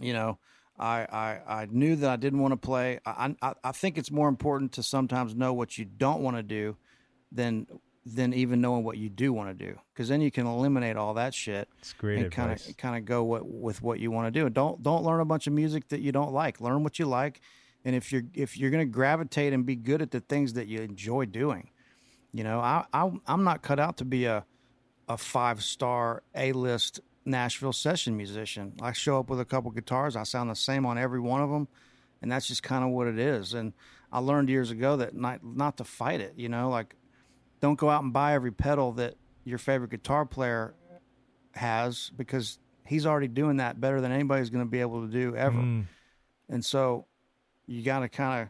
You 0.00 0.12
know, 0.12 0.38
I 0.78 1.06
I, 1.10 1.60
I 1.62 1.66
knew 1.70 1.96
that 1.96 2.10
I 2.10 2.16
didn't 2.16 2.40
want 2.40 2.52
to 2.52 2.56
play. 2.56 3.00
I, 3.04 3.34
I 3.42 3.54
I 3.62 3.72
think 3.72 3.98
it's 3.98 4.10
more 4.10 4.28
important 4.28 4.72
to 4.72 4.82
sometimes 4.82 5.34
know 5.34 5.52
what 5.52 5.78
you 5.78 5.84
don't 5.84 6.22
want 6.22 6.36
to 6.36 6.42
do 6.42 6.76
than 7.30 7.66
than 8.06 8.32
even 8.32 8.60
knowing 8.60 8.82
what 8.82 8.96
you 8.96 9.08
do 9.08 9.32
want 9.32 9.56
to 9.56 9.66
do, 9.66 9.78
because 9.92 10.08
then 10.08 10.20
you 10.20 10.30
can 10.30 10.46
eliminate 10.46 10.96
all 10.96 11.14
that 11.14 11.34
shit 11.34 11.68
It's 11.78 11.92
great 11.92 12.18
and 12.18 12.32
kind 12.32 12.52
of 12.52 12.76
kind 12.76 12.96
of 12.96 13.04
go 13.04 13.22
what, 13.22 13.46
with 13.46 13.82
what 13.82 14.00
you 14.00 14.10
want 14.10 14.32
to 14.32 14.40
do. 14.40 14.46
And 14.46 14.54
don't 14.54 14.82
don't 14.82 15.04
learn 15.04 15.20
a 15.20 15.24
bunch 15.24 15.46
of 15.46 15.52
music 15.52 15.88
that 15.88 16.00
you 16.00 16.12
don't 16.12 16.32
like. 16.32 16.60
Learn 16.60 16.82
what 16.82 16.98
you 16.98 17.06
like, 17.06 17.40
and 17.84 17.94
if 17.94 18.12
you're 18.12 18.22
if 18.34 18.56
you're 18.56 18.70
going 18.70 18.86
to 18.86 18.90
gravitate 18.90 19.52
and 19.52 19.66
be 19.66 19.76
good 19.76 20.00
at 20.02 20.10
the 20.10 20.20
things 20.20 20.54
that 20.54 20.66
you 20.66 20.80
enjoy 20.80 21.26
doing, 21.26 21.69
you 22.32 22.44
know, 22.44 22.60
I, 22.60 22.84
I 22.92 23.10
I'm 23.26 23.44
not 23.44 23.62
cut 23.62 23.78
out 23.78 23.96
to 23.98 24.04
be 24.04 24.24
a 24.24 24.44
a 25.08 25.16
five 25.16 25.62
star 25.62 26.22
A 26.34 26.52
list 26.52 27.00
Nashville 27.24 27.72
session 27.72 28.16
musician. 28.16 28.74
I 28.80 28.92
show 28.92 29.18
up 29.18 29.28
with 29.28 29.40
a 29.40 29.44
couple 29.44 29.70
guitars, 29.70 30.16
I 30.16 30.22
sound 30.22 30.50
the 30.50 30.54
same 30.54 30.86
on 30.86 30.98
every 30.98 31.20
one 31.20 31.42
of 31.42 31.50
them, 31.50 31.68
and 32.22 32.30
that's 32.30 32.46
just 32.46 32.62
kind 32.62 32.84
of 32.84 32.90
what 32.90 33.06
it 33.06 33.18
is. 33.18 33.54
And 33.54 33.72
I 34.12 34.20
learned 34.20 34.48
years 34.48 34.70
ago 34.70 34.96
that 34.96 35.14
not 35.14 35.44
not 35.44 35.76
to 35.78 35.84
fight 35.84 36.20
it. 36.20 36.34
You 36.36 36.48
know, 36.48 36.70
like 36.70 36.94
don't 37.60 37.78
go 37.78 37.90
out 37.90 38.02
and 38.02 38.12
buy 38.12 38.34
every 38.34 38.52
pedal 38.52 38.92
that 38.92 39.14
your 39.44 39.58
favorite 39.58 39.90
guitar 39.90 40.24
player 40.24 40.74
has 41.54 42.10
because 42.16 42.58
he's 42.86 43.06
already 43.06 43.28
doing 43.28 43.58
that 43.58 43.80
better 43.80 44.00
than 44.00 44.12
anybody's 44.12 44.50
going 44.50 44.64
to 44.64 44.70
be 44.70 44.80
able 44.80 45.06
to 45.06 45.12
do 45.12 45.36
ever. 45.36 45.58
Mm. 45.58 45.86
And 46.48 46.64
so 46.64 47.06
you 47.66 47.82
got 47.82 48.00
to 48.00 48.08
kind 48.08 48.48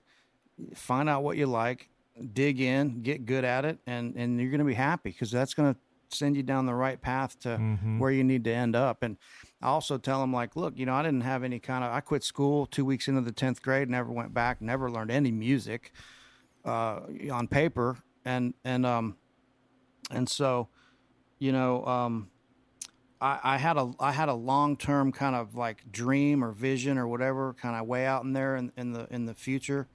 of 0.63 0.79
find 0.79 1.09
out 1.09 1.23
what 1.23 1.37
you 1.37 1.47
like, 1.47 1.89
dig 2.33 2.61
in, 2.61 3.03
get 3.03 3.27
good 3.27 3.45
at 3.45 3.65
it, 3.65 3.79
and 3.87 4.15
and 4.17 4.41
you're 4.41 4.51
going 4.51 4.59
to 4.61 4.65
be 4.65 4.75
happy 4.75 5.11
because 5.11 5.31
that's 5.31 5.55
going 5.55 5.75
to 5.75 5.81
send 6.17 6.37
you 6.37 6.43
down 6.43 6.67
the 6.67 6.75
right 6.75 7.01
path 7.01 7.39
to 7.39 7.51
Mhm. 7.57 7.99
where 8.01 8.11
you 8.11 8.25
need 8.25 8.43
to 8.45 8.53
end 8.53 8.75
up. 8.75 9.03
And 9.05 9.17
I 9.63 9.67
also 9.69 9.97
tell 9.97 10.21
them 10.21 10.33
like, 10.33 10.57
look, 10.57 10.77
you 10.77 10.85
know, 10.85 10.95
I 10.95 11.03
didn't 11.03 11.21
have 11.21 11.45
any 11.45 11.61
kind 11.61 11.85
of. 11.85 11.93
I 11.93 12.01
quit 12.01 12.25
school 12.25 12.67
two 12.67 12.85
weeks 12.85 13.07
into 13.09 13.21
the 13.21 13.31
tenth 13.33 13.63
grade, 13.63 13.89
never 13.89 14.11
went 14.11 14.35
back, 14.35 14.61
never 14.61 14.91
learned 14.91 15.11
any 15.13 15.31
music 15.31 15.93
uh, 16.65 17.01
on 17.33 17.47
paper, 17.49 17.99
and 18.25 18.55
and 18.65 18.85
um, 18.85 19.17
and 20.11 20.29
so, 20.29 20.69
you 21.39 21.53
know, 21.53 21.85
um, 21.87 22.29
I, 23.21 23.39
I 23.45 23.57
had 23.59 23.77
a 23.77 23.93
I 24.01 24.13
had 24.13 24.29
a 24.29 24.35
long 24.35 24.77
term 24.77 25.13
kind 25.13 25.37
of 25.37 25.55
like 25.55 25.91
dream 25.93 26.43
or 26.43 26.51
vision 26.53 26.99
or 26.99 27.07
whatever 27.07 27.55
kind 27.55 27.77
of 27.77 27.87
way 27.87 28.05
out 28.07 28.25
in 28.25 28.33
there 28.33 28.57
in, 28.57 28.73
in 28.77 28.93
the 28.93 29.07
in 29.15 29.27
the 29.27 29.35
future, 29.35 29.87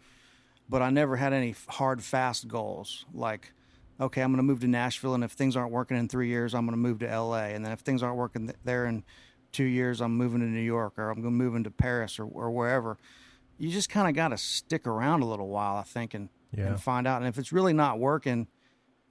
but 0.69 0.81
I 0.81 0.89
never 0.89 1.15
had 1.15 1.33
any 1.33 1.55
hard 1.69 2.03
fast 2.03 2.47
goals 2.47 3.05
like. 3.13 3.51
Okay, 3.97 4.21
I'm 4.21 4.29
going 4.31 4.37
to 4.39 4.43
move 4.43 4.59
to 4.59 4.67
Nashville, 4.67 5.13
and 5.13 5.23
if 5.23 5.31
things 5.31 5.55
aren't 5.55 5.71
working 5.71 5.95
in 5.95 6.09
three 6.09 6.27
years, 6.27 6.53
I'm 6.53 6.65
going 6.65 6.73
to 6.73 6.77
move 6.77 6.99
to 6.99 7.05
LA. 7.07 7.43
And 7.55 7.63
then 7.63 7.71
if 7.71 7.79
things 7.79 8.03
aren't 8.03 8.17
working 8.17 8.47
th- 8.47 8.57
there 8.65 8.87
in 8.87 9.05
two 9.53 9.63
years, 9.63 10.01
I'm 10.01 10.17
moving 10.17 10.41
to 10.41 10.45
New 10.47 10.59
York, 10.59 10.95
or 10.97 11.09
I'm 11.09 11.21
going 11.21 11.33
to 11.33 11.43
move 11.43 11.55
into 11.55 11.71
Paris, 11.71 12.19
or, 12.19 12.25
or 12.25 12.51
wherever. 12.51 12.97
You 13.57 13.69
just 13.71 13.87
kind 13.89 14.09
of 14.09 14.13
got 14.13 14.29
to 14.29 14.37
stick 14.37 14.85
around 14.85 15.21
a 15.21 15.25
little 15.25 15.47
while, 15.47 15.77
I 15.77 15.83
think, 15.83 16.13
and, 16.13 16.27
Yeah. 16.51 16.65
and 16.67 16.81
find 16.81 17.07
out. 17.07 17.21
And 17.21 17.29
if 17.29 17.37
it's 17.37 17.53
really 17.53 17.71
not 17.71 17.97
working 17.97 18.47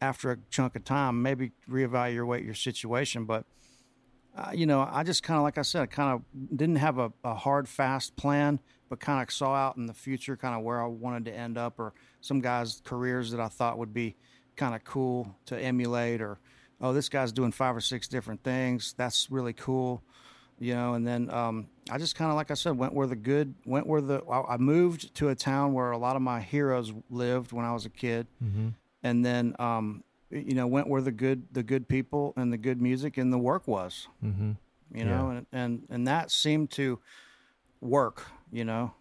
after 0.03 0.31
a 0.33 0.37
chunk 0.51 0.77
of 0.77 0.85
time, 0.85 1.23
maybe 1.23 1.53
reevaluate 1.67 2.45
your 2.45 2.53
situation. 2.53 3.25
But 3.25 3.47
uh, 4.37 4.51
you 4.53 4.67
know, 4.67 4.87
I 4.93 5.03
just 5.03 5.23
kind 5.23 5.39
of, 5.39 5.45
like 5.45 5.57
I 5.57 5.63
said, 5.63 5.81
I 5.81 5.87
kind 5.87 6.13
of 6.13 6.57
didn't 6.59 6.77
have 6.77 6.99
a, 6.99 7.11
a 7.25 7.35
hard, 7.35 7.71
fast 7.71 8.17
plan, 8.17 8.61
but 8.95 9.01
kind 9.01 9.23
of 9.23 9.33
saw 9.33 9.55
out 9.55 9.77
in 9.77 9.87
the 9.87 9.95
future 9.95 10.37
kind 10.37 10.55
of 10.55 10.63
where 10.63 10.81
I 10.83 10.87
wanted 10.87 11.25
to 11.27 11.33
end 11.37 11.59
up, 11.59 11.79
or 11.81 11.93
some 12.21 12.41
guys' 12.41 12.81
careers 12.85 13.31
that 13.33 13.41
I 13.41 13.49
thought 13.49 13.79
would 13.79 13.93
be 13.93 14.15
kind 14.57 14.75
of 14.75 14.85
cool 14.85 15.35
to 15.47 15.59
emulate, 15.59 16.21
or 16.21 16.39
oh, 16.81 16.93
this 16.93 17.09
guy's 17.09 17.33
doing 17.33 17.53
five 17.53 17.75
or 17.77 17.81
six 17.81 18.07
different 18.09 18.43
things. 18.45 18.95
That's 18.97 19.31
really 19.31 19.53
cool, 19.53 20.03
you 20.61 20.75
know. 20.75 20.95
And 20.95 21.07
then 21.07 21.29
um, 21.31 21.67
I 21.91 21.99
just 21.99 22.15
kind 22.15 22.31
of, 22.31 22.37
like 22.37 22.51
I 22.51 22.55
said, 22.55 22.77
went 22.79 22.93
where 22.95 23.07
the 23.07 23.17
good, 23.17 23.55
went 23.67 23.87
where 23.87 24.01
the. 24.01 24.23
I 24.31 24.55
I 24.55 24.57
moved 24.59 25.15
to 25.17 25.29
a 25.31 25.35
town 25.35 25.73
where 25.73 25.91
a 25.91 25.99
lot 25.99 26.15
of 26.17 26.23
my 26.23 26.41
heroes 26.41 26.93
lived 27.11 27.53
when 27.53 27.65
I 27.65 27.73
was 27.73 27.85
a 27.87 27.91
kid 27.91 28.27
Mm-hmm. 28.43 28.69
and 29.03 29.25
then 29.25 29.55
um, 29.59 30.05
you 30.31 30.55
know 30.55 30.67
went 30.67 30.89
where 30.89 31.03
the 31.03 31.13
good 31.13 31.49
the 31.53 31.63
good 31.63 31.89
people 31.89 32.33
and 32.37 32.53
the 32.53 32.59
good 32.59 32.81
music 32.81 33.19
and 33.19 33.33
the 33.33 33.39
work 33.39 33.67
was 33.69 34.09
Mm-hmm. 34.25 34.53
you 34.95 35.05
know 35.05 35.31
and, 35.31 35.47
and 35.53 35.83
and 35.91 36.07
that 36.09 36.31
seemed 36.31 36.71
to 36.73 36.99
work 37.81 38.27
you 38.55 38.65
know? 38.65 38.93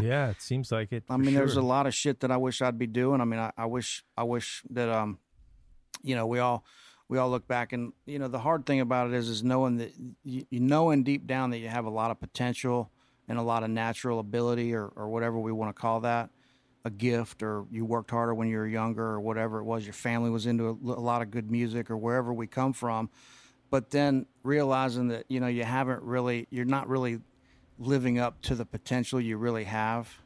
Yeah, 0.00 0.28
it 0.30 0.42
seems 0.42 0.72
like 0.72 0.92
it. 0.92 1.04
i 1.08 1.16
mean 1.16 1.34
there's 1.34 1.56
a 1.56 1.62
lot 1.62 1.86
of 1.86 1.94
shit 1.94 2.18
that 2.20 2.32
i 2.32 2.36
wish 2.36 2.60
i'd 2.60 2.78
be 2.78 2.88
doing. 2.88 3.20
I 3.20 3.24
mean 3.24 3.38
i, 3.38 3.52
I 3.56 3.66
wish 3.66 4.04
i 4.16 4.24
wish 4.24 4.64
that 4.70 4.88
um 4.88 5.18
you 6.02 6.16
know 6.16 6.26
we 6.26 6.40
all 6.40 6.64
we 7.08 7.18
all 7.18 7.30
look 7.30 7.46
back 7.46 7.72
and 7.72 7.92
you 8.04 8.18
know 8.18 8.26
the 8.26 8.40
hard 8.40 8.66
thing 8.66 8.80
about 8.80 9.06
it 9.06 9.14
is 9.14 9.28
is 9.28 9.44
knowing 9.44 9.76
that 9.76 9.92
you, 10.24 10.44
you 10.50 10.58
knowing 10.58 11.04
deep 11.04 11.28
down 11.28 11.50
that 11.50 11.58
you 11.58 11.68
have 11.68 11.84
a 11.84 11.90
lot 11.90 12.10
of 12.10 12.18
potential 12.18 12.90
and 13.28 13.38
a 13.38 13.42
lot 13.42 13.62
of 13.62 13.70
natural 13.70 14.18
ability 14.18 14.74
or, 14.74 14.88
or 14.96 15.08
whatever 15.08 15.38
we 15.38 15.52
want 15.52 15.74
to 15.74 15.80
call 15.80 16.00
that 16.00 16.30
a 16.84 16.90
gift 16.90 17.42
or 17.42 17.64
you 17.70 17.84
worked 17.84 18.10
harder 18.10 18.34
when 18.34 18.48
you 18.48 18.56
were 18.56 18.66
younger 18.66 19.04
or 19.04 19.20
whatever 19.20 19.60
it 19.60 19.64
was 19.64 19.84
your 19.84 19.94
family 19.94 20.28
was 20.28 20.44
into 20.46 20.68
a, 20.68 20.92
a 20.92 21.00
lot 21.00 21.22
of 21.22 21.30
good 21.30 21.50
music 21.50 21.90
or 21.90 21.96
wherever 21.96 22.34
we 22.34 22.46
come 22.46 22.72
from. 22.72 23.08
But 23.70 23.90
then 23.90 24.26
realizing 24.42 25.08
that 25.08 25.24
you 25.28 25.40
know 25.40 25.46
you 25.46 25.64
haven't 25.64 26.02
really 26.02 26.46
you're 26.50 26.64
not 26.64 26.88
really 26.88 27.20
living 27.78 28.18
up 28.18 28.40
to 28.42 28.54
the 28.54 28.64
potential 28.64 29.20
you 29.20 29.36
really 29.36 29.64
have 29.64 30.20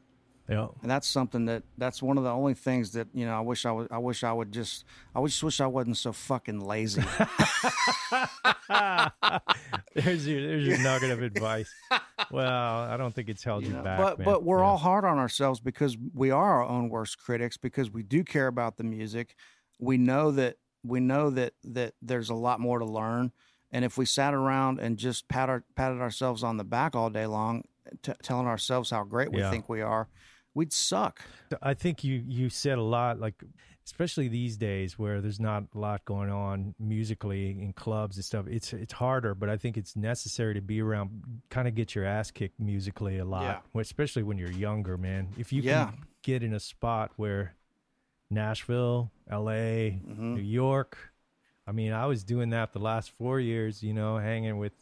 Yeah. 0.48 0.68
and 0.82 0.90
that's 0.90 1.06
something 1.08 1.46
that 1.46 1.62
that's 1.78 2.02
one 2.02 2.18
of 2.18 2.24
the 2.24 2.30
only 2.30 2.54
things 2.54 2.92
that 2.92 3.08
you 3.14 3.24
know 3.26 3.34
I 3.36 3.40
wish 3.40 3.64
I 3.66 3.72
would 3.72 3.88
I 3.90 3.98
wish 3.98 4.22
I 4.24 4.32
would 4.32 4.52
just 4.52 4.84
I 5.14 5.22
just 5.24 5.42
wish 5.42 5.60
I 5.60 5.66
wasn't 5.66 5.96
so 5.96 6.12
fucking 6.12 6.60
lazy. 6.60 7.02
there's 9.94 10.26
your 10.26 10.40
there's 10.42 10.66
your 10.66 10.78
nugget 10.78 11.10
of 11.10 11.22
advice. 11.22 11.72
Well, 12.30 12.82
I 12.82 12.96
don't 12.96 13.14
think 13.14 13.28
it's 13.28 13.42
held 13.44 13.62
you, 13.62 13.70
you 13.70 13.74
know? 13.76 13.82
back, 13.82 13.98
but 13.98 14.18
man. 14.18 14.24
but 14.24 14.44
we're 14.44 14.58
Yeah. 14.60 14.64
all 14.66 14.76
hard 14.76 15.04
on 15.04 15.18
ourselves 15.18 15.60
because 15.60 15.96
we 16.14 16.30
are 16.30 16.62
our 16.62 16.64
own 16.64 16.88
worst 16.88 17.18
critics 17.18 17.56
because 17.56 17.90
we 17.90 18.02
do 18.02 18.24
care 18.24 18.46
about 18.46 18.76
the 18.76 18.84
music. 18.84 19.34
We 19.78 19.96
know 19.98 20.30
that 20.32 20.56
we 20.84 21.00
know 21.00 21.30
that 21.30 21.54
that 21.64 21.94
there's 22.02 22.30
a 22.30 22.34
lot 22.34 22.60
more 22.60 22.78
to 22.78 22.84
learn, 22.84 23.32
and 23.72 23.84
if 23.84 23.96
we 23.98 24.04
sat 24.04 24.34
around 24.34 24.78
and 24.80 24.96
just 24.98 25.28
pat 25.28 25.48
our, 25.48 25.64
patted 25.76 26.00
ourselves 26.00 26.42
on 26.42 26.56
the 26.56 26.64
back 26.64 26.94
all 26.96 27.10
day 27.10 27.26
long, 27.26 27.64
t- 28.02 28.12
telling 28.22 28.46
ourselves 28.46 28.90
how 28.90 29.04
great 29.04 29.32
we 29.32 29.40
Yeah. 29.40 29.50
think 29.50 29.68
we 29.68 29.80
are, 29.82 30.08
we'd 30.54 30.72
suck. 30.72 31.20
I 31.62 31.74
think 31.74 32.02
you 32.04 32.22
you 32.26 32.48
said 32.50 32.78
a 32.78 32.82
lot, 32.82 33.18
like 33.20 33.42
especially 33.84 34.28
these 34.28 34.58
days 34.58 34.98
where 34.98 35.22
there's 35.22 35.40
not 35.40 35.64
a 35.74 35.78
lot 35.78 36.04
going 36.04 36.28
on 36.30 36.74
musically 36.78 37.50
in 37.62 37.72
clubs 37.72 38.16
and 38.16 38.24
stuff. 38.24 38.46
It's 38.46 38.72
it's 38.74 38.92
harder, 38.92 39.34
but 39.34 39.48
I 39.48 39.56
think 39.56 39.76
it's 39.78 39.96
necessary 39.96 40.52
to 40.54 40.60
be 40.60 40.80
around, 40.82 41.22
kind 41.48 41.66
of 41.68 41.74
get 41.74 41.94
your 41.94 42.04
ass 42.04 42.30
kicked 42.30 42.60
musically 42.60 43.16
a 43.18 43.24
lot, 43.24 43.62
Yeah. 43.74 43.80
Especially 43.80 44.22
when 44.22 44.36
you're 44.38 44.50
younger, 44.50 44.98
man. 44.98 45.28
If 45.38 45.52
you 45.52 45.62
Yeah. 45.62 45.86
can 45.86 46.04
get 46.22 46.42
in 46.42 46.52
a 46.52 46.60
spot 46.60 47.12
where 47.16 47.54
Nashville, 48.30 49.10
L.A., 49.30 50.00
Mm-hmm. 50.06 50.34
New 50.34 50.42
York. 50.42 50.98
I 51.68 51.72
mean, 51.72 51.92
I 51.92 52.06
was 52.06 52.24
doing 52.24 52.48
that 52.50 52.72
the 52.72 52.78
last 52.78 53.10
four 53.18 53.38
years, 53.40 53.82
you 53.82 53.92
know, 53.92 54.16
hanging 54.16 54.56
with 54.56 54.72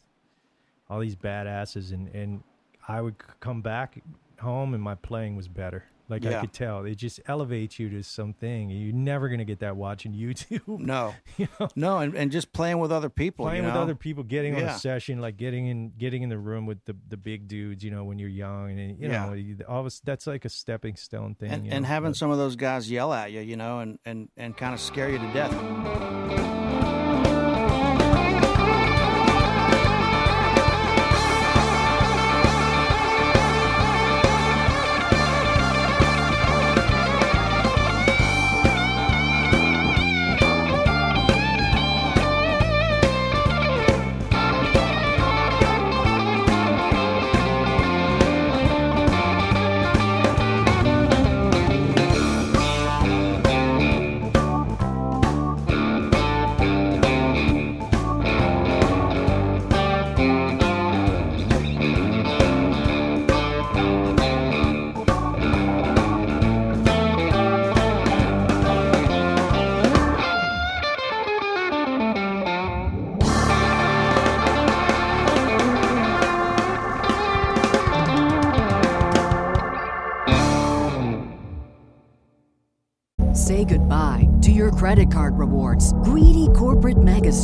all 0.89 0.99
these 1.01 1.17
badasses, 1.17 1.91
and 1.91 2.07
and 2.15 2.43
I 2.87 3.01
would 3.01 3.15
come 3.41 3.61
back 3.61 4.01
home 4.39 4.73
and 4.73 4.81
my 4.81 4.95
playing 4.95 5.35
was 5.35 5.47
better. 5.49 5.83
Like 6.09 6.25
I 6.25 6.39
could 6.39 6.53
tell, 6.53 6.85
it 6.85 6.95
just 6.95 7.19
elevates 7.27 7.77
you 7.79 7.89
to 7.89 8.01
something. 8.01 8.69
You're 8.69 8.95
never 8.95 9.27
gonna 9.27 9.43
get 9.43 9.59
that 9.59 9.75
watching 9.75 10.13
YouTube. 10.25 10.79
No, 10.79 11.13
you 11.37 11.49
know, 11.59 11.67
no, 11.75 11.97
and, 11.97 12.15
and 12.15 12.31
just 12.31 12.53
playing 12.53 12.79
with 12.79 12.93
other 12.93 13.09
people, 13.09 13.43
playing 13.43 13.63
you 13.63 13.67
with 13.67 13.75
other 13.75 13.93
people, 13.95 14.23
getting 14.23 14.55
on 14.55 14.61
a 14.63 14.77
session, 14.79 15.19
like 15.19 15.35
getting 15.35 15.67
in, 15.67 15.91
getting 15.97 16.21
in 16.23 16.29
the 16.29 16.37
room 16.37 16.65
with 16.65 16.85
the 16.85 16.95
the 17.09 17.17
big 17.17 17.49
dudes. 17.49 17.83
You 17.83 17.91
know, 17.91 18.05
when 18.05 18.17
you're 18.19 18.29
young, 18.29 18.79
and 18.79 18.97
you 18.97 19.09
know, 19.09 19.33
you- 19.33 19.57
all 19.67 19.81
of 19.85 19.87
a, 19.87 19.91
that's 20.05 20.25
like 20.25 20.45
a 20.45 20.49
stepping 20.49 20.95
stone 20.95 21.35
thing. 21.35 21.51
and, 21.51 21.65
you 21.65 21.71
and 21.73 21.85
having 21.85 22.11
but- 22.11 22.17
some 22.17 22.31
of 22.31 22.37
those 22.37 22.55
guys 22.55 22.89
yell 22.89 23.11
at 23.11 23.33
you, 23.33 23.41
you 23.41 23.57
know, 23.57 23.79
and, 23.79 23.99
and, 24.05 24.29
and 24.37 24.55
kind 24.55 24.73
of 24.73 24.79
scare 24.79 25.09
you 25.09 25.17
to 25.17 25.33
death. 25.33 26.66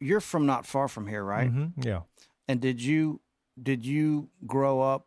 you're 0.00 0.20
from 0.20 0.46
not 0.46 0.66
far 0.66 0.88
from 0.88 1.06
here, 1.06 1.24
right? 1.24 1.48
hmm 1.50 1.66
Yeah. 1.80 2.00
And 2.48 2.60
did 2.60 2.82
you 2.82 3.20
did 3.60 3.84
you 3.84 4.28
grow 4.46 4.80
up 4.80 5.06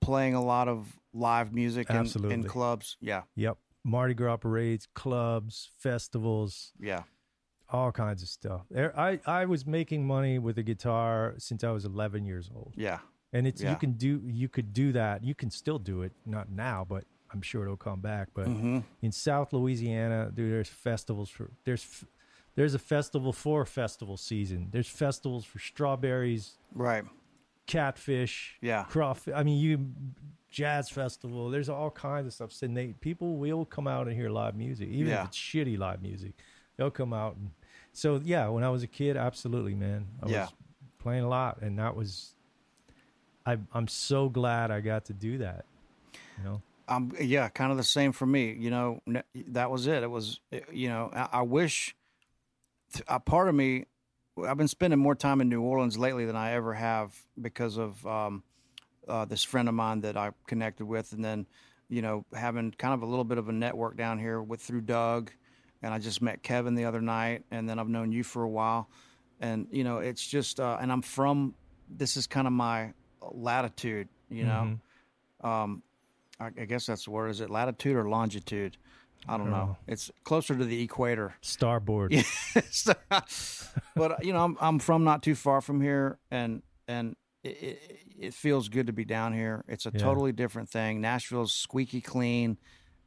playing 0.00 0.34
a 0.34 0.42
lot 0.42 0.68
of 0.68 0.98
live 1.12 1.52
music 1.52 1.88
in, 1.90 2.06
in 2.32 2.44
clubs? 2.44 2.96
Yeah, 3.00 3.22
Yep. 3.36 3.58
Mardi 3.84 4.14
Gras 4.14 4.38
parades, 4.38 4.88
clubs, 4.94 5.70
festivals, 5.78 6.72
yeah. 6.80 7.02
all 7.68 7.92
kinds 7.92 8.22
of 8.22 8.28
stuff. 8.28 8.62
I, 8.74 9.20
I 9.26 9.44
was 9.44 9.66
making 9.66 10.06
money 10.06 10.38
with 10.38 10.56
a 10.58 10.62
guitar 10.62 11.34
since 11.38 11.62
I 11.62 11.70
was 11.70 11.84
11 11.84 12.24
years 12.24 12.50
old. 12.54 12.72
Yeah. 12.76 13.00
And 13.34 13.46
it's 13.46 13.60
Yeah. 13.62 13.70
you 13.72 13.76
can 13.76 13.92
do 13.92 14.22
you 14.24 14.48
could 14.48 14.72
do 14.72 14.92
that. 14.92 15.22
You 15.24 15.34
can 15.34 15.50
still 15.50 15.78
do 15.78 16.02
it, 16.02 16.12
not 16.24 16.50
now, 16.50 16.86
but 16.88 17.04
I'm 17.32 17.42
sure 17.42 17.64
it'll 17.64 17.76
come 17.76 18.00
back. 18.00 18.28
But 18.34 18.46
Mm-hmm. 18.46 18.78
in 19.02 19.12
South 19.12 19.52
Louisiana, 19.52 20.30
dude, 20.32 20.50
there's 20.52 20.68
festivals 20.68 21.28
for 21.30 21.50
there's 21.64 22.04
there's 22.54 22.74
a 22.74 22.78
festival 22.78 23.32
for 23.32 23.64
festival 23.66 24.16
season. 24.16 24.68
There's 24.70 24.88
festivals 24.88 25.44
for 25.44 25.58
strawberries, 25.58 26.58
Right. 26.72 27.04
catfish, 27.66 28.58
Yeah. 28.60 28.84
crawfish. 28.84 29.34
I 29.34 29.42
mean, 29.42 29.58
you 29.58 29.90
jazz 30.50 30.88
festival. 30.88 31.50
There's 31.50 31.68
all 31.68 31.90
kinds 31.90 32.26
of 32.26 32.32
stuff. 32.32 32.62
And 32.62 32.76
they 32.76 32.88
people 33.00 33.36
will 33.36 33.64
come 33.64 33.88
out 33.88 34.06
and 34.06 34.16
hear 34.16 34.30
live 34.30 34.54
music, 34.54 34.88
even 34.88 35.08
Yeah. 35.12 35.22
if 35.22 35.28
it's 35.28 35.38
shitty 35.38 35.76
live 35.78 36.00
music. 36.02 36.32
They'll 36.76 36.90
come 36.90 37.12
out 37.12 37.36
and 37.36 37.50
so 37.92 38.20
yeah. 38.24 38.48
When 38.48 38.62
I 38.64 38.68
was 38.70 38.82
a 38.82 38.86
kid, 38.88 39.16
absolutely, 39.16 39.74
man. 39.74 40.06
I 40.22 40.28
Yeah. 40.28 40.40
was 40.42 40.52
playing 40.98 41.24
a 41.24 41.28
lot, 41.28 41.60
and 41.62 41.78
that 41.78 41.96
was. 41.96 42.34
I 43.46 43.58
I'm 43.72 43.88
so 43.88 44.28
glad 44.28 44.70
I 44.70 44.80
got 44.80 45.04
to 45.06 45.12
do 45.12 45.38
that. 45.38 45.64
You 46.38 46.44
know. 46.44 46.62
Um, 46.86 47.12
yeah, 47.20 47.48
kind 47.48 47.70
of 47.70 47.78
the 47.78 47.84
same 47.84 48.12
for 48.12 48.26
me. 48.26 48.52
You 48.52 48.70
know, 48.70 49.00
that 49.34 49.70
was 49.70 49.86
it. 49.86 50.02
It 50.02 50.10
was, 50.10 50.40
you 50.70 50.88
know, 50.88 51.10
I, 51.14 51.28
I 51.38 51.42
wish 51.42 51.96
a 53.08 53.20
part 53.20 53.48
of 53.48 53.54
me, 53.54 53.84
I've 54.46 54.56
been 54.56 54.68
spending 54.68 54.98
more 54.98 55.14
time 55.14 55.40
in 55.40 55.48
New 55.48 55.62
Orleans 55.62 55.96
lately 55.96 56.26
than 56.26 56.36
I 56.36 56.52
ever 56.52 56.74
have 56.74 57.14
because 57.40 57.76
of 57.76 58.04
um, 58.06 58.42
uh, 59.06 59.24
this 59.24 59.44
friend 59.44 59.68
of 59.68 59.74
mine 59.74 60.00
that 60.00 60.16
I 60.16 60.30
connected 60.46 60.86
with, 60.86 61.12
and 61.12 61.24
then, 61.24 61.46
you 61.88 62.02
know, 62.02 62.24
having 62.34 62.72
kind 62.72 62.94
of 62.94 63.02
a 63.02 63.06
little 63.06 63.24
bit 63.24 63.38
of 63.38 63.48
a 63.48 63.52
network 63.52 63.96
down 63.96 64.18
here 64.18 64.42
with 64.42 64.60
through 64.60 64.82
Doug, 64.82 65.30
and 65.82 65.94
I 65.94 65.98
just 65.98 66.20
met 66.22 66.42
Kevin 66.42 66.74
the 66.74 66.84
other 66.84 67.00
night, 67.00 67.44
and 67.50 67.68
then 67.68 67.78
I've 67.78 67.88
known 67.88 68.10
you 68.10 68.24
for 68.24 68.42
a 68.42 68.48
while, 68.48 68.88
and 69.40 69.66
you 69.70 69.84
know, 69.84 69.98
it's 69.98 70.26
just, 70.26 70.58
uh, 70.58 70.78
and 70.80 70.90
I'm 70.90 71.02
from, 71.02 71.54
this 71.88 72.16
is 72.16 72.26
kind 72.26 72.46
of 72.46 72.52
my 72.52 72.92
latitude, 73.32 74.08
you 74.30 74.44
know. 74.44 74.78
Um, 75.42 75.82
I, 76.40 76.46
I 76.46 76.64
guess 76.64 76.86
that's 76.86 77.04
the 77.04 77.10
word. 77.10 77.28
Is 77.28 77.40
it 77.40 77.50
latitude 77.50 77.96
or 77.96 78.08
longitude? 78.08 78.76
I 79.28 79.36
don't 79.38 79.50
know. 79.50 79.76
It's 79.86 80.10
closer 80.24 80.54
to 80.54 80.64
the 80.64 80.82
equator. 80.82 81.34
Starboard. 81.40 82.12
But 83.96 84.24
you 84.24 84.32
know, 84.32 84.44
I'm 84.44 84.56
I'm 84.60 84.78
from 84.78 85.04
not 85.04 85.22
too 85.22 85.34
far 85.34 85.60
from 85.60 85.80
here, 85.80 86.18
and 86.30 86.62
and 86.86 87.16
it, 87.42 87.48
it, 87.62 87.98
it 88.18 88.34
feels 88.34 88.68
good 88.68 88.86
to 88.86 88.92
be 88.92 89.04
down 89.04 89.32
here. 89.32 89.64
It's 89.68 89.86
a 89.86 89.90
Yeah. 89.92 90.00
totally 90.00 90.32
different 90.32 90.68
thing. 90.68 91.00
Nashville's 91.00 91.52
squeaky 91.52 92.00
clean, 92.00 92.58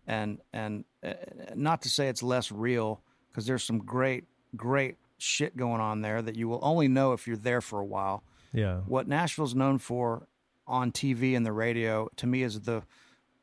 and 0.05 0.39
and 0.53 0.85
uh, 1.03 1.13
not 1.55 1.81
to 1.83 1.89
say 1.89 2.07
it's 2.09 2.23
less 2.23 2.51
real 2.51 3.01
because 3.29 3.45
there's 3.45 3.63
some 3.63 3.79
great 3.79 4.25
great 4.55 4.95
shit 5.17 5.55
going 5.57 5.81
on 5.81 6.01
there 6.01 6.21
that 6.21 6.35
you 6.35 6.47
will 6.47 6.59
only 6.61 6.87
know 6.87 7.13
if 7.13 7.27
you're 7.27 7.35
there 7.37 7.59
for 7.61 7.79
a 7.79 7.85
while 7.85 8.23
Yeah. 8.53 8.77
what 8.85 9.07
Nashville's 9.07 9.55
known 9.55 9.77
for 9.79 10.27
on 10.67 10.91
TV 10.91 11.35
and 11.35 11.45
the 11.45 11.51
radio 11.51 12.07
to 12.17 12.27
me 12.27 12.43
is 12.43 12.61
the 12.61 12.83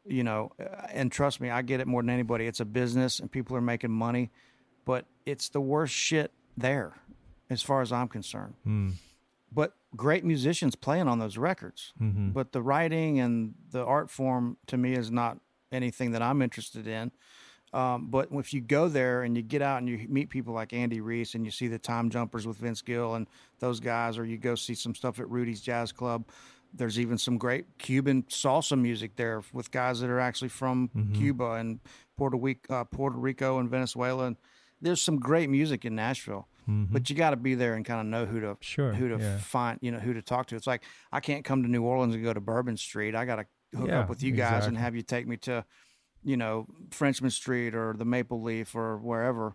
you 0.06 0.22
know 0.24 0.52
uh, 0.60 0.86
and 0.92 1.10
trust 1.10 1.40
me 1.40 1.50
I 1.50 1.62
get 1.62 1.80
it 1.80 1.86
more 1.86 2.02
than 2.02 2.10
anybody. 2.10 2.46
It's 2.46 2.60
a 2.60 2.64
business 2.64 3.20
and 3.20 3.30
people 3.30 3.56
are 3.56 3.60
making 3.62 3.90
money 3.90 4.30
but 4.84 5.06
it's 5.24 5.48
the 5.48 5.60
worst 5.60 5.94
shit 5.94 6.30
there 6.56 6.92
as 7.50 7.62
far 7.62 7.80
as 7.80 7.90
I'm 7.92 8.08
concerned. 8.08 8.54
But 9.52 9.74
great 9.96 10.24
musicians 10.24 10.74
playing 10.76 11.08
on 11.08 11.18
those 11.20 11.38
records. 11.38 11.92
But 12.32 12.52
the 12.52 12.60
writing 12.60 13.20
and 13.20 13.54
the 13.70 13.84
art 13.84 14.10
form 14.10 14.56
to 14.66 14.76
me 14.76 14.94
is 14.94 15.10
not 15.10 15.38
anything 15.72 16.10
that 16.12 16.22
I'm 16.22 16.42
interested 16.42 16.86
in. 16.86 17.12
Um, 17.72 18.06
but 18.08 18.28
if 18.32 18.54
you 18.54 18.60
go 18.60 18.88
there 18.88 19.22
and 19.22 19.36
you 19.36 19.42
get 19.42 19.60
out 19.62 19.78
and 19.78 19.88
you 19.88 20.06
meet 20.08 20.30
people 20.30 20.54
like 20.54 20.72
Andy 20.72 21.00
Reiss 21.00 21.34
and 21.34 21.44
you 21.44 21.50
see 21.50 21.66
the 21.66 21.78
time 21.78 22.08
jumpers 22.08 22.46
with 22.46 22.56
Vince 22.58 22.82
Gill 22.82 23.14
and 23.14 23.26
those 23.58 23.80
guys, 23.80 24.16
or 24.16 24.24
you 24.24 24.36
go 24.38 24.54
see 24.54 24.74
some 24.74 24.94
stuff 24.94 25.18
at 25.18 25.28
Rudy's 25.28 25.60
Jazz 25.60 25.90
Club, 25.90 26.24
there's 26.76 26.98
even 26.98 27.18
some 27.18 27.38
great 27.38 27.66
Cuban 27.78 28.24
salsa 28.24 28.78
music 28.78 29.16
there 29.16 29.42
with 29.52 29.70
guys 29.70 30.00
that 30.00 30.10
are 30.10 30.20
actually 30.20 30.48
from 30.48 30.90
Cuba 31.14 31.52
and 31.52 31.80
Puerto, 32.16 32.36
Rico, 32.36 32.74
uh, 32.74 32.84
Puerto 32.84 33.16
Rico 33.16 33.58
and 33.58 33.70
Venezuela. 33.70 34.26
And 34.26 34.36
there's 34.80 35.00
some 35.00 35.18
great 35.18 35.48
music 35.48 35.84
in 35.84 35.94
Nashville, 35.94 36.48
but 36.66 37.08
you 37.08 37.16
got 37.16 37.30
to 37.30 37.36
be 37.36 37.54
there 37.54 37.74
and 37.74 37.84
kind 37.84 38.00
of 38.00 38.06
know 38.06 38.26
who 38.26 38.40
to 38.40 38.56
Sure, 38.60 38.92
who 38.92 39.08
to 39.08 39.18
yeah. 39.22 39.38
find, 39.38 39.78
you 39.82 39.92
know, 39.92 39.98
who 39.98 40.14
to 40.14 40.22
talk 40.22 40.46
to. 40.48 40.56
It's 40.56 40.66
like 40.66 40.82
I 41.12 41.20
can't 41.20 41.44
come 41.44 41.62
to 41.62 41.68
New 41.68 41.82
Orleans 41.82 42.14
and 42.14 42.24
go 42.24 42.32
to 42.32 42.40
Bourbon 42.40 42.76
Street. 42.76 43.14
I 43.14 43.24
got 43.24 43.36
to 43.36 43.46
hook 43.78 43.88
Yeah, 43.88 44.00
up 44.00 44.08
with 44.08 44.22
you 44.22 44.32
guys 44.32 44.66
and 44.66 44.76
have 44.78 44.94
you 44.96 45.02
take 45.02 45.26
me 45.26 45.36
to 45.38 45.64
you 46.26 46.38
know, 46.38 46.66
Frenchmen 46.90 47.30
Street 47.30 47.74
or 47.74 47.94
the 47.96 48.06
Maple 48.06 48.40
Leaf 48.42 48.74
or 48.74 48.96
wherever 48.96 49.54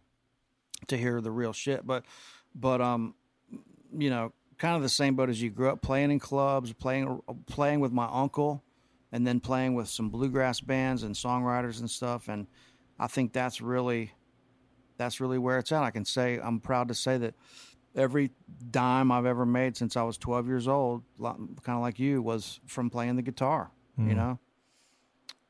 to 0.88 0.96
hear 0.96 1.20
the 1.20 1.32
real 1.32 1.52
shit. 1.52 1.86
But, 1.86 2.06
but, 2.54 2.80
um, 2.80 3.16
you 3.98 4.12
know, 4.12 4.34
kind 4.60 4.76
of 4.76 4.84
the 4.84 4.90
same 4.90 5.16
boat 5.16 5.30
as 5.30 5.42
you 5.42 5.50
grew 5.50 5.70
up 5.70 5.82
playing 5.82 6.12
in 6.12 6.20
clubs, 6.20 6.72
playing, 6.74 7.22
uh, 7.28 7.34
playing 7.48 7.80
with 7.80 7.92
my 7.92 8.08
uncle 8.12 8.64
and 9.12 9.26
then 9.26 9.40
playing 9.40 9.74
with 9.74 9.88
some 9.88 10.10
bluegrass 10.10 10.62
bands 10.62 11.02
and 11.04 11.16
songwriters 11.16 11.80
and 11.80 11.90
stuff. 11.90 12.28
And 12.28 12.46
I 13.00 13.08
think 13.08 13.34
that's 13.34 13.62
really, 13.62 14.12
that's 14.98 15.20
really 15.20 15.40
where 15.40 15.58
it's 15.58 15.72
at. 15.72 15.84
I 15.84 15.90
can 15.90 16.06
say, 16.06 16.40
I'm 16.40 16.60
proud 16.60 16.90
to 16.90 16.94
say 16.94 17.18
that 17.18 17.34
every 17.96 18.30
dime 18.70 19.12
I've 19.12 19.26
ever 19.26 19.48
made 19.48 19.76
since 19.76 19.98
I 19.98 20.04
was 20.04 20.18
12 20.20 20.48
years 20.48 20.68
old, 20.68 21.04
kind 21.20 21.58
of 21.68 21.82
like 21.82 21.98
you, 21.98 22.22
was 22.22 22.60
from 22.68 22.92
playing 22.92 23.16
the 23.16 23.24
guitar, 23.24 23.72
you 23.98 24.04
hmm. 24.04 24.16
know? 24.16 24.40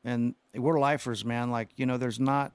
and 0.04 0.34
we're 0.54 0.78
lifers, 0.78 1.24
man. 1.24 1.50
Like 1.50 1.70
you 1.76 1.86
know, 1.86 1.96
there's 1.96 2.20
not 2.20 2.52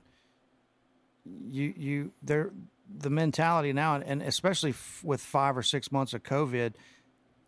you 1.25 1.73
you 1.75 2.11
there 2.21 2.51
the 2.93 3.09
mentality 3.09 3.73
now, 3.73 3.95
and 3.95 4.21
especially 4.21 4.71
f- 4.71 5.01
with 5.03 5.21
five 5.21 5.57
or 5.57 5.63
six 5.63 5.91
months 5.91 6.13
of 6.13 6.23
COVID, 6.23 6.73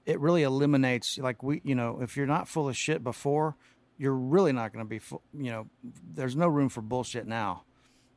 it 0.06 0.20
really 0.20 0.44
eliminates 0.44 1.18
like 1.18 1.44
we 1.44 1.62
you 1.64 1.76
know 1.76 2.00
if 2.02 2.18
you're 2.18 2.28
not 2.28 2.48
full 2.48 2.70
of 2.70 2.78
shit 2.78 3.04
before, 3.04 3.56
you're 3.98 4.14
really 4.14 4.52
not 4.52 4.74
going 4.74 4.86
to 4.86 4.90
be. 4.90 5.02
You 5.34 5.52
know, 5.52 5.68
there's 6.14 6.36
no 6.36 6.48
room 6.48 6.70
for 6.70 6.82
bullshit 6.82 7.28
now. 7.28 7.64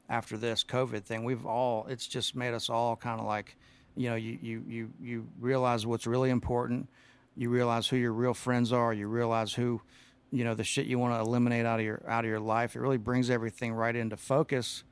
After 0.08 0.36
this 0.36 0.64
COVID 0.64 1.04
thing, 1.04 1.24
we've 1.24 1.46
all 1.46 1.86
it's 1.88 2.06
just 2.06 2.34
made 2.34 2.52
us 2.54 2.68
all 2.68 2.96
kind 2.96 3.20
of 3.20 3.26
like 3.26 3.56
you 3.96 4.08
know, 4.08 4.16
you 4.16 4.38
you 4.40 4.64
you 4.66 4.90
you 5.00 5.28
realize 5.38 5.86
what's 5.86 6.06
really 6.06 6.30
important. 6.30 6.88
You 7.36 7.50
realize 7.50 7.86
who 7.86 7.96
your 7.96 8.12
real 8.12 8.34
friends 8.34 8.72
are. 8.72 8.92
You 8.92 9.08
realize 9.08 9.52
who, 9.52 9.80
you 10.30 10.44
know, 10.44 10.54
the 10.54 10.64
shit 10.64 10.86
you 10.86 10.98
want 10.98 11.14
to 11.14 11.20
eliminate 11.20 11.66
out 11.66 11.80
of 11.80 11.84
your 11.84 12.02
out 12.08 12.24
of 12.24 12.28
your 12.28 12.40
life. 12.40 12.76
It 12.76 12.80
really 12.80 12.98
brings 12.98 13.30
everything 13.30 13.72
right 13.72 13.94
into 13.94 14.16
focus. 14.16 14.84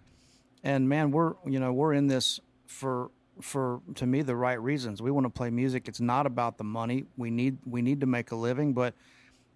And 0.62 0.88
man, 0.88 1.10
we're 1.10 1.34
you 1.46 1.60
know 1.60 1.72
we're 1.72 1.92
in 1.92 2.06
this 2.06 2.40
for 2.66 3.10
for 3.40 3.80
to 3.94 4.06
me 4.06 4.22
the 4.22 4.36
right 4.36 4.60
reasons. 4.60 5.00
We 5.00 5.10
want 5.10 5.24
to 5.26 5.30
play 5.30 5.50
music. 5.50 5.88
It's 5.88 6.00
not 6.00 6.26
about 6.26 6.58
the 6.58 6.64
money. 6.64 7.04
We 7.16 7.30
need 7.30 7.58
we 7.64 7.82
need 7.82 8.00
to 8.00 8.06
make 8.06 8.30
a 8.30 8.36
living, 8.36 8.72
but 8.72 8.94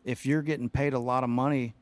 if 0.05 0.27
you're 0.27 0.43
getting 0.43 0.69
paid 0.69 0.95
a 0.95 0.99
lot 0.99 1.25
of 1.25 1.31
money 1.31 1.75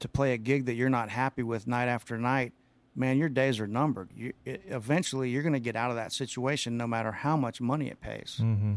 to 0.00 0.08
play 0.08 0.32
a 0.32 0.38
gig 0.38 0.66
that 0.66 0.74
you're 0.74 0.90
not 0.90 1.08
happy 1.08 1.42
with 1.42 1.66
night 1.66 1.86
after 1.86 2.18
night, 2.18 2.52
man, 2.94 3.18
your 3.18 3.28
days 3.28 3.60
are 3.60 3.66
numbered. 3.66 4.10
You, 4.14 4.32
it, 4.44 4.62
eventually, 4.66 5.30
you're 5.30 5.42
going 5.42 5.52
to 5.54 5.60
get 5.60 5.76
out 5.76 5.90
of 5.90 5.96
that 5.96 6.12
situation, 6.12 6.76
no 6.76 6.86
matter 6.86 7.12
how 7.12 7.36
much 7.36 7.60
money 7.60 7.88
it 7.88 8.00
pays. 8.00 8.38
Mm-hmm. 8.40 8.74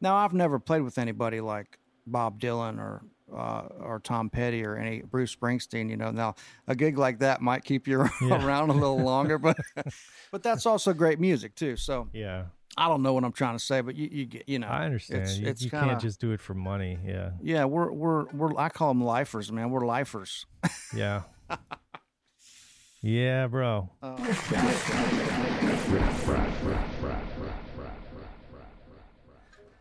Now, 0.00 0.16
I've 0.16 0.32
never 0.32 0.58
played 0.58 0.82
with 0.82 0.98
anybody 0.98 1.40
like 1.40 1.78
Bob 2.06 2.40
Dylan 2.40 2.78
or 2.78 3.02
uh, 3.36 3.68
or 3.80 4.00
Tom 4.00 4.30
Petty 4.30 4.64
or 4.64 4.76
any 4.76 5.02
Bruce 5.02 5.34
Springsteen. 5.34 5.88
You 5.90 5.96
know, 5.96 6.10
now 6.10 6.34
a 6.68 6.74
gig 6.74 6.98
like 6.98 7.18
that 7.20 7.40
might 7.40 7.64
keep 7.64 7.86
you 7.86 8.06
Yeah. 8.22 8.44
around 8.44 8.70
a 8.70 8.74
little 8.74 9.00
longer, 9.02 9.38
but 9.38 9.56
but 10.30 10.42
that's 10.42 10.66
also 10.66 10.92
great 10.92 11.18
music 11.20 11.54
too. 11.54 11.76
So 11.76 12.08
Yeah, 12.12 12.44
I 12.76 12.88
don't 12.88 13.02
know 13.02 13.12
what 13.12 13.24
I'm 13.24 13.32
trying 13.32 13.56
to 13.56 13.64
say, 13.64 13.80
but 13.80 13.96
you, 13.96 14.08
you 14.10 14.26
get 14.26 14.48
you 14.48 14.58
know, 14.58 14.68
I 14.68 14.84
understand. 14.84 15.22
It's, 15.22 15.38
you 15.38 15.46
it's 15.46 15.62
you 15.62 15.70
kinda, 15.70 15.86
can't 15.86 16.00
just 16.00 16.20
do 16.20 16.32
it 16.32 16.40
for 16.40 16.54
money. 16.54 16.98
Yeah, 17.04 17.30
yeah. 17.42 17.64
We're 17.64 17.90
we're 17.92 18.24
we're 18.32 18.56
I 18.58 18.68
call 18.68 18.88
them 18.88 19.02
lifers, 19.04 19.50
man. 19.52 19.70
We're 19.70 19.86
lifers. 19.86 20.46
yeah, 20.94 21.22
yeah, 23.02 23.46
bro. 23.48 23.90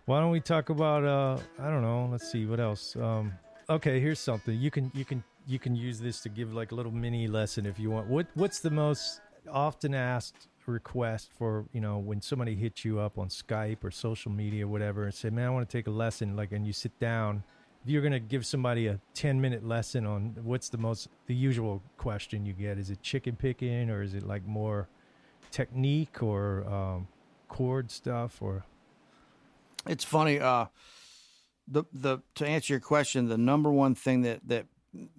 Why 0.06 0.20
don't 0.20 0.32
we 0.32 0.39
talk 0.39 0.70
about? 0.70 1.04
uh 1.04 1.38
I 1.60 1.70
don't 1.70 1.82
know. 1.82 2.08
Let's 2.12 2.32
see 2.32 2.45
what 2.45 2.60
else. 2.60 2.95
Um, 2.95 3.34
okay, 3.70 3.99
here's 3.99 4.20
something 4.20 4.60
you 4.60 4.72
can 4.72 4.91
you 4.93 5.06
can 5.06 5.24
you 5.47 5.60
can 5.60 5.76
use 5.76 5.99
this 5.99 6.22
to 6.22 6.30
give 6.30 6.54
like 6.54 6.72
a 6.72 6.76
little 6.76 6.91
mini 6.91 7.28
lesson 7.28 7.66
if 7.66 7.80
you 7.80 7.91
want. 7.91 8.08
What 8.08 8.28
what's 8.36 8.60
the 8.60 8.72
most 8.72 9.22
often 9.49 9.93
asked 9.93 10.47
request 10.68 11.32
for 11.38 11.66
you 11.74 11.82
know 11.82 11.97
when 11.97 12.22
somebody 12.22 12.56
hits 12.56 12.86
you 12.86 12.99
up 12.99 13.18
on 13.18 13.28
Skype 13.28 13.84
or 13.84 13.91
social 13.91 14.32
media 14.32 14.66
or 14.66 14.70
whatever 14.70 15.06
and 15.06 15.14
say, 15.14 15.30
man, 15.30 15.47
I 15.47 15.49
want 15.49 15.70
to 15.70 15.78
take 15.78 15.88
a 15.88 15.91
lesson. 15.91 16.36
Like, 16.36 16.52
and 16.52 16.66
you 16.66 16.74
sit 16.74 16.97
down. 16.99 17.43
If 17.84 17.89
you're 17.89 18.04
gonna 18.04 18.20
give 18.20 18.45
somebody 18.45 18.88
a 18.88 18.99
10 19.16 19.41
minute 19.41 19.68
lesson 19.68 20.06
on 20.06 20.36
what's 20.43 20.70
the 20.70 20.78
most 20.78 21.10
the 21.26 21.34
usual 21.34 21.82
question 21.97 22.45
you 22.45 22.54
get, 22.54 22.78
is 22.78 22.89
it 22.91 23.02
chicken 23.02 23.36
picking 23.36 23.89
or 23.89 24.04
is 24.04 24.14
it 24.14 24.24
like 24.24 24.45
more 24.45 24.88
technique 25.49 26.22
or 26.22 26.64
um, 26.68 27.08
chord 27.47 27.89
stuff 27.89 28.39
or 28.41 28.64
It's 29.88 30.03
funny. 30.03 30.39
Uh, 30.39 30.65
the 31.67 31.84
the 31.93 32.19
to 32.36 32.45
answer 32.45 32.73
your 32.73 32.79
question, 32.79 33.27
the 33.27 33.38
number 33.38 33.71
one 33.71 33.95
thing 33.95 34.21
that 34.23 34.47
that 34.47 34.65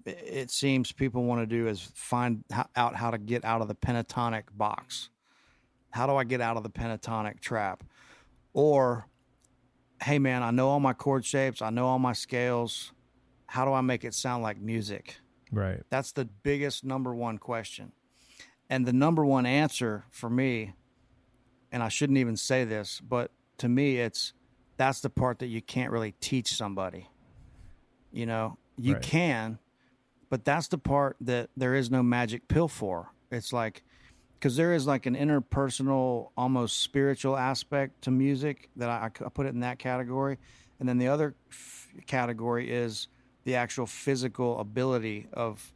it 0.05 0.51
seems 0.51 0.93
people 0.93 1.25
want 1.25 1.41
to 1.41 1.47
do 1.47 1.67
is 1.67 1.91
find 1.95 2.45
out 2.77 2.95
how 2.95 3.11
to 3.11 3.19
get 3.19 3.45
out 3.45 3.63
of 3.63 3.69
the 3.69 3.75
pentatonic 3.75 4.45
box. 4.53 5.09
How 5.91 6.07
do 6.07 6.15
I 6.15 6.25
get 6.25 6.41
out 6.41 6.57
of 6.57 6.63
the 6.63 6.71
pentatonic 6.71 7.41
trap? 7.41 7.83
Or, 8.53 9.07
hey 10.03 10.19
man, 10.19 10.43
I 10.43 10.51
know 10.51 10.69
all 10.69 10.81
my 10.81 10.93
chord 10.93 11.25
shapes, 11.25 11.63
I 11.63 11.71
know 11.71 11.87
all 11.87 11.99
my 11.99 12.13
scales. 12.13 12.93
How 13.47 13.65
do 13.65 13.73
I 13.73 13.81
make 13.81 14.05
it 14.05 14.15
sound 14.15 14.43
like 14.43 14.61
music? 14.61 15.17
right? 15.53 15.83
That's 15.91 16.13
the 16.13 16.25
biggest 16.25 16.85
number 16.85 17.15
one 17.15 17.39
question. 17.39 17.93
And 18.69 18.87
the 18.87 18.93
number 18.93 19.25
one 19.25 19.47
answer 19.47 20.05
for 20.11 20.31
me, 20.31 20.73
and 21.71 21.83
I 21.83 21.89
shouldn't 21.89 22.19
even 22.19 22.37
say 22.37 22.65
this, 22.65 23.01
but 23.01 23.31
to 23.59 23.69
me, 23.69 23.99
it's 23.99 24.33
that's 24.77 25.01
the 25.01 25.11
part 25.11 25.39
that 25.41 25.47
you 25.47 25.63
can't 25.63 25.91
really 25.91 26.13
teach 26.21 26.55
somebody. 26.55 27.09
You 28.11 28.27
know, 28.27 28.59
you 28.77 28.95
Right. 28.95 29.03
can, 29.03 29.59
but 30.29 30.45
that's 30.45 30.69
the 30.69 30.79
part 30.79 31.17
that 31.21 31.51
there 31.57 31.75
is 31.75 31.91
no 31.91 32.03
magic 32.03 32.49
pill 32.49 32.69
for. 32.69 33.11
It's 33.31 33.53
like, 33.53 33.83
because 34.35 34.57
there 34.57 34.75
is 34.75 34.87
like 34.87 35.07
an 35.07 35.15
interpersonal, 35.15 36.31
almost 36.37 36.81
spiritual 36.81 37.37
aspect 37.37 38.03
to 38.03 38.11
music 38.11 38.71
that 38.77 38.89
I, 38.89 39.07
I 39.25 39.29
put 39.29 39.47
it 39.47 39.55
in 39.55 39.61
that 39.61 39.79
category. 39.79 40.39
And 40.81 40.89
then 40.89 40.99
the 40.99 41.09
other 41.09 41.37
f- 41.51 41.89
category 42.07 42.71
is 42.71 43.09
the 43.45 43.55
actual 43.55 43.87
physical 43.87 44.59
ability 44.59 45.29
of 45.33 45.73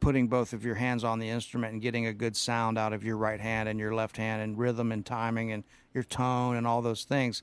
putting 0.00 0.26
both 0.26 0.52
of 0.52 0.64
your 0.64 0.74
hands 0.74 1.04
on 1.04 1.18
the 1.18 1.28
instrument 1.28 1.74
and 1.74 1.82
getting 1.82 2.06
a 2.06 2.12
good 2.12 2.36
sound 2.36 2.76
out 2.78 2.92
of 2.92 3.04
your 3.04 3.16
right 3.16 3.40
hand 3.40 3.68
and 3.68 3.78
your 3.78 3.94
left 3.94 4.16
hand 4.16 4.42
and 4.42 4.58
rhythm 4.58 4.90
and 4.90 5.06
timing 5.06 5.52
and 5.52 5.62
your 5.94 6.02
tone 6.02 6.56
and 6.56 6.66
all 6.66 6.82
those 6.82 7.04
things. 7.04 7.42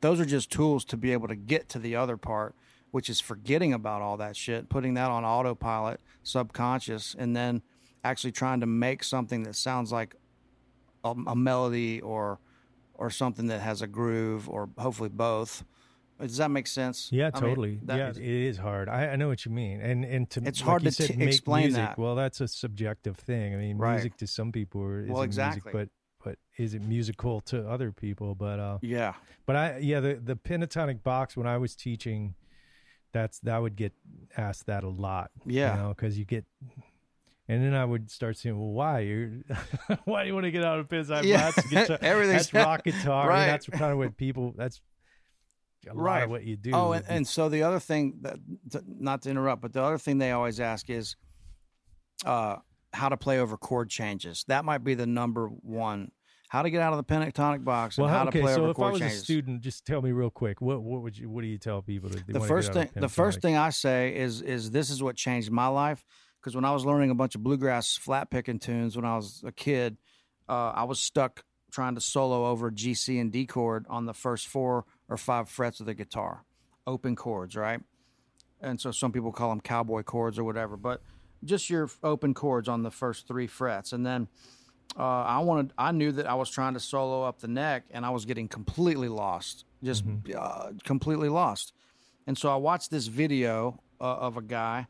Those 0.00 0.20
are 0.20 0.24
just 0.24 0.50
tools 0.50 0.84
to 0.86 0.96
be 0.96 1.12
able 1.12 1.28
to 1.28 1.34
get 1.36 1.68
to 1.70 1.78
the 1.78 1.96
other 1.96 2.16
part, 2.16 2.54
which 2.90 3.08
is 3.10 3.20
forgetting 3.20 3.72
about 3.72 4.00
all 4.02 4.16
that 4.18 4.36
shit, 4.36 4.68
putting 4.68 4.94
that 4.94 5.10
on 5.10 5.24
autopilot, 5.24 6.00
subconscious, 6.22 7.16
and 7.18 7.34
then 7.36 7.62
actually 8.04 8.32
trying 8.32 8.60
to 8.60 8.66
make 8.66 9.02
something 9.02 9.42
that 9.42 9.56
sounds 9.56 9.90
like 9.92 10.14
a, 11.04 11.10
a 11.26 11.36
melody 11.36 12.00
or 12.00 12.38
or 12.94 13.10
something 13.10 13.46
that 13.46 13.60
has 13.60 13.80
a 13.82 13.86
groove 13.86 14.48
or 14.48 14.68
hopefully 14.78 15.08
both. 15.08 15.64
Does 16.20 16.38
that 16.38 16.50
make 16.50 16.66
sense? 16.66 17.10
Yeah, 17.12 17.30
I 17.32 17.40
mean, 17.40 17.48
totally. 17.50 17.80
yeah, 17.86 18.08
is- 18.10 18.18
it 18.18 18.24
is 18.24 18.56
hard. 18.58 18.88
I, 18.88 19.10
I 19.10 19.16
know 19.16 19.28
what 19.28 19.44
you 19.44 19.52
mean, 19.52 19.80
and 19.80 20.04
and 20.04 20.28
to 20.30 20.42
It's 20.44 20.60
like 20.60 20.68
hard 20.68 20.82
to 20.84 20.90
said, 20.90 21.08
t- 21.10 21.16
make 21.16 21.28
explain 21.28 21.64
music. 21.66 21.76
that. 21.80 21.98
Well, 21.98 22.16
that's 22.16 22.40
a 22.40 22.48
subjective 22.48 23.16
thing. 23.16 23.54
I 23.54 23.56
mean, 23.56 23.78
Right. 23.78 23.92
music 23.94 24.16
to 24.16 24.26
some 24.26 24.50
people 24.50 24.82
is 24.82 25.06
Well, 25.08 25.18
music, 25.18 25.26
exactly. 25.26 25.72
but 25.72 25.88
but 26.24 26.38
is 26.56 26.74
it 26.74 26.82
musical 26.82 27.40
to 27.42 27.68
other 27.68 27.92
people? 27.92 28.34
But 28.34 28.58
uh, 28.58 28.78
yeah. 28.82 29.14
but 29.46 29.56
I 29.56 29.78
yeah, 29.78 30.00
the 30.00 30.14
the 30.14 30.36
pentatonic 30.36 31.02
box 31.02 31.36
when 31.36 31.46
I 31.46 31.58
was 31.58 31.74
teaching, 31.76 32.34
that's 33.12 33.38
that 33.40 33.58
would 33.58 33.76
get 33.76 33.92
asked 34.36 34.66
that 34.66 34.84
a 34.84 34.88
lot. 34.88 35.30
Yeah. 35.46 35.76
you 35.76 35.82
know, 35.82 35.88
because 35.90 36.18
you 36.18 36.24
get. 36.24 36.44
And 37.50 37.64
then 37.64 37.72
I 37.74 37.82
would 37.82 38.10
start 38.10 38.36
saying, 38.36 38.58
"Well, 38.58 38.72
why 38.72 39.00
you're, 39.00 39.30
why 40.04 40.22
do 40.22 40.28
you 40.28 40.34
want 40.34 40.44
to 40.44 40.50
get 40.50 40.64
out 40.64 40.80
of 40.80 40.88
pentatonic 40.88 41.24
Yeah. 41.24 41.50
box? 41.50 41.66
Guitar, 41.70 41.98
Everything's- 42.02 42.50
that's 42.50 42.52
rock 42.66 42.84
guitar. 42.84 43.22
and 43.22 43.28
Right. 43.30 43.46
that's 43.46 43.66
kind 43.68 43.90
of 43.90 43.96
what 43.96 44.18
people. 44.18 44.52
That's 44.54 44.82
a 45.88 45.94
lot 45.94 46.02
Right. 46.02 46.22
of 46.24 46.30
what 46.30 46.44
you 46.44 46.56
do. 46.58 46.72
Oh, 46.74 46.92
and, 46.92 47.04
and 47.08 47.26
so 47.26 47.48
the 47.48 47.62
other 47.62 47.80
thing 47.80 48.18
that, 48.20 48.36
to, 48.72 48.82
not 48.86 49.22
to 49.22 49.30
interrupt, 49.30 49.62
but 49.62 49.72
the 49.72 49.82
other 49.82 49.96
thing 49.96 50.18
they 50.18 50.32
always 50.32 50.60
ask 50.60 50.90
is 50.90 51.16
uh, 52.26 52.56
how 52.92 53.08
to 53.08 53.16
play 53.16 53.38
over 53.38 53.56
chord 53.56 53.90
changes. 53.90 54.44
That 54.48 54.64
might 54.64 54.84
be 54.84 54.94
the 54.94 55.06
number 55.06 55.48
one. 55.48 56.10
How 56.48 56.62
to 56.62 56.70
get 56.70 56.80
out 56.80 56.94
of 56.94 56.96
the 56.96 57.04
pentatonic 57.14 57.62
box 57.62 57.98
and 57.98 58.06
Well, 58.06 58.14
how 58.14 58.22
okay. 58.26 58.38
to 58.38 58.44
play 58.44 58.54
So 58.54 58.62
over 58.62 58.70
if 58.70 58.78
I 58.78 58.90
was 58.90 59.00
changes. 59.00 59.20
a 59.20 59.24
student, 59.24 59.60
just 59.60 59.84
tell 59.84 60.00
me 60.00 60.12
real 60.12 60.30
quick. 60.30 60.62
What 60.62 60.82
what 60.82 61.02
would 61.02 61.18
you 61.18 61.28
what 61.28 61.42
do 61.42 61.46
you 61.46 61.58
tell 61.58 61.82
people 61.82 62.08
to? 62.08 62.22
the 62.26 62.40
first 62.40 62.72
thing, 62.72 62.88
the 62.94 63.08
first 63.08 63.42
thing 63.42 63.56
I 63.56 63.68
say 63.70 64.16
is 64.16 64.40
is 64.40 64.70
this 64.70 64.88
is 64.88 65.02
what 65.02 65.16
changed 65.16 65.50
my 65.50 65.66
life 65.66 66.02
because 66.40 66.54
when 66.54 66.64
I 66.64 66.72
was 66.72 66.86
learning 66.86 67.10
a 67.10 67.14
bunch 67.14 67.34
of 67.34 67.42
bluegrass 67.42 67.96
flat 67.98 68.30
picking 68.30 68.58
tunes 68.58 68.96
when 68.96 69.04
I 69.04 69.16
was 69.16 69.42
a 69.44 69.52
kid, 69.52 69.98
uh, 70.48 70.70
I 70.74 70.84
was 70.84 71.00
stuck 71.00 71.44
trying 71.70 71.94
to 71.96 72.00
solo 72.00 72.46
over 72.46 72.70
G, 72.70 72.94
C, 72.94 73.18
and 73.18 73.30
D 73.30 73.44
chord 73.44 73.84
on 73.90 74.06
the 74.06 74.14
first 74.14 74.46
four 74.46 74.86
or 75.06 75.18
five 75.18 75.50
frets 75.50 75.80
of 75.80 75.86
the 75.86 75.92
guitar, 75.92 76.44
open 76.86 77.14
chords, 77.14 77.56
right? 77.56 77.80
And 78.62 78.80
so 78.80 78.90
some 78.90 79.12
people 79.12 79.32
call 79.32 79.50
them 79.50 79.60
cowboy 79.60 80.02
chords 80.02 80.38
or 80.38 80.44
whatever, 80.44 80.78
but 80.78 81.02
just 81.44 81.70
your 81.70 81.88
open 82.02 82.34
chords 82.34 82.68
on 82.68 82.82
the 82.82 82.90
first 82.90 83.26
three 83.26 83.46
frets, 83.46 83.92
and 83.92 84.04
then 84.04 84.28
uh, 84.96 85.02
I 85.02 85.38
wanted, 85.40 85.72
I 85.78 85.92
knew 85.92 86.12
that 86.12 86.26
I 86.26 86.34
was 86.34 86.50
trying 86.50 86.74
to 86.74 86.80
solo 86.80 87.22
up 87.22 87.40
the 87.40 87.48
neck, 87.48 87.84
and 87.90 88.04
I 88.04 88.10
was 88.10 88.24
getting 88.24 88.48
completely 88.48 89.08
lost, 89.08 89.64
just 89.82 90.04
uh, 90.36 90.70
completely 90.84 91.28
lost. 91.28 91.72
And 92.26 92.36
so 92.36 92.50
I 92.50 92.56
watched 92.56 92.90
this 92.90 93.06
video 93.06 93.80
uh, 94.00 94.04
of 94.04 94.36
a 94.36 94.42
guy, 94.42 94.86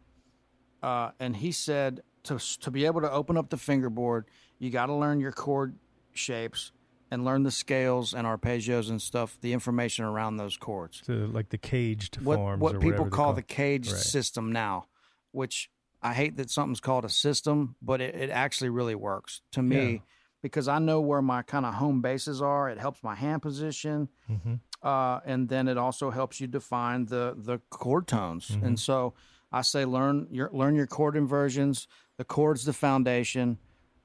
uh, 0.82 1.10
and 1.20 1.36
he 1.36 1.52
said 1.52 2.02
to 2.24 2.38
to 2.60 2.70
be 2.70 2.86
able 2.86 3.00
to 3.00 3.10
open 3.10 3.36
up 3.36 3.50
the 3.50 3.56
fingerboard, 3.56 4.26
you 4.58 4.70
got 4.70 4.86
to 4.86 4.94
learn 4.94 5.20
your 5.20 5.32
chord 5.32 5.76
shapes 6.14 6.72
and 7.10 7.24
learn 7.24 7.42
the 7.42 7.50
scales 7.50 8.12
and 8.12 8.26
arpeggios 8.26 8.90
and 8.90 9.00
stuff, 9.00 9.38
the 9.40 9.52
information 9.52 10.04
around 10.04 10.36
those 10.36 10.56
chords. 10.56 11.00
to 11.02 11.26
like 11.28 11.48
the 11.48 11.58
caged 11.58 12.16
What 12.20 12.36
forms 12.36 12.60
what 12.62 12.72
people 12.74 12.90
whatever 12.90 13.10
call 13.10 13.32
the 13.32 13.42
caged 13.42 13.92
Right. 13.92 14.00
system 14.00 14.52
now, 14.52 14.86
which 15.32 15.70
I 16.02 16.14
hate 16.14 16.36
that 16.36 16.50
something's 16.50 16.80
called 16.80 17.04
a 17.04 17.08
system, 17.08 17.76
but 17.82 18.00
it, 18.00 18.14
it 18.14 18.30
actually 18.30 18.70
really 18.70 18.94
works 18.94 19.42
to 19.52 19.62
me 19.62 19.92
Yeah. 19.92 19.98
because 20.42 20.68
I 20.68 20.78
know 20.78 21.00
where 21.00 21.22
my 21.22 21.42
kind 21.42 21.66
of 21.66 21.74
home 21.74 22.00
bases 22.00 22.40
are. 22.40 22.70
It 22.70 22.78
helps 22.78 23.02
my 23.02 23.14
hand 23.14 23.42
position 23.42 24.08
Mm-hmm. 24.30 24.54
uh, 24.82 25.20
and 25.24 25.48
then 25.48 25.66
it 25.68 25.76
also 25.78 26.10
helps 26.10 26.40
you 26.40 26.46
define 26.46 27.06
the 27.06 27.34
the 27.36 27.58
chord 27.70 28.06
tones. 28.06 28.48
Mm-hmm. 28.48 28.66
And 28.66 28.78
so 28.78 29.14
I 29.50 29.62
say 29.62 29.84
learn 29.84 30.28
your 30.30 30.50
learn 30.52 30.74
your 30.76 30.86
chord 30.86 31.16
inversions. 31.16 31.88
The 32.18 32.24
chords 32.24 32.64
the 32.64 32.72
foundation, 32.72 33.58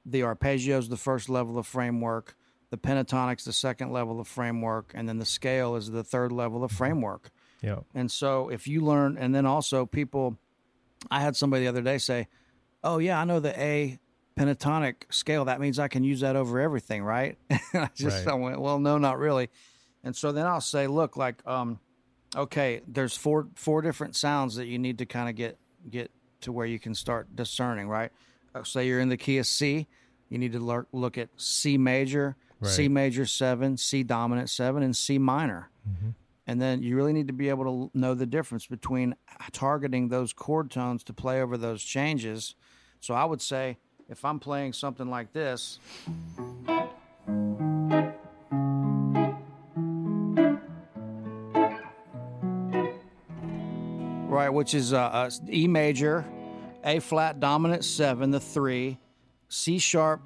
the 0.06 0.20
arpeggios 0.22 0.88
the 0.88 0.96
first 0.96 1.28
level 1.28 1.58
of 1.58 1.66
framework, 1.66 2.36
the 2.70 2.78
pentatonics 2.78 3.44
the 3.44 3.52
second 3.52 3.92
level 3.92 4.18
of 4.20 4.26
framework, 4.28 4.92
and 4.94 5.08
then 5.08 5.18
the 5.18 5.24
scale 5.26 5.76
is 5.76 5.90
the 5.90 6.02
third 6.04 6.32
level 6.32 6.64
of 6.64 6.72
framework. 6.72 7.30
Yeah. 7.60 7.80
And 7.94 8.10
so 8.10 8.48
if 8.50 8.66
you 8.68 8.80
learn, 8.82 9.16
and 9.18 9.34
then 9.34 9.46
also 9.46 9.86
people, 9.86 10.38
I 11.10 11.20
had 11.20 11.36
somebody 11.36 11.64
the 11.64 11.68
other 11.68 11.82
day 11.82 11.98
say, 11.98 12.28
"Oh 12.82 12.98
yeah, 12.98 13.20
I 13.20 13.24
know 13.24 13.40
the 13.40 13.58
A 13.60 13.98
pentatonic 14.38 14.94
scale. 15.10 15.44
That 15.44 15.60
means 15.60 15.78
I 15.78 15.88
can 15.88 16.04
use 16.04 16.20
that 16.20 16.36
over 16.36 16.60
everything, 16.60 17.02
right? 17.02 17.38
I 17.50 17.88
just 17.94 18.26
Right. 18.26 18.32
I 18.32 18.34
went, 18.34 18.60
well, 18.60 18.78
no, 18.78 18.98
not 18.98 19.18
really. 19.18 19.48
And 20.02 20.14
so 20.14 20.32
then 20.32 20.46
I'll 20.46 20.60
say, 20.60 20.86
look, 20.86 21.16
like, 21.16 21.46
um, 21.46 21.78
okay, 22.34 22.80
there's 22.86 23.16
four 23.16 23.48
four 23.54 23.80
different 23.80 24.16
sounds 24.16 24.56
that 24.56 24.66
you 24.66 24.78
need 24.78 24.98
to 24.98 25.06
kind 25.06 25.28
of 25.28 25.36
get 25.36 25.58
get 25.88 26.10
to 26.42 26.52
where 26.52 26.66
you 26.66 26.78
can 26.78 26.94
start 26.94 27.34
discerning, 27.34 27.88
right? 27.88 28.10
Uh, 28.54 28.64
say 28.64 28.86
you're 28.86 29.00
in 29.00 29.08
the 29.08 29.16
key 29.16 29.38
of 29.38 29.46
C, 29.46 29.86
you 30.28 30.38
need 30.38 30.52
to 30.52 30.60
lear- 30.60 30.86
look 30.92 31.16
at 31.16 31.28
C 31.36 31.78
major, 31.78 32.36
C 32.70 32.88
major 32.88 33.26
seven, 33.26 33.76
C 33.76 34.02
dominant 34.02 34.50
seven, 34.50 34.82
and 34.82 34.96
C 34.96 35.18
minor. 35.18 35.70
And 36.46 36.60
then 36.60 36.82
you 36.82 36.94
really 36.96 37.12
need 37.12 37.28
to 37.28 37.32
be 37.32 37.48
able 37.48 37.64
to 37.64 37.98
know 37.98 38.14
the 38.14 38.26
difference 38.26 38.66
between 38.66 39.14
targeting 39.52 40.08
those 40.08 40.32
chord 40.32 40.70
tones 40.70 41.02
to 41.04 41.12
play 41.14 41.40
over 41.40 41.56
those 41.56 41.82
changes. 41.82 42.54
So 43.00 43.14
I 43.14 43.24
would 43.24 43.40
say 43.40 43.78
if 44.08 44.24
I'm 44.24 44.38
playing 44.38 44.74
something 44.74 45.08
like 45.08 45.32
this, 45.32 45.78
right, 54.34 54.50
which 54.50 54.74
is 54.74 54.92
uh, 54.92 54.98
uh, 54.98 55.30
E 55.50 55.66
major, 55.66 56.24
A 56.84 57.00
flat 57.00 57.40
dominant 57.40 57.84
seven, 57.84 58.30
the 58.30 58.40
three, 58.40 58.98
C 59.48 59.78
sharp 59.78 60.20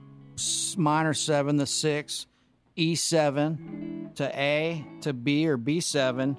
minor 0.77 1.15
seven, 1.15 1.57
the 1.57 1.67
six, 1.67 2.27
E 2.79 2.95
seven 2.95 4.11
to 4.15 4.39
A 4.39 4.87
to 5.01 5.13
B 5.13 5.49
or 5.49 5.57
B 5.57 5.81
seven, 5.81 6.37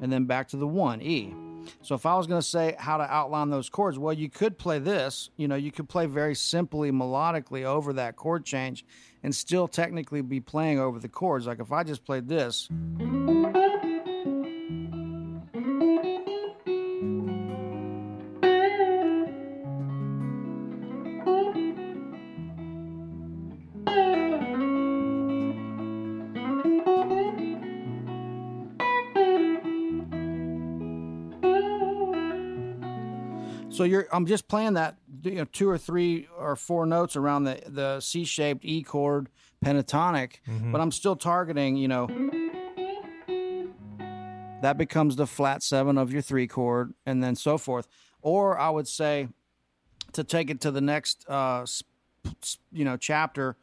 and 0.00 0.12
then 0.12 0.24
back 0.24 0.48
to 0.48 0.56
the 0.56 0.66
one, 0.66 1.02
E. 1.02 1.34
So 1.80 1.94
if 1.94 2.06
I 2.06 2.16
was 2.16 2.26
going 2.26 2.40
to 2.40 2.46
say 2.46 2.74
how 2.78 2.96
to 2.96 3.04
outline 3.04 3.50
those 3.50 3.68
chords, 3.68 3.98
well, 3.98 4.12
you 4.12 4.28
could 4.28 4.58
play 4.58 4.78
this. 4.78 5.30
You 5.36 5.48
know, 5.48 5.54
you 5.54 5.70
could 5.70 5.88
play 5.88 6.06
very 6.06 6.34
simply, 6.34 6.90
melodically 6.90 7.64
over 7.64 7.92
that 7.92 8.16
chord 8.16 8.44
change, 8.44 8.84
and 9.22 9.34
still 9.34 9.68
technically 9.68 10.22
be 10.22 10.40
playing 10.40 10.80
over 10.80 10.98
the 10.98 11.08
chords. 11.08 11.46
Like 11.46 11.60
if 11.60 11.70
I 11.70 11.84
just 11.84 12.04
played 12.04 12.28
this. 12.28 12.68
I'm 34.12 34.26
just 34.26 34.46
playing 34.46 34.74
that 34.74 34.96
you 35.24 35.36
know 35.36 35.44
two 35.46 35.68
or 35.68 35.78
three 35.78 36.28
or 36.38 36.54
four 36.56 36.84
notes 36.86 37.16
around 37.16 37.44
the 37.44 37.60
the 37.66 38.00
C-shaped 38.00 38.64
E 38.64 38.82
chord 38.82 39.28
pentatonic, 39.64 40.34
but 40.72 40.80
I'm 40.80 40.90
still 40.90 41.16
targeting, 41.16 41.76
you 41.76 41.88
know, 41.88 42.08
that 44.60 44.76
becomes 44.76 45.16
the 45.16 45.26
flat 45.26 45.62
7 45.62 45.98
of 45.98 46.12
your 46.12 46.22
3 46.22 46.46
chord 46.46 46.94
and 47.06 47.22
then 47.22 47.34
so 47.36 47.58
forth. 47.58 47.88
Or 48.20 48.58
I 48.58 48.70
would 48.70 48.86
say 48.88 49.28
to 50.12 50.24
take 50.24 50.50
it 50.50 50.60
to 50.62 50.70
the 50.70 50.80
next 50.80 51.24
uh 51.28 51.64
you 52.70 52.84
know 52.84 52.96
chapter, 52.96 53.56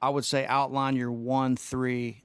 I 0.00 0.08
would 0.10 0.24
say 0.24 0.46
outline 0.46 0.96
your 0.96 1.12
1 1.12 1.56
3 1.56 2.24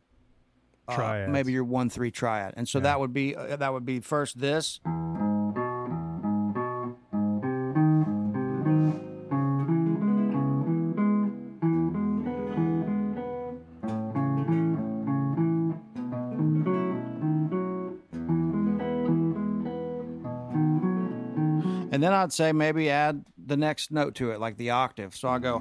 uh, 0.88 0.94
maybe 1.32 1.52
your 1.52 1.64
1 1.64 1.90
3 1.90 2.12
triad. 2.12 2.54
And 2.58 2.70
so 2.70 2.80
that 2.80 3.00
would 3.00 3.12
be 3.14 3.36
uh, 3.36 3.56
that 3.56 3.74
would 3.74 3.86
be 3.86 4.00
first 4.02 4.40
this 4.40 4.80
I'd 22.16 22.34
say 22.34 22.52
maybe 22.52 22.90
add 22.90 23.24
the 23.46 23.58
next 23.58 23.92
note 23.92 24.16
to 24.16 24.32
it, 24.32 24.40
like 24.40 24.58
the 24.58 24.72
octave. 24.72 25.16
So 25.16 25.28
I 25.30 25.40
go. 25.40 25.60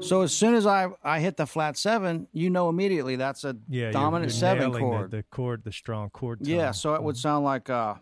So 0.00 0.20
as 0.20 0.34
soon 0.34 0.54
as 0.54 0.66
I, 0.66 0.88
I 1.02 1.20
hit 1.20 1.38
the 1.38 1.46
flat 1.46 1.78
seven, 1.78 2.28
you 2.34 2.50
know 2.50 2.68
immediately 2.68 3.16
that's 3.16 3.42
a 3.44 3.56
Yeah, 3.70 3.84
you're- 3.84 3.92
dominant 3.92 4.32
you're 4.32 4.38
seven 4.38 4.72
chord. 4.72 5.10
The, 5.10 5.16
the 5.18 5.22
chord, 5.22 5.64
the 5.64 5.72
strong 5.72 6.10
chord. 6.10 6.40
Tone. 6.44 6.48
yeah, 6.54 6.72
so 6.72 6.94
it 6.94 7.02
would 7.02 7.16
sound 7.16 7.44
like 7.46 7.70
uh 7.70 7.94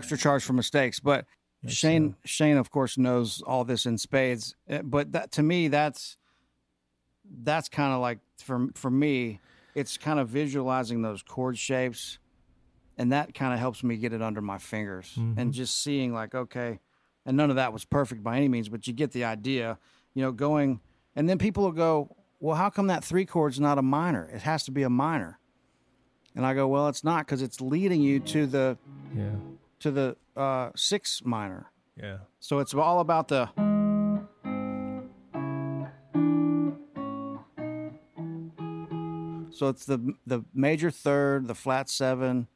extra 0.00 0.16
charge 0.18 0.42
for 0.44 0.52
mistakes. 0.54 0.98
But 1.00 1.26
Shane 1.66 2.16
Shane 2.24 2.56
of 2.56 2.70
course 2.70 2.96
knows 2.98 3.42
all 3.42 3.64
this 3.64 3.84
in 3.86 3.98
spades. 3.98 4.54
Uh, 4.68 4.82
But 4.82 5.12
that 5.12 5.30
to 5.32 5.42
me 5.42 5.68
that's 5.68 6.16
that's 7.44 7.68
kind 7.68 7.92
of 7.92 8.00
like 8.00 8.18
for 8.38 8.68
for 8.74 8.90
me, 8.90 9.40
it's 9.74 9.98
kind 9.98 10.18
of 10.18 10.28
visualizing 10.28 11.02
those 11.02 11.22
chord 11.22 11.58
shapes, 11.58 12.18
and 12.98 13.12
that 13.12 13.34
kind 13.34 13.52
of 13.52 13.60
helps 13.60 13.84
me 13.84 13.96
get 13.96 14.12
it 14.12 14.22
under 14.22 14.40
my 14.40 14.58
fingers 14.58 15.14
and 15.36 15.52
just 15.52 15.82
seeing 15.82 16.12
like 16.14 16.34
okay, 16.34 16.80
and 17.26 17.36
none 17.36 17.50
of 17.50 17.56
that 17.56 17.72
was 17.72 17.84
perfect 17.84 18.22
by 18.22 18.36
any 18.36 18.48
means, 18.48 18.68
but 18.68 18.86
you 18.86 18.92
get 18.92 19.12
the 19.12 19.24
idea. 19.24 19.78
You 20.14 20.22
know, 20.22 20.32
going 20.32 20.80
and 21.14 21.28
then 21.28 21.38
people 21.38 21.62
will 21.64 21.72
go, 21.72 22.16
well, 22.40 22.56
how 22.56 22.70
come 22.70 22.86
that 22.88 23.04
three 23.04 23.26
chord's 23.26 23.60
not 23.60 23.78
a 23.78 23.82
minor? 23.82 24.28
It 24.34 24.42
has 24.42 24.64
to 24.64 24.70
be 24.72 24.82
a 24.82 24.90
minor. 24.90 25.38
And 26.34 26.46
I 26.46 26.54
go, 26.54 26.66
well, 26.68 26.88
it's 26.88 27.04
not 27.04 27.26
because 27.26 27.42
it's 27.42 27.60
leading 27.60 28.00
you 28.00 28.18
to 28.20 28.46
the 28.46 28.78
Yeah. 29.14 29.30
To 29.80 29.90
the 29.90 30.16
uh, 30.36 30.70
six 30.76 31.22
minor. 31.24 31.70
Yeah. 32.00 32.18
So 32.38 32.60
it's 32.60 32.72
all 32.74 33.00
about 33.00 33.28
the. 33.28 33.48
So 39.52 39.68
it's 39.68 39.84
the 39.84 40.14
the 40.26 40.42
major 40.54 40.90
third, 40.90 41.46
the 41.46 41.54
flat 41.54 41.90
seven, 41.90 42.46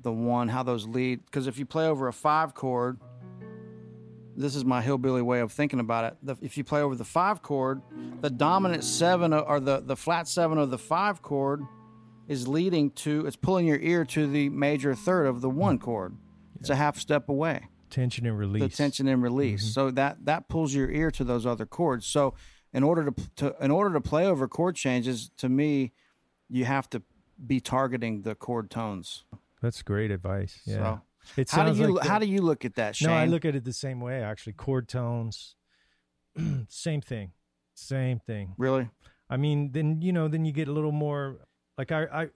the 0.00 0.12
one, 0.12 0.48
how 0.48 0.62
those 0.62 0.86
lead. 0.86 1.24
Because 1.26 1.46
if 1.46 1.58
you 1.58 1.66
play 1.66 1.86
over 1.86 2.08
a 2.08 2.12
five 2.12 2.54
chord, 2.54 2.98
this 4.36 4.54
is 4.54 4.64
my 4.64 4.80
hillbilly 4.80 5.20
way 5.20 5.40
of 5.40 5.52
thinking 5.52 5.80
about 5.80 6.04
it. 6.04 6.16
The, 6.22 6.36
if 6.40 6.56
you 6.56 6.64
play 6.64 6.80
over 6.80 6.94
the 6.94 7.04
five 7.04 7.42
chord, 7.42 7.82
the 8.22 8.30
dominant 8.30 8.84
seven 8.84 9.34
or 9.34 9.60
the 9.60 9.80
the 9.80 9.96
flat 9.96 10.28
seven 10.28 10.56
of 10.56 10.70
the 10.70 10.78
five 10.78 11.20
chord 11.20 11.62
is 12.26 12.48
leading 12.48 12.90
to 12.92 13.26
it's 13.26 13.36
pulling 13.36 13.66
your 13.66 13.78
ear 13.80 14.04
to 14.06 14.26
the 14.26 14.48
major 14.48 14.94
third 14.94 15.26
of 15.26 15.42
the 15.42 15.50
one 15.50 15.78
chord. 15.78 16.16
It's 16.60 16.70
a 16.70 16.76
half 16.76 16.98
step 16.98 17.28
away. 17.28 17.68
Tension 17.88 18.26
and 18.26 18.38
release. 18.38 18.62
The 18.62 18.68
tension 18.68 19.08
and 19.08 19.22
release. 19.22 19.62
Mm-hmm. 19.62 19.72
So 19.72 19.90
that 19.92 20.24
that 20.26 20.48
pulls 20.48 20.74
your 20.74 20.90
ear 20.90 21.10
to 21.12 21.24
those 21.24 21.46
other 21.46 21.66
chords. 21.66 22.06
So 22.06 22.34
in 22.72 22.82
order 22.82 23.10
to, 23.10 23.30
to 23.36 23.56
in 23.60 23.70
order 23.70 23.92
to 23.94 24.00
play 24.00 24.26
over 24.26 24.46
chord 24.46 24.76
changes, 24.76 25.30
to 25.38 25.48
me, 25.48 25.92
you 26.48 26.64
have 26.64 26.88
to 26.90 27.02
be 27.44 27.60
targeting 27.60 28.22
the 28.22 28.34
chord 28.34 28.70
tones. 28.70 29.24
That's 29.62 29.82
great 29.82 30.10
advice. 30.10 30.60
Yeah. 30.64 30.76
So, 30.76 31.00
it 31.36 31.50
how 31.50 31.64
do 31.64 31.78
you 31.78 31.94
like 31.94 32.06
how 32.06 32.18
do 32.18 32.26
you 32.26 32.42
look 32.42 32.64
at 32.64 32.76
that, 32.76 32.96
Shane? 32.96 33.10
No, 33.10 33.16
I 33.16 33.26
look 33.26 33.44
at 33.44 33.54
it 33.54 33.64
the 33.64 33.72
same 33.72 34.00
way 34.00 34.22
actually. 34.22 34.54
Chord 34.54 34.88
tones, 34.88 35.56
same 36.68 37.00
thing, 37.00 37.32
same 37.74 38.18
thing. 38.20 38.54
really. 38.56 38.88
I 39.28 39.36
mean, 39.36 39.70
then 39.72 40.02
you 40.02 40.12
know, 40.12 40.28
then 40.28 40.44
you 40.44 40.52
get 40.52 40.68
a 40.68 40.72
little 40.72 40.92
more. 40.92 41.38
Like 41.80 41.92
I, 41.92 42.04
I 42.24 42.28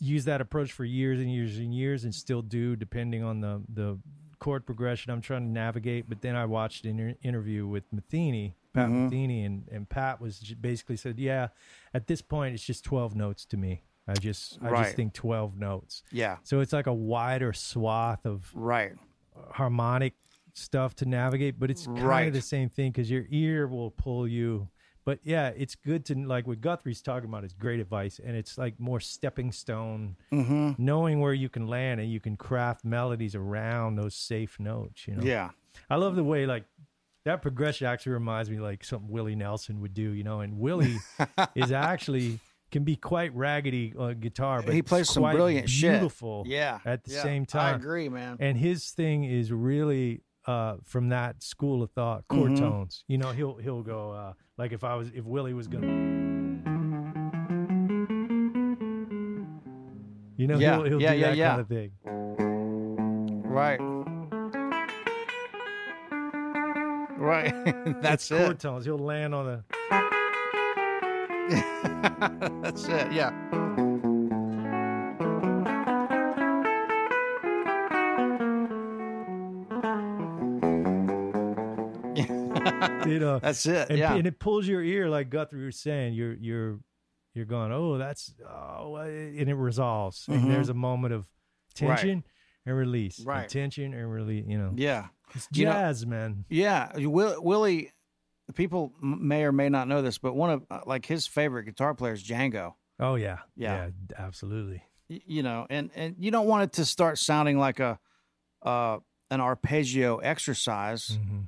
use 0.00 0.24
that 0.24 0.40
approach 0.40 0.72
for 0.72 0.82
years 0.86 1.20
and 1.20 1.30
years 1.30 1.58
and 1.58 1.74
years, 1.74 2.04
and 2.04 2.14
still 2.14 2.40
do, 2.40 2.76
depending 2.76 3.22
on 3.22 3.40
the 3.40 3.62
the 3.68 3.98
chord 4.38 4.64
progression 4.64 5.12
I'm 5.12 5.20
trying 5.20 5.42
to 5.42 5.50
navigate. 5.52 6.08
But 6.08 6.22
then 6.22 6.34
I 6.34 6.46
watched 6.46 6.86
an 6.86 6.98
inter- 6.98 7.18
interview 7.22 7.66
with 7.66 7.84
Metheny, 7.94 8.54
Pat 8.72 8.88
Mhm. 8.88 9.10
Metheny, 9.10 9.44
and 9.44 9.68
and 9.70 9.86
Pat 9.86 10.18
was 10.18 10.38
basically 10.58 10.96
said, 10.96 11.18
yeah, 11.18 11.48
at 11.92 12.06
this 12.06 12.22
point 12.22 12.54
it's 12.54 12.64
just 12.64 12.84
12 12.84 13.14
notes 13.14 13.44
to 13.46 13.58
me. 13.58 13.82
I 14.08 14.14
just 14.14 14.58
I 14.62 14.70
Right. 14.70 14.84
just 14.84 14.96
think 14.96 15.12
12 15.12 15.58
notes. 15.58 16.02
Yeah. 16.10 16.38
So 16.42 16.60
it's 16.60 16.72
like 16.72 16.86
a 16.86 16.94
wider 16.94 17.52
swath 17.52 18.24
of 18.24 18.50
Right. 18.54 18.94
harmonic 19.50 20.14
stuff 20.54 20.94
to 20.96 21.04
navigate, 21.04 21.58
but 21.58 21.70
it's 21.70 21.84
kind 21.84 22.02
Right. 22.02 22.28
of 22.28 22.32
the 22.32 22.40
same 22.40 22.70
thing 22.70 22.92
because 22.92 23.10
your 23.10 23.26
ear 23.28 23.66
will 23.68 23.90
pull 23.90 24.26
you. 24.26 24.70
But 25.06 25.20
yeah, 25.22 25.52
it's 25.56 25.74
good 25.76 26.04
to 26.06 26.14
like 26.16 26.46
what 26.46 26.60
Guthrie's 26.60 27.00
talking 27.00 27.28
about 27.30 27.44
is 27.44 27.54
great 27.54 27.80
advice, 27.80 28.20
and 28.22 28.36
it's 28.36 28.58
like 28.58 28.78
more 28.78 29.00
stepping 29.00 29.52
stone, 29.52 30.16
Mm-hmm. 30.32 30.72
knowing 30.76 31.20
where 31.20 31.32
you 31.32 31.48
can 31.48 31.66
land 31.68 32.00
and 32.00 32.10
you 32.12 32.20
can 32.20 32.36
craft 32.36 32.84
melodies 32.84 33.34
around 33.36 33.96
those 33.96 34.14
safe 34.16 34.58
notes. 34.60 35.06
You 35.06 35.14
know, 35.14 35.22
Yeah. 35.22 35.50
I 35.88 35.94
love 35.96 36.16
the 36.16 36.24
way 36.24 36.44
like 36.46 36.64
that 37.24 37.40
progression 37.40 37.86
actually 37.86 38.12
reminds 38.12 38.50
me 38.50 38.58
like 38.58 38.82
something 38.84 39.08
Willie 39.08 39.36
Nelson 39.36 39.80
would 39.80 39.94
do. 39.94 40.10
You 40.10 40.24
know, 40.24 40.40
and 40.40 40.58
Willie 40.58 40.98
is 41.54 41.70
actually 41.72 42.40
can 42.72 42.82
be 42.82 42.96
quite 42.96 43.32
raggedy 43.36 43.94
on 43.96 44.18
guitar, 44.18 44.60
but 44.60 44.74
he 44.74 44.82
plays 44.82 45.08
some 45.08 45.22
brilliant 45.22 45.68
shit. 45.70 45.92
beautiful. 45.92 46.42
Yeah. 46.48 46.80
at 46.84 47.04
the 47.04 47.12
yeah. 47.12 47.22
same 47.22 47.46
time, 47.46 47.74
I 47.74 47.76
agree, 47.76 48.08
man. 48.08 48.38
and 48.40 48.58
his 48.58 48.90
thing 48.90 49.22
is 49.22 49.52
really 49.52 50.22
uh, 50.46 50.76
from 50.84 51.08
that 51.10 51.42
school 51.42 51.82
of 51.82 51.90
thought, 51.92 52.26
chord 52.28 52.52
Mhm. 52.52 52.58
tones. 52.58 53.04
You 53.08 53.18
know, 53.18 53.32
he'll 53.32 53.56
he'll 53.56 53.82
go 53.82 54.12
uh, 54.12 54.32
like 54.58 54.72
if 54.72 54.84
I 54.84 54.94
was 54.94 55.08
if 55.14 55.24
Willie 55.24 55.54
was 55.54 55.66
gonna, 55.68 55.86
you 60.36 60.46
know, 60.46 60.58
Yeah, 60.58 60.76
he'll, 60.76 60.84
he'll 60.84 61.02
yeah, 61.02 61.12
do 61.14 61.18
yeah, 61.18 61.26
that 61.28 61.36
yeah. 61.36 61.48
kind 61.48 61.60
of 61.60 61.68
thing. 61.68 61.90
Right. 63.44 63.80
Right. 67.18 67.52
That's 68.02 68.30
it's 68.30 68.40
chord 68.40 68.56
it. 68.56 68.60
tones. 68.60 68.84
He'll 68.84 68.98
land 68.98 69.34
on 69.34 69.46
the. 69.46 69.64
That's 72.62 72.84
it. 72.88 73.12
Yeah. 73.12 73.30
You 83.06 83.18
know, 83.20 83.38
That's 83.38 83.64
it. 83.66 83.88
and, 83.90 83.98
yeah. 83.98 84.14
and 84.14 84.26
it 84.26 84.38
pulls 84.40 84.66
your 84.66 84.82
ear 84.82 85.08
like 85.08 85.30
Guthrie 85.30 85.64
was 85.64 85.78
saying. 85.78 86.14
You're 86.14 86.34
you're 86.34 86.78
you're 87.34 87.44
going, 87.44 87.70
oh, 87.72 87.98
that's 87.98 88.34
oh, 88.48 88.96
and 88.96 89.48
it 89.48 89.54
resolves. 89.54 90.26
Mhm. 90.26 90.34
And 90.34 90.50
there's 90.50 90.68
a 90.68 90.74
moment 90.74 91.14
of 91.14 91.26
Right. 91.80 91.96
tension 91.98 92.24
and 92.64 92.76
release, 92.76 93.18
and 93.18 93.26
Right. 93.26 93.48
tension 93.48 93.92
and 93.94 94.10
release. 94.10 94.44
You 94.48 94.58
know, 94.58 94.72
yeah. 94.74 95.06
it's 95.34 95.46
You 95.52 95.66
know- 95.66 95.72
jazz, 95.72 96.06
man. 96.06 96.44
Yeah, 96.48 96.96
Will, 96.98 97.42
Willie. 97.42 97.92
People 98.54 98.92
may 99.00 99.42
or 99.44 99.50
may 99.52 99.68
not 99.68 99.88
know 99.88 100.02
this, 100.02 100.18
but 100.18 100.34
one 100.34 100.50
of 100.50 100.66
uh, 100.70 100.80
like 100.86 101.04
his 101.06 101.26
favorite 101.26 101.64
guitar 101.64 101.94
players, 101.94 102.22
Django. 102.24 102.74
Oh 103.00 103.16
yeah, 103.16 103.38
Yeah. 103.56 103.90
absolutely. 104.16 104.82
Y- 105.10 105.20
You 105.26 105.42
know, 105.42 105.66
and 105.70 105.90
and 105.94 106.14
you 106.18 106.30
don't 106.30 106.46
want 106.46 106.62
it 106.64 106.72
to 106.74 106.84
start 106.84 107.18
sounding 107.18 107.58
like 107.58 107.80
a 107.80 107.98
uh, 108.62 108.98
an 109.30 109.40
arpeggio 109.40 110.18
exercise. 110.18 111.18
hmm 111.22 111.40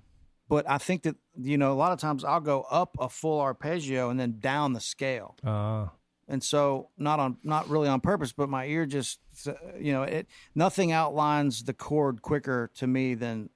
But 0.49 0.68
I 0.68 0.78
think 0.78 1.03
that 1.03 1.16
you 1.36 1.59
know 1.59 1.72
a 1.72 1.74
lot 1.74 1.92
of 1.92 1.99
times 1.99 2.24
I'll 2.24 2.40
go 2.40 2.62
up 2.70 2.96
a 2.99 3.09
full 3.09 3.40
arpeggio 3.40 4.11
and 4.11 4.18
then 4.18 4.36
down 4.40 4.72
the 4.72 4.80
scale. 4.80 5.36
Uh, 5.44 5.88
and 6.28 6.44
so 6.44 6.90
not 6.99 7.18
on 7.18 7.38
not 7.42 7.68
really 7.68 7.88
on 7.88 8.01
purpose 8.01 8.32
but 8.32 8.49
my 8.49 8.66
ear 8.66 8.86
just 8.86 9.18
you 9.80 9.92
know 9.92 10.03
it 10.03 10.26
nothing 10.55 10.92
outlines 10.92 11.64
the 11.64 11.72
chord 11.72 12.22
quicker 12.22 12.70
to 12.74 12.86
me 12.86 13.14
than 13.14 13.49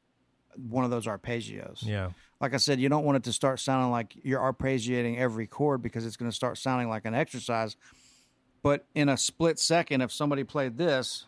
one 0.57 0.85
of 0.85 0.91
those 0.91 1.07
arpeggios 1.07 1.85
yeah. 1.87 2.11
like 2.41 2.55
i 2.55 2.57
said 2.57 2.81
you 2.81 2.89
don't 2.89 3.05
want 3.05 3.17
it 3.17 3.23
to 3.25 3.33
start 3.33 3.61
sounding 3.61 3.91
like 3.91 4.17
you're 4.23 4.41
arpeggiating 4.41 5.19
every 5.19 5.47
chord 5.47 5.83
because 5.83 6.07
it's 6.07 6.17
going 6.17 6.31
to 6.31 6.35
start 6.35 6.59
sounding 6.59 6.89
like 6.89 7.05
an 7.05 7.15
exercise 7.15 7.77
but 8.63 8.87
in 8.95 9.09
a 9.09 9.17
split 9.17 9.59
second 9.59 10.01
if 10.01 10.11
somebody 10.11 10.45
played 10.45 10.77
this 10.77 11.27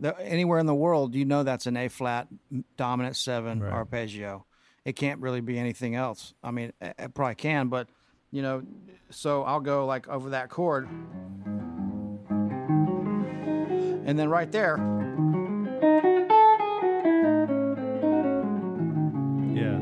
the, 0.00 0.18
anywhere 0.20 0.58
in 0.58 0.66
the 0.66 0.74
world 0.74 1.14
you 1.14 1.24
know 1.24 1.42
that's 1.42 1.66
an 1.66 1.76
a 1.76 1.88
flat 1.88 2.28
dominant 2.76 3.16
seven 3.16 3.60
Right. 3.60 3.72
arpeggio 3.72 4.44
it 4.84 4.94
can't 4.96 5.20
really 5.20 5.40
be 5.40 5.58
anything 5.58 5.94
else 5.94 6.34
i 6.42 6.50
mean 6.50 6.72
it, 6.80 6.94
it 6.98 7.14
probably 7.14 7.34
can 7.36 7.68
but 7.68 7.88
you 8.30 8.42
know 8.42 8.62
so 9.10 9.42
i'll 9.44 9.60
go 9.60 9.86
like 9.86 10.08
over 10.08 10.30
that 10.30 10.48
chord 10.50 10.88
and 14.06 14.18
then 14.18 14.28
right 14.28 14.50
there 14.52 14.76
Yeah. 19.54 19.78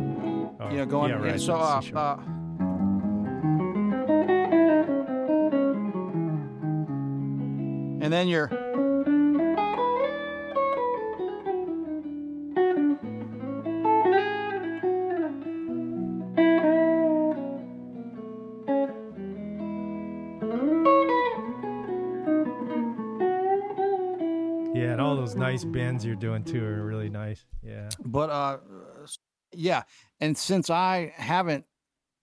Oh, 0.61 0.71
you 0.71 0.77
know 0.77 0.87
going 0.87 1.11
yeah, 1.11 1.17
right. 1.19 1.41
so 1.41 1.55
uh, 1.55 1.81
sharp. 1.81 2.21
uh, 2.21 2.23
and 8.01 8.13
then 8.13 8.29
you're 8.29 8.49
nice 25.53 25.65
bends 25.65 26.03
you're 26.03 26.15
doing 26.17 26.43
too 26.43 26.65
are 26.65 26.83
really 26.83 27.11
nice. 27.11 27.45
Yeah. 27.63 27.91
but 28.03 28.31
uh 28.31 28.57
yeah 29.53 29.83
and 30.19 30.37
since 30.37 30.71
i 30.71 31.13
haven't 31.15 31.67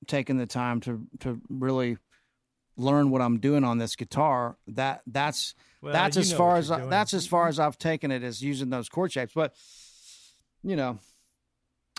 taken 0.07 0.37
the 0.37 0.47
time 0.47 0.79
to 0.81 1.05
to 1.19 1.39
really 1.47 1.97
learn 2.75 3.11
what 3.11 3.21
i'm 3.21 3.39
doing 3.39 3.63
on 3.63 3.77
this 3.77 3.95
guitar 3.95 4.57
that 4.69 5.01
that's 5.05 5.53
Well, 5.81 5.93
that's 5.93 6.17
as 6.17 6.33
far 6.33 6.57
as 6.57 6.71
I, 6.71 6.85
that's 6.87 7.13
as 7.13 7.27
far 7.27 7.47
as 7.47 7.59
I've 7.59 7.77
taken 7.77 8.09
it 8.09 8.23
as 8.23 8.41
using 8.41 8.71
those 8.71 8.89
chord 8.89 9.11
shapes 9.11 9.33
but 9.35 9.53
you 10.63 10.75
know 10.75 10.97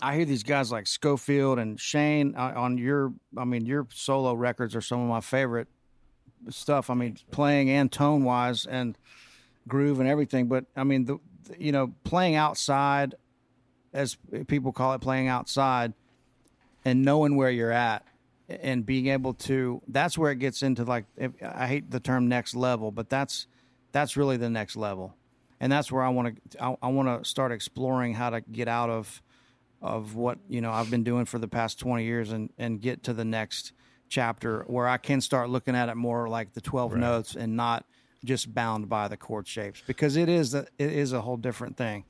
i 0.02 0.16
hear 0.16 0.24
these 0.24 0.42
guys 0.42 0.72
like 0.72 0.88
scofield 0.88 1.60
and 1.60 1.78
shane 1.78 2.34
uh, 2.36 2.54
on 2.56 2.76
your 2.76 3.12
i 3.38 3.44
mean 3.44 3.66
your 3.66 3.86
solo 3.92 4.34
records 4.34 4.74
are 4.74 4.80
some 4.80 5.00
of 5.00 5.08
my 5.08 5.20
favorite 5.20 5.68
stuff 6.48 6.90
i 6.90 6.94
mean 6.94 7.16
playing 7.30 7.70
and 7.70 7.92
tone 7.92 8.24
wise 8.24 8.66
and 8.66 8.98
groove 9.68 10.00
and 10.00 10.08
everything 10.08 10.46
but 10.46 10.64
i 10.76 10.84
mean 10.84 11.04
the, 11.04 11.18
the 11.44 11.62
you 11.62 11.72
know 11.72 11.92
playing 12.04 12.34
outside 12.34 13.14
as 13.92 14.16
people 14.46 14.72
call 14.72 14.92
it 14.92 15.00
playing 15.00 15.28
outside 15.28 15.92
and 16.84 17.04
knowing 17.04 17.36
where 17.36 17.50
you're 17.50 17.72
at 17.72 18.04
and 18.48 18.84
being 18.84 19.08
able 19.08 19.34
to 19.34 19.80
that's 19.88 20.18
where 20.18 20.30
it 20.32 20.38
gets 20.38 20.62
into 20.62 20.84
like 20.84 21.04
if, 21.16 21.32
i 21.42 21.66
hate 21.66 21.90
the 21.90 22.00
term 22.00 22.28
next 22.28 22.54
level 22.54 22.90
but 22.90 23.08
that's 23.08 23.46
that's 23.92 24.16
really 24.16 24.36
the 24.36 24.50
next 24.50 24.76
level. 24.76 25.14
And 25.62 25.70
that's 25.70 25.92
where 25.92 26.02
i 26.02 26.08
want 26.08 26.50
to 26.50 26.64
i, 26.64 26.76
I 26.82 26.88
want 26.88 27.22
to 27.22 27.28
start 27.28 27.52
exploring 27.52 28.14
how 28.14 28.30
to 28.30 28.40
get 28.40 28.66
out 28.66 28.88
of 28.88 29.22
of 29.82 30.14
what 30.14 30.38
you 30.48 30.62
know 30.62 30.70
i've 30.70 30.90
been 30.90 31.04
doing 31.04 31.26
for 31.26 31.38
the 31.38 31.48
past 31.48 31.78
20 31.78 32.02
years 32.04 32.32
and 32.32 32.50
and 32.56 32.80
get 32.80 33.02
to 33.04 33.12
the 33.12 33.26
next 33.26 33.72
chapter 34.08 34.64
where 34.68 34.88
i 34.88 34.96
can 34.96 35.20
start 35.20 35.50
looking 35.50 35.76
at 35.76 35.90
it 35.90 35.96
more 35.96 36.30
like 36.30 36.54
the 36.54 36.62
12 36.62 36.96
notes 36.96 37.36
and 37.36 37.56
not 37.56 37.84
just 38.24 38.54
bound 38.54 38.88
by 38.88 39.08
the 39.08 39.16
chord 39.16 39.46
shapes 39.48 39.82
because 39.86 40.16
it 40.16 40.28
is 40.28 40.54
a, 40.54 40.66
it 40.78 40.92
is 40.92 41.12
a 41.12 41.20
whole 41.22 41.36
different 41.36 41.76
thing 41.76 42.04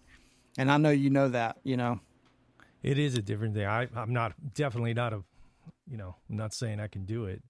and 0.59 0.71
i 0.71 0.77
know 0.77 0.91
you 0.91 1.11
know 1.11 1.29
that 1.29 1.57
you 1.63 1.77
know 1.77 2.01
It 2.83 2.99
is 2.99 3.15
a 3.15 3.23
different 3.23 3.55
thing. 3.55 3.67
I, 3.67 3.89
I'm 3.95 4.13
not 4.13 4.33
definitely 4.55 4.95
not 4.95 5.13
a, 5.13 5.23
you 5.87 5.99
know, 5.99 6.17
I'm 6.31 6.37
not 6.37 6.55
saying 6.55 6.81
I 6.81 6.89
can 6.89 7.05
do 7.05 7.27
it. 7.27 7.43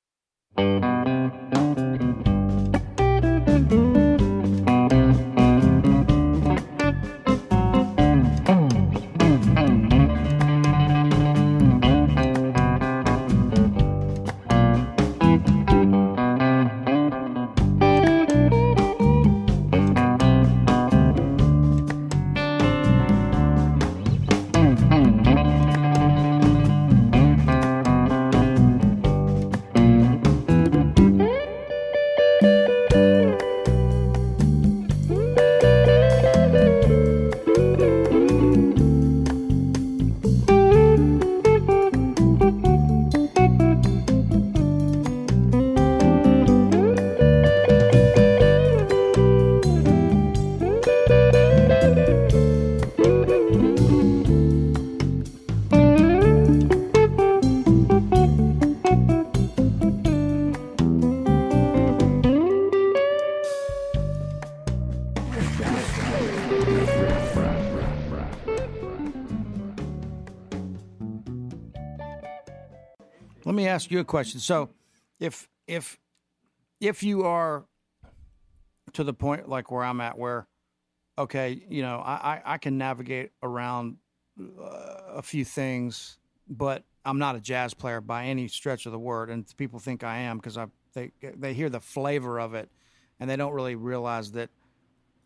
Ask 73.81 73.91
you 73.91 74.01
a 74.01 74.05
question. 74.05 74.41
So, 74.41 74.69
if 75.19 75.49
if 75.67 75.99
if 76.81 77.03
you 77.03 77.23
are 77.23 77.65
to 78.93 79.05
the 79.05 79.15
point 79.15 79.49
like 79.49 79.71
where 79.71 79.83
I'm 79.83 80.03
at, 80.03 80.19
where 80.19 80.47
okay, 81.17 81.63
you 81.69 81.81
know, 81.81 81.97
I 82.05 82.13
I, 82.15 82.43
I 82.55 82.59
can 82.59 82.77
navigate 82.77 83.31
around 83.43 83.97
uh, 84.39 85.15
a 85.15 85.23
few 85.23 85.47
things, 85.47 86.19
but 86.47 86.85
I'm 87.07 87.19
not 87.19 87.37
a 87.37 87.41
jazz 87.41 87.73
player 87.73 88.03
by 88.03 88.27
any 88.27 88.49
stretch 88.49 88.85
of 88.85 88.93
the 88.93 88.99
word, 88.99 89.31
and 89.31 89.47
people 89.57 89.79
think 89.79 90.05
I 90.05 90.19
am 90.19 90.37
because 90.37 90.59
I 90.59 90.67
they 90.93 91.13
they 91.23 91.55
hear 91.55 91.71
the 91.71 91.81
flavor 91.81 92.39
of 92.39 92.53
it, 92.53 92.69
and 93.19 93.31
they 93.31 93.37
don't 93.37 93.55
really 93.55 93.77
realize 93.77 94.33
that 94.33 94.51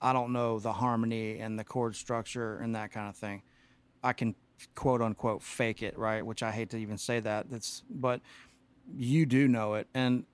I 0.01 0.13
don't 0.13 0.33
know 0.33 0.61
the 0.61 0.73
harmony 0.73 1.41
and 1.41 1.59
the 1.59 1.65
chord 1.65 1.97
structure 1.97 2.59
and 2.59 2.77
that 2.77 2.93
kind 2.93 3.09
of 3.09 3.17
thing. 3.17 3.43
I 4.05 4.13
can 4.13 4.37
quote 4.75 5.03
unquote 5.03 5.43
fake 5.43 5.83
it, 5.83 5.99
right? 5.99 6.25
Which 6.25 6.43
I 6.43 6.51
hate 6.51 6.71
to 6.71 6.77
even 6.77 6.99
say 6.99 7.21
that. 7.21 7.51
That's 7.51 7.83
but 7.91 8.21
you 8.93 9.27
do 9.27 9.49
know 9.49 9.75
it. 9.75 9.89
And 9.95 10.25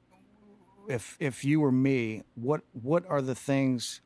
if 0.89 1.17
if 1.21 1.45
you 1.45 1.61
were 1.61 1.73
me, 1.73 2.23
what 2.35 2.63
what 2.73 3.05
are 3.09 3.23
the 3.23 3.35
things 3.35 4.01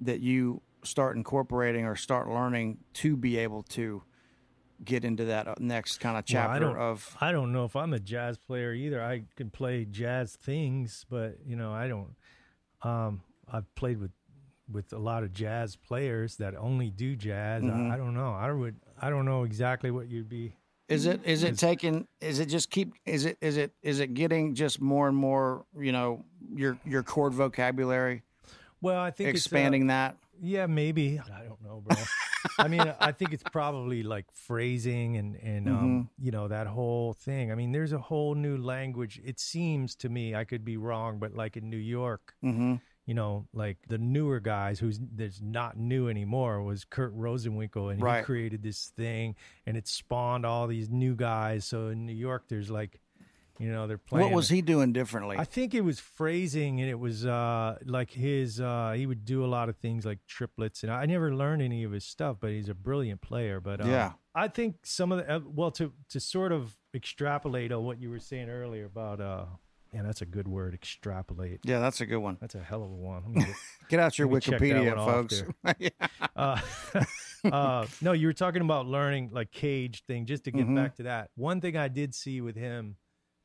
that 0.00 0.20
you 0.20 0.62
start 0.82 1.16
incorporating 1.16 1.86
or 1.86 1.96
start 1.96 2.28
learning 2.28 2.78
to 2.92 3.16
be 3.16 3.38
able 3.38 3.62
to 3.62 4.02
get 4.84 5.04
into 5.04 5.24
that 5.26 5.48
uh, 5.48 5.54
next 5.58 5.98
kind 5.98 6.16
of 6.16 6.24
Well, 6.28 6.42
chapter 6.42 6.54
I 6.54 6.58
don't, 6.58 6.76
of 6.76 7.16
I 7.20 7.32
don't 7.32 7.52
know 7.52 7.64
if 7.64 7.74
I'm 7.76 7.92
a 7.92 7.98
jazz 7.98 8.38
player 8.38 8.72
either. 8.72 9.02
I 9.02 9.24
can 9.36 9.50
play 9.50 9.84
jazz 9.84 10.36
things, 10.36 11.06
but 11.08 11.38
you 11.46 11.56
know, 11.56 11.72
I 11.72 11.88
don't. 11.88 12.14
Um, 12.82 13.22
I've 13.50 13.72
played 13.74 13.98
with 13.98 14.10
with 14.70 14.92
a 14.92 14.98
lot 14.98 15.22
of 15.22 15.32
jazz 15.32 15.76
players 15.76 16.36
that 16.36 16.54
only 16.56 16.90
do 16.90 17.16
jazz. 17.16 17.62
Mm-hmm. 17.62 17.90
I, 17.90 17.94
I 17.94 17.96
don't 17.96 18.14
know. 18.14 18.32
I 18.32 18.52
would. 18.52 18.76
I 19.00 19.10
don't 19.10 19.24
know 19.24 19.44
exactly 19.44 19.90
what 19.90 20.08
you'd 20.08 20.28
be. 20.28 20.54
Is 20.88 21.06
it 21.06 21.20
is 21.24 21.42
it 21.44 21.56
taking 21.58 22.06
is 22.20 22.38
it 22.40 22.46
just 22.46 22.70
keep 22.70 22.92
is 23.06 23.24
it 23.24 23.38
is 23.40 23.56
it 23.56 23.72
is 23.82 24.00
it 24.00 24.12
getting 24.14 24.54
just 24.54 24.80
more 24.80 25.08
and 25.08 25.16
more, 25.16 25.64
you 25.78 25.92
know, 25.92 26.24
your 26.54 26.78
your 26.84 27.02
chord 27.02 27.32
vocabulary 27.32 28.22
Well, 28.82 29.00
I 29.00 29.10
think 29.10 29.30
it's, 29.30 29.36
uh, 29.36 29.48
expanding 29.48 29.86
that? 29.88 30.16
Yeah, 30.40 30.66
maybe. 30.66 31.18
I 31.18 31.44
don't 31.44 31.62
know, 31.62 31.80
bro. 31.84 31.96
I 32.58 32.68
mean, 32.68 32.92
I 33.00 33.12
think 33.12 33.32
it's 33.32 33.42
probably 33.50 34.02
like 34.02 34.26
phrasing 34.32 35.16
and 35.16 35.36
and 35.36 35.66
Mm-hmm. 35.66 35.84
um, 35.84 36.10
you 36.18 36.30
know 36.30 36.48
that 36.48 36.66
whole 36.66 37.14
thing. 37.14 37.50
I 37.50 37.54
mean, 37.54 37.72
there's 37.72 37.92
a 37.92 37.98
whole 37.98 38.34
new 38.34 38.58
language. 38.58 39.20
It 39.24 39.40
seems 39.40 39.94
to 39.96 40.08
me, 40.10 40.34
I 40.34 40.44
could 40.44 40.64
be 40.64 40.76
wrong, 40.76 41.18
but 41.18 41.34
like 41.34 41.56
in 41.56 41.70
New 41.70 41.78
York, 41.98 42.34
Mhm. 42.44 42.80
You 43.06 43.14
know, 43.14 43.46
like 43.52 43.76
the 43.88 43.98
newer 43.98 44.40
guys 44.40 44.78
who's 44.78 44.98
that's 45.14 45.40
not 45.40 45.76
new 45.76 46.08
anymore 46.08 46.62
was 46.62 46.84
Kurt 46.84 47.14
Rosenwinkel, 47.16 47.92
and 47.92 48.00
Right. 48.02 48.18
he 48.20 48.24
created 48.24 48.62
this 48.62 48.86
thing, 48.96 49.36
and 49.66 49.76
it 49.76 49.86
spawned 49.86 50.46
all 50.46 50.66
these 50.66 50.88
new 50.88 51.14
guys. 51.14 51.64
So 51.66 51.88
in 51.88 52.06
New 52.06 52.14
York, 52.14 52.44
there's 52.48 52.70
like, 52.70 53.00
you 53.58 53.70
know, 53.70 53.86
they're 53.86 53.98
playing. 53.98 54.28
What 54.30 54.34
was 54.36 54.48
he 54.48 54.62
doing 54.62 54.92
differently? 54.92 55.36
I 55.38 55.44
think 55.44 55.74
it 55.74 55.82
was 55.82 56.00
phrasing, 56.00 56.80
and 56.80 56.88
it 56.90 56.98
was 56.98 57.24
uh, 57.26 57.78
like 57.84 58.10
his. 58.10 58.60
Uh, 58.60 58.94
he 58.96 59.06
would 59.06 59.24
do 59.24 59.44
a 59.44 59.50
lot 59.56 59.68
of 59.68 59.76
things 59.76 60.04
like 60.06 60.18
triplets, 60.26 60.82
and 60.82 60.90
I 60.90 61.04
never 61.06 61.34
learned 61.34 61.62
any 61.62 61.84
of 61.84 61.92
his 61.92 62.04
stuff. 62.04 62.38
But 62.40 62.50
he's 62.50 62.68
a 62.70 62.74
brilliant 62.74 63.20
player. 63.20 63.60
But 63.60 63.80
um, 63.80 63.90
Yeah. 63.90 64.12
I 64.34 64.48
think 64.48 64.84
some 64.84 65.12
of 65.12 65.18
the 65.18 65.30
uh, 65.36 65.40
well 65.46 65.70
to 65.72 65.92
to 66.08 66.18
sort 66.20 66.50
of 66.52 66.76
extrapolate 66.94 67.70
on 67.70 67.84
what 67.84 68.00
you 68.00 68.08
were 68.10 68.18
saying 68.18 68.48
earlier 68.48 68.86
about. 68.86 69.20
uh 69.20 69.44
yeah, 69.94 70.02
that's 70.02 70.20
a 70.22 70.26
good 70.26 70.48
word. 70.48 70.74
Extrapolate. 70.74 71.60
yeah, 71.64 71.78
that's 71.78 72.00
a 72.00 72.06
good 72.06 72.18
one. 72.18 72.36
That's 72.40 72.54
a 72.56 72.60
hell 72.62 72.82
of 72.82 72.90
a 72.90 72.94
one. 72.94 73.32
Get- 73.32 73.46
Get 73.88 74.00
out 74.00 74.18
your 74.18 74.28
Let 74.30 74.34
me 74.34 74.40
check 74.40 74.60
that 74.60 74.66
Wikipedia, 74.66 75.04
folks. 75.04 75.44
uh, 76.36 76.60
uh, 77.50 77.86
no, 78.00 78.12
you 78.12 78.26
were 78.26 78.32
talking 78.32 78.62
about 78.62 78.86
learning 78.86 79.30
like 79.32 79.52
cage 79.52 80.02
thing. 80.06 80.26
Just 80.26 80.44
to 80.44 80.50
get 80.50 80.64
Mm-hmm. 80.64 80.74
back 80.74 80.96
to 80.96 81.02
that, 81.04 81.30
one 81.36 81.60
thing 81.60 81.76
I 81.76 81.88
did 81.88 82.14
see 82.14 82.40
with 82.40 82.56
him 82.56 82.96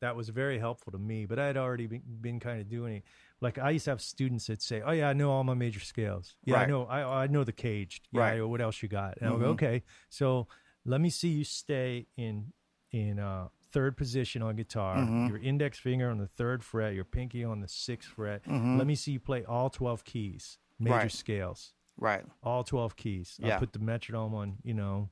that 0.01 0.15
was 0.15 0.29
very 0.29 0.57
helpful 0.57 0.93
to 0.93 0.97
me, 0.97 1.25
but 1.25 1.37
I 1.39 1.45
had 1.47 1.57
already 1.57 1.85
been, 1.87 2.01
been 2.21 2.39
kind 2.39 2.61
of 2.61 2.69
doing 2.69 2.95
it. 2.97 3.03
Like 3.41 3.57
I 3.57 3.71
used 3.71 3.85
to 3.85 3.91
have 3.91 4.01
students 4.01 4.47
that 4.47 4.61
say, 4.61 4.81
"Oh 4.81 4.91
yeah, 4.91 5.09
I 5.09 5.13
know 5.13 5.29
all 5.31 5.43
my 5.43 5.53
major 5.55 5.81
scales. 5.81 6.35
Yeah, 6.45 6.57
I 6.59 6.65
know. 6.65 6.85
I 6.85 7.23
I 7.23 7.27
know 7.27 7.43
the 7.43 7.51
caged. 7.51 8.07
Yeah, 8.11 8.21
Right. 8.21 8.41
what 8.47 8.61
else 8.61 8.81
you 8.81 8.87
got?" 8.89 9.17
And 9.21 9.31
Mm-hmm. 9.31 9.41
go, 9.41 9.49
"Okay, 9.51 9.83
so 10.09 10.47
let 10.85 11.01
me 11.01 11.09
see 11.09 11.27
you 11.29 11.43
stay 11.43 12.07
in 12.17 12.53
in 12.91 13.19
uh, 13.19 13.49
third 13.71 13.97
position 13.97 14.41
on 14.41 14.55
guitar. 14.55 14.97
Mm-hmm. 14.97 15.27
Your 15.27 15.37
index 15.39 15.79
finger 15.79 16.09
on 16.09 16.17
the 16.17 16.27
third 16.27 16.63
fret, 16.63 16.93
your 16.95 17.03
pinky 17.05 17.43
on 17.43 17.61
the 17.61 17.67
sixth 17.67 18.09
fret. 18.09 18.41
Let 18.47 18.87
me 18.87 18.95
see 18.95 19.11
you 19.13 19.19
play 19.19 19.43
all 19.45 19.69
twelve 19.69 20.03
keys, 20.03 20.57
major 20.79 20.93
Mm-hmm. 20.95 21.01
Right. 21.03 21.11
scales." 21.11 21.73
right. 21.97 22.23
all 22.43 22.63
12 22.63 22.95
keys. 22.95 23.35
Yeah. 23.39 23.55
I'll 23.55 23.59
put 23.59 23.73
the 23.73 23.79
metronome 23.79 24.33
on, 24.33 24.55
you 24.63 24.73
know, 24.73 25.09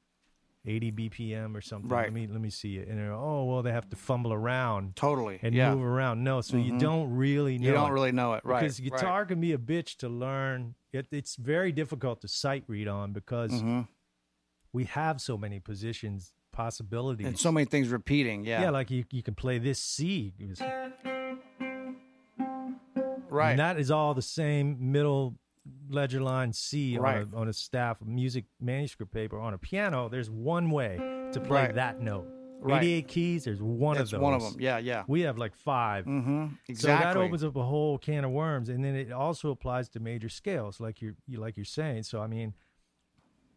80 0.66 0.92
BPM 0.94 1.54
or 1.54 1.60
something. 1.60 1.90
Right. 1.90 2.04
Let 2.06 2.14
me 2.14 2.28
let 2.28 2.40
me 2.40 2.50
see 2.50 2.78
it. 2.78 2.88
And 2.88 2.98
they're 2.98 3.12
oh 3.14 3.44
well, 3.44 3.62
they 3.62 3.72
have 3.74 3.90
to 3.90 3.96
fumble 3.98 4.32
around 4.32 4.96
Totally. 4.96 5.40
and 5.42 5.54
yeah. 5.54 5.74
move 5.76 5.84
around. 5.84 6.24
No, 6.24 6.40
so 6.42 6.56
you 6.58 6.78
don't 6.80 7.14
really 7.16 7.58
know. 7.58 7.68
You 7.68 7.74
don't 7.74 7.92
it. 7.92 7.94
really 7.94 8.12
know 8.14 8.34
it, 8.36 8.46
right? 8.46 8.62
because 8.62 8.80
right. 8.80 8.90
guitar 8.92 9.26
can 9.26 9.42
be 9.42 9.52
a 9.54 9.58
bitch 9.58 9.98
to 9.98 10.08
learn. 10.10 10.76
It, 10.94 11.08
it's 11.12 11.36
very 11.36 11.72
difficult 11.74 12.22
to 12.22 12.28
sight 12.30 12.64
read 12.68 12.88
on 12.88 13.12
because 13.12 13.52
Mm-hmm. 13.52 13.82
we 14.74 14.86
have 14.86 15.20
so 15.22 15.38
many 15.38 15.60
positions, 15.60 16.34
possibilities. 16.58 17.28
and 17.28 17.38
so 17.40 17.52
many 17.52 17.66
things 17.66 17.88
repeating. 17.90 18.44
Yeah. 18.44 18.62
yeah, 18.64 18.70
like 18.72 18.90
you, 18.90 19.06
you 19.12 19.22
can 19.24 19.36
play 19.36 19.60
this 19.60 19.80
C. 19.80 20.34
Right. 23.30 23.52
And 23.52 23.60
that 23.60 23.78
is 23.80 23.92
all 23.92 24.14
the 24.14 24.22
same 24.22 24.92
middle 24.92 25.36
ledger 25.90 26.22
line 26.22 26.54
C 26.54 26.98
Right. 26.98 27.18
on, 27.24 27.32
a, 27.34 27.38
on 27.42 27.48
a 27.50 27.54
staff 27.54 27.98
music 28.04 28.46
manuscript 28.60 29.14
paper. 29.14 29.40
On 29.40 29.54
a 29.54 29.58
piano, 29.58 30.10
there's 30.10 30.30
one 30.30 30.72
way 30.72 30.98
to 31.34 31.40
play 31.40 31.64
Right. 31.66 31.76
that 31.76 32.02
note. 32.02 32.28
Right. 32.60 32.82
88 32.82 33.08
keys, 33.08 33.44
there's 33.44 33.62
one 33.62 33.98
That's 33.98 34.12
of 34.14 34.20
those. 34.20 34.24
one 34.24 34.34
of 34.34 34.42
them. 34.42 34.56
Yeah, 34.60 34.80
yeah. 34.80 35.04
We 35.08 35.22
have 35.22 35.38
like 35.38 35.54
5 35.56 36.06
Mm-hmm. 36.06 36.46
Exactly. 36.68 36.76
So 36.76 36.88
that 36.88 37.16
opens 37.18 37.44
up 37.44 37.56
a 37.56 37.62
whole 37.64 38.00
can 38.00 38.24
of 38.26 38.32
worms, 38.32 38.70
and 38.70 38.84
then 38.84 38.96
it 38.96 39.12
also 39.12 39.52
applies 39.52 39.90
to 39.90 40.00
major 40.00 40.28
scales, 40.30 40.80
like 40.80 41.00
you're 41.02 41.14
you 41.28 41.40
like 41.40 41.56
you're 41.56 41.66
saying. 41.66 42.04
So 42.04 42.20
I 42.20 42.26
mean, 42.28 42.56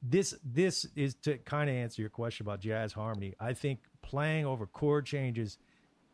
this 0.03 0.34
this 0.44 0.86
is 0.96 1.14
to 1.22 1.38
kind 1.38 1.68
of 1.68 1.76
answer 1.76 2.01
your 2.03 2.11
question 2.11 2.46
about 2.46 2.61
jazz 2.61 2.92
harmony. 2.92 3.34
I 3.38 3.53
think 3.53 3.80
playing 4.03 4.46
over 4.46 4.66
chord 4.66 5.07
changes 5.07 5.59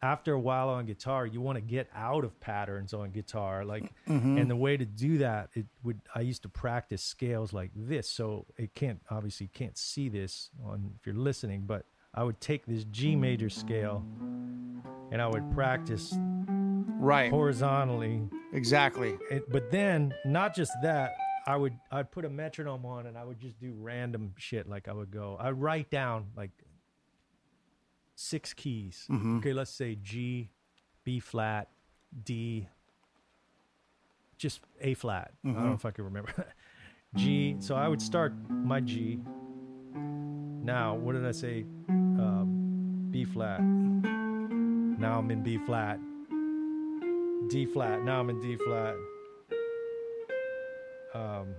after 0.02 0.34
a 0.34 0.40
while 0.40 0.68
on 0.68 0.84
guitar, 0.86 1.26
you 1.26 1.40
want 1.40 1.56
to 1.56 1.62
get 1.62 1.88
out 1.94 2.22
of 2.24 2.38
patterns 2.38 2.92
on 2.92 3.10
guitar, 3.10 3.64
like, 3.64 3.90
Mm-hmm. 4.08 4.38
and 4.38 4.50
the 4.50 4.54
way 4.56 4.76
to 4.76 4.84
do 4.84 5.18
that, 5.18 5.48
it 5.54 5.66
would. 5.82 6.00
I 6.14 6.20
used 6.20 6.42
to 6.42 6.48
practice 6.48 7.02
scales 7.02 7.52
like 7.52 7.70
this, 7.74 8.08
so 8.08 8.46
it 8.56 8.74
can't 8.74 9.00
obviously 9.10 9.48
can't 9.48 9.76
see 9.78 10.08
this 10.08 10.50
on 10.64 10.92
if 11.00 11.06
you're 11.06 11.14
listening, 11.16 11.62
but 11.66 11.86
I 12.14 12.24
would 12.24 12.40
take 12.40 12.66
this 12.66 12.84
G 12.84 13.16
major 13.16 13.48
scale, 13.48 14.04
and 15.10 15.20
I 15.22 15.26
would 15.28 15.50
practice 15.52 16.14
right. 16.18 17.30
horizontally. 17.30 18.22
Exactly. 18.52 19.16
It, 19.30 19.50
but 19.50 19.70
then, 19.70 20.14
not 20.24 20.54
just 20.54 20.72
that, 20.82 21.12
I 21.46 21.56
would 21.56 21.74
I'd 21.92 22.10
put 22.10 22.24
a 22.24 22.28
metronome 22.28 22.84
on 22.84 23.06
and 23.06 23.16
I 23.16 23.24
would 23.24 23.38
just 23.40 23.58
do 23.60 23.72
random 23.78 24.34
shit. 24.36 24.68
Like 24.68 24.88
I 24.88 24.92
would 24.92 25.10
go, 25.10 25.36
I'd 25.40 25.50
write 25.60 25.90
down 25.90 26.26
like 26.36 26.50
six 28.16 28.52
keys. 28.52 29.06
Okay, 29.38 29.52
let's 29.52 29.70
say 29.70 29.96
G, 30.02 30.50
B 31.04 31.20
flat, 31.20 31.68
D, 32.24 32.68
just 34.38 34.60
A 34.80 34.94
flat. 34.94 35.32
I 35.44 35.48
don't 35.48 35.66
know 35.68 35.72
if 35.74 35.84
I 35.84 35.90
can 35.92 36.04
remember. 36.04 36.32
G. 37.14 37.56
So 37.60 37.76
I 37.76 37.86
would 37.88 38.02
start 38.02 38.34
my 38.50 38.80
G. 38.80 39.20
Now, 39.94 40.96
what 40.96 41.12
did 41.12 41.24
I 41.24 41.30
say? 41.30 41.64
Um, 41.88 43.08
B 43.10 43.24
flat. 43.24 43.60
Now 43.62 45.18
I'm 45.18 45.30
in 45.30 45.42
B 45.42 45.58
flat. 45.58 46.00
D 47.48 47.64
flat. 47.66 48.02
Now 48.02 48.18
I'm 48.18 48.30
in 48.30 48.40
D 48.40 48.56
flat. 48.56 48.94
Um, 51.16 51.54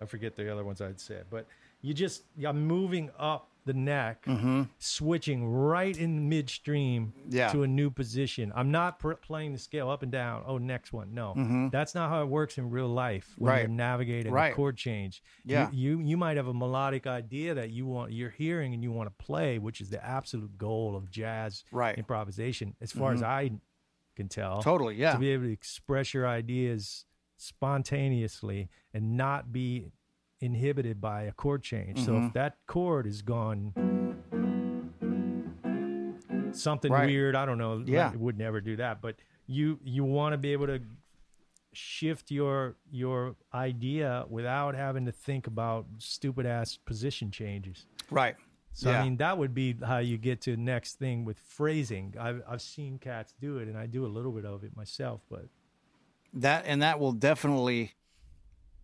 I 0.00 0.06
forget 0.06 0.34
the 0.34 0.50
other 0.52 0.64
ones 0.64 0.80
I'd 0.80 1.00
said, 1.00 1.26
but 1.30 1.46
you 1.80 1.94
just 1.94 2.24
I'm 2.44 2.66
moving 2.66 3.10
up 3.18 3.48
the 3.64 3.72
neck, 3.72 4.24
mm-hmm. 4.24 4.62
switching 4.78 5.46
right 5.46 5.96
in 5.96 6.28
midstream 6.28 7.12
Yeah. 7.28 7.52
to 7.52 7.62
a 7.62 7.66
new 7.68 7.90
position. 7.90 8.52
I'm 8.56 8.72
not 8.72 8.98
pr- 8.98 9.12
playing 9.12 9.52
the 9.52 9.58
scale 9.58 9.88
up 9.88 10.02
and 10.02 10.10
down. 10.10 10.42
Oh, 10.46 10.58
next 10.58 10.92
one. 10.92 11.14
No, 11.14 11.34
mm-hmm. 11.36 11.68
that's 11.68 11.94
not 11.94 12.10
how 12.10 12.22
it 12.22 12.28
works 12.28 12.58
in 12.58 12.70
real 12.70 12.88
life 12.88 13.34
when 13.38 13.52
Right. 13.52 13.60
you're 13.60 13.68
navigating 13.68 14.32
Right. 14.32 14.52
a 14.52 14.56
chord 14.56 14.76
change. 14.76 15.22
You- 15.44 15.54
Yeah. 15.54 15.70
you, 15.70 16.00
you 16.00 16.16
might 16.16 16.36
have 16.36 16.48
a 16.48 16.54
melodic 16.54 17.06
idea 17.06 17.54
that 17.54 17.70
you 17.70 17.86
want 17.86 18.12
you're 18.12 18.30
hearing 18.30 18.74
and 18.74 18.82
you 18.82 18.90
want 18.90 19.08
to 19.08 19.24
play, 19.24 19.58
which 19.60 19.80
is 19.80 19.90
the 19.90 20.04
absolute 20.04 20.58
goal 20.58 20.96
of 20.96 21.08
jazz 21.10 21.62
Right. 21.70 21.96
improvisation, 21.96 22.74
as 22.80 22.90
far 22.90 23.12
as 23.12 23.20
mm-hmm. 23.20 23.30
I 23.30 23.60
can 24.16 24.28
tell. 24.28 24.60
Totally, 24.60 24.96
yeah. 24.96 25.12
To 25.12 25.18
be 25.18 25.30
able 25.30 25.44
to 25.44 25.52
express 25.52 26.12
your 26.12 26.26
ideas 26.26 27.04
spontaneously 27.42 28.68
and 28.94 29.16
not 29.16 29.52
be 29.52 29.92
inhibited 30.40 31.00
by 31.00 31.22
a 31.22 31.32
chord 31.32 31.62
change. 31.62 31.98
So 32.04 32.12
Mm-hmm. 32.12 32.26
if 32.28 32.32
that 32.34 32.56
chord 32.66 33.06
is 33.06 33.22
gone 33.22 33.72
something 36.52 36.92
Right. 36.92 37.06
weird, 37.06 37.34
I 37.34 37.46
don't 37.46 37.58
know, 37.58 37.82
Yeah. 37.86 38.12
it 38.12 38.20
would 38.20 38.36
never 38.38 38.60
do 38.60 38.76
that, 38.76 39.00
but 39.00 39.16
you 39.46 39.78
you 39.82 40.04
want 40.04 40.32
to 40.34 40.38
be 40.38 40.52
able 40.52 40.66
to 40.66 40.80
shift 41.72 42.30
your 42.30 42.76
your 42.90 43.34
idea 43.54 44.26
without 44.28 44.74
having 44.74 45.06
to 45.06 45.12
think 45.12 45.46
about 45.46 45.86
stupid 45.98 46.44
ass 46.46 46.76
position 46.76 47.30
changes. 47.30 47.86
Right. 48.10 48.36
So 48.74 48.90
Yeah. 48.90 49.00
I 49.00 49.04
mean, 49.04 49.16
that 49.18 49.36
would 49.38 49.54
be 49.54 49.76
how 49.82 49.98
you 49.98 50.18
get 50.18 50.40
to 50.42 50.50
the 50.52 50.56
next 50.62 50.94
thing 50.96 51.24
with 51.24 51.38
phrasing. 51.38 52.14
I've 52.18 52.42
I've 52.46 52.62
seen 52.62 52.98
cats 52.98 53.32
do 53.40 53.58
it, 53.58 53.68
and 53.68 53.76
I 53.78 53.86
do 53.86 54.04
a 54.04 54.08
little 54.16 54.32
bit 54.32 54.44
of 54.44 54.62
it 54.64 54.76
myself. 54.76 55.22
But 55.30 55.46
That 56.34 56.64
and 56.66 56.82
that 56.82 56.98
will 56.98 57.12
definitely 57.12 57.92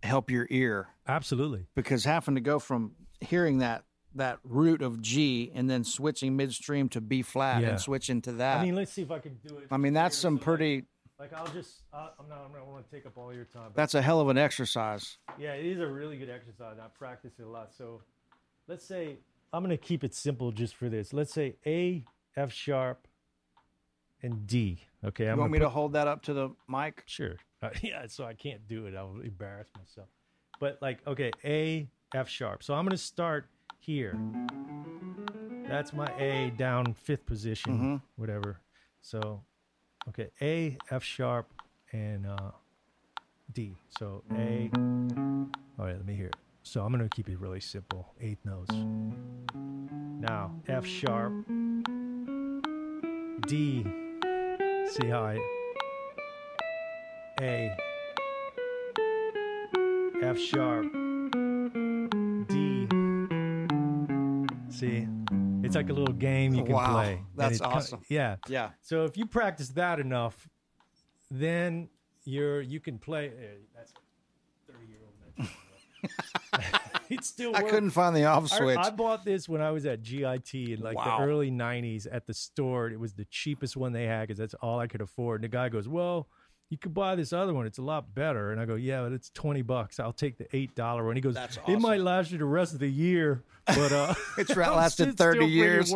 help 0.02 0.30
your 0.30 0.46
ear 0.50 0.88
absolutely, 1.06 1.66
because 1.74 2.04
having 2.04 2.34
to 2.34 2.40
go 2.40 2.58
from 2.58 2.92
hearing 3.20 3.58
that 3.58 3.84
that 4.14 4.38
root 4.44 4.82
of 4.82 5.00
G 5.00 5.50
and 5.54 5.68
then 5.68 5.84
switching 5.84 6.36
midstream 6.36 6.88
to 6.90 7.00
B 7.00 7.22
flat 7.22 7.62
Yeah. 7.62 7.70
and 7.70 7.80
switching 7.80 8.20
to 8.22 8.32
that. 8.32 8.58
I 8.58 8.64
mean, 8.64 8.74
let's 8.74 8.92
see 8.92 9.02
if 9.02 9.10
I 9.10 9.18
can 9.18 9.38
do 9.46 9.58
it. 9.58 9.68
I 9.70 9.76
mean, 9.76 9.92
that's 9.92 10.16
some 10.16 10.38
So, 10.38 10.44
pretty. 10.44 10.84
Like, 11.18 11.32
like 11.32 11.40
I'll 11.40 11.52
just 11.52 11.82
uh, 11.92 12.10
I'm 12.20 12.28
not 12.28 12.44
I'm 12.46 12.52
not 12.52 12.66
want 12.66 12.84
to 12.88 12.90
take 12.94 13.06
up 13.06 13.16
all 13.18 13.34
your 13.34 13.44
time. 13.44 13.70
That's 13.74 13.94
a 13.94 14.02
hell 14.02 14.20
of 14.20 14.28
an 14.28 14.38
exercise. 14.38 15.16
Yeah, 15.38 15.54
it 15.54 15.66
is 15.66 15.80
a 15.80 15.86
really 15.86 16.16
good 16.18 16.30
exercise. 16.30 16.76
I 16.78 16.86
practice 16.98 17.32
it 17.38 17.42
a 17.44 17.48
lot. 17.48 17.72
So 17.76 18.02
let's 18.68 18.84
say 18.84 19.16
I'm 19.52 19.64
going 19.64 19.76
to 19.76 19.82
keep 19.82 20.04
it 20.04 20.14
simple 20.14 20.52
just 20.52 20.76
for 20.76 20.88
this. 20.90 21.12
Let's 21.14 21.32
say 21.32 21.56
A, 21.66 22.04
F 22.36 22.52
sharp, 22.52 23.07
and 24.22 24.46
D. 24.46 24.80
Okay, 25.04 25.24
You 25.24 25.30
I'm 25.32 25.38
want 25.38 25.52
me 25.52 25.58
put, 25.58 25.64
to 25.64 25.68
hold 25.70 25.92
that 25.94 26.08
up 26.08 26.22
to 26.24 26.32
the 26.34 26.50
mic? 26.68 27.02
Sure. 27.06 27.36
Uh, 27.62 27.70
yeah, 27.82 28.06
so 28.08 28.24
I 28.24 28.34
can't 28.34 28.66
do 28.68 28.86
it. 28.86 28.94
I'll 28.96 29.20
embarrass 29.22 29.68
myself. 29.76 30.08
But 30.60 30.78
like, 30.82 31.06
okay, 31.06 31.30
A, 31.44 31.88
F 32.14 32.28
sharp. 32.28 32.62
So 32.62 32.74
I'm 32.74 32.84
going 32.84 32.90
to 32.90 32.96
start 32.98 33.48
here. 33.78 34.18
That's 35.68 35.92
my 35.92 36.08
A 36.18 36.50
down 36.56 36.94
fifth 36.94 37.26
position, 37.26 37.72
Mm-hmm. 37.74 37.96
whatever. 38.16 38.58
So, 39.02 39.42
okay, 40.08 40.30
A, 40.40 40.76
F 40.90 41.04
sharp, 41.04 41.46
and 41.92 42.26
uh, 42.26 42.50
D. 43.52 43.76
So 43.98 44.24
A. 44.34 44.70
All 45.78 45.84
right, 45.84 45.94
let 45.96 46.06
me 46.06 46.14
hear 46.16 46.26
it. 46.26 46.36
So 46.64 46.82
I'm 46.84 46.92
going 46.92 47.06
to 47.08 47.14
keep 47.14 47.28
it 47.28 47.38
really 47.38 47.60
simple. 47.60 48.12
Eighth 48.20 48.44
notes. 48.44 48.74
Now, 49.54 50.52
F 50.66 50.84
sharp, 50.84 51.32
D. 53.46 53.86
See 54.90 55.06
how 55.08 55.22
I. 55.22 55.38
A. 57.40 57.76
F 60.22 60.38
sharp, 60.38 60.86
D. 62.48 62.88
See? 64.70 65.06
It's 65.62 65.76
like 65.76 65.90
a 65.90 65.92
little 65.92 66.14
game 66.14 66.54
you 66.54 66.64
can 66.64 66.74
Wow, 66.74 66.94
play. 66.94 67.22
That's 67.36 67.56
it 67.56 67.62
co- 67.62 67.68
awesome. 67.70 68.00
yeah. 68.08 68.36
Yeah. 68.48 68.70
So 68.80 69.04
if 69.04 69.16
you 69.16 69.26
practice 69.26 69.68
that 69.70 70.00
enough, 70.00 70.48
then 71.30 71.88
you're 72.24 72.60
you 72.60 72.80
can 72.80 72.98
play. 72.98 73.26
eh, 73.28 73.46
that's 73.74 73.92
a 73.92 74.72
thirty 74.72 74.86
year 74.86 74.98
old. 75.04 75.48
it 77.10 77.24
still. 77.24 77.54
I 77.56 77.62
couldn't 77.62 77.90
find 77.90 78.14
the 78.14 78.24
off 78.24 78.52
I- 78.52 78.58
switch. 78.58 78.78
I, 78.78 78.90
bought 78.90 79.24
this 79.24 79.48
when 79.48 79.60
I 79.60 79.70
was 79.70 79.86
at 79.86 80.02
GIT 80.02 80.54
in 80.54 80.80
like 80.80 80.96
Wow. 80.96 81.18
the 81.18 81.24
early 81.24 81.50
'90s 81.50 82.06
at 82.10 82.26
the 82.26 82.34
store. 82.34 82.88
It 82.90 82.98
was 83.00 83.14
the 83.14 83.24
cheapest 83.26 83.76
one 83.76 83.92
they 83.92 84.04
had 84.06 84.22
because 84.28 84.38
that's 84.38 84.54
all 84.54 84.78
I 84.80 84.86
could 84.86 85.00
afford. 85.00 85.42
And 85.42 85.50
the 85.50 85.56
guy 85.56 85.68
goes, 85.68 85.88
"Well." 85.88 86.28
You 86.70 86.76
could 86.76 86.92
buy 86.92 87.14
this 87.14 87.32
other 87.32 87.54
one; 87.54 87.64
it's 87.64 87.78
a 87.78 87.82
lot 87.82 88.14
better. 88.14 88.52
And 88.52 88.60
I 88.60 88.66
go, 88.66 88.74
"Yeah, 88.74 89.00
but 89.00 89.12
it's 89.12 89.30
twenty 89.30 89.62
bucks. 89.62 89.98
I'll 89.98 90.12
take 90.12 90.36
the 90.36 90.46
eight 90.54 90.74
dollar 90.74 91.02
one." 91.06 91.16
He 91.16 91.22
goes, 91.22 91.32
That's 91.32 91.58
"It 91.66 91.80
might 91.80 92.00
last 92.02 92.30
you 92.30 92.36
the 92.36 92.44
rest 92.44 92.74
of 92.74 92.78
the 92.78 92.90
year, 92.90 93.42
but 93.66 93.90
uh, 93.90 94.12
It's 94.36 94.50
lasted 94.54 95.16
30 95.16 95.38
still 95.38 95.48
years. 95.48 95.90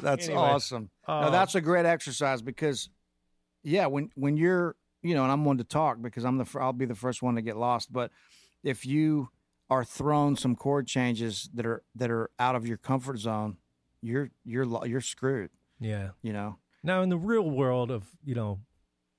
That's 0.00 0.26
Anyway, 0.26 0.40
awesome. 0.40 0.90
uh, 1.06 1.28
that's 1.28 1.54
a 1.54 1.60
great 1.60 1.84
exercise 1.84 2.40
because, 2.40 2.88
yeah, 3.62 3.86
when 3.86 4.08
when 4.14 4.38
you're, 4.38 4.74
you 5.02 5.14
know, 5.14 5.22
and 5.24 5.30
I'm 5.32 5.44
one 5.44 5.58
to 5.58 5.64
talk 5.64 6.00
because 6.00 6.24
I'm 6.24 6.38
the 6.38 6.46
I'll 6.58 6.72
be 6.72 6.86
the 6.86 6.94
first 6.94 7.22
one 7.22 7.34
to 7.34 7.42
get 7.42 7.58
lost. 7.58 7.92
But 7.92 8.10
if 8.62 8.86
you 8.86 9.28
are 9.74 9.84
thrown 9.84 10.36
some 10.36 10.54
chord 10.56 10.86
changes 10.86 11.48
that 11.54 11.66
are 11.66 11.82
that 11.94 12.10
are 12.10 12.30
out 12.38 12.54
of 12.54 12.66
your 12.66 12.76
comfort 12.76 13.18
zone, 13.18 13.56
you're 14.00 14.30
you're 14.44 14.66
you're 14.86 15.00
screwed. 15.00 15.50
Yeah. 15.80 16.10
You 16.22 16.32
know. 16.32 16.56
Now, 16.82 17.02
in 17.02 17.08
the 17.08 17.16
real 17.18 17.48
world 17.50 17.90
of 17.90 18.04
you 18.24 18.34
know, 18.34 18.60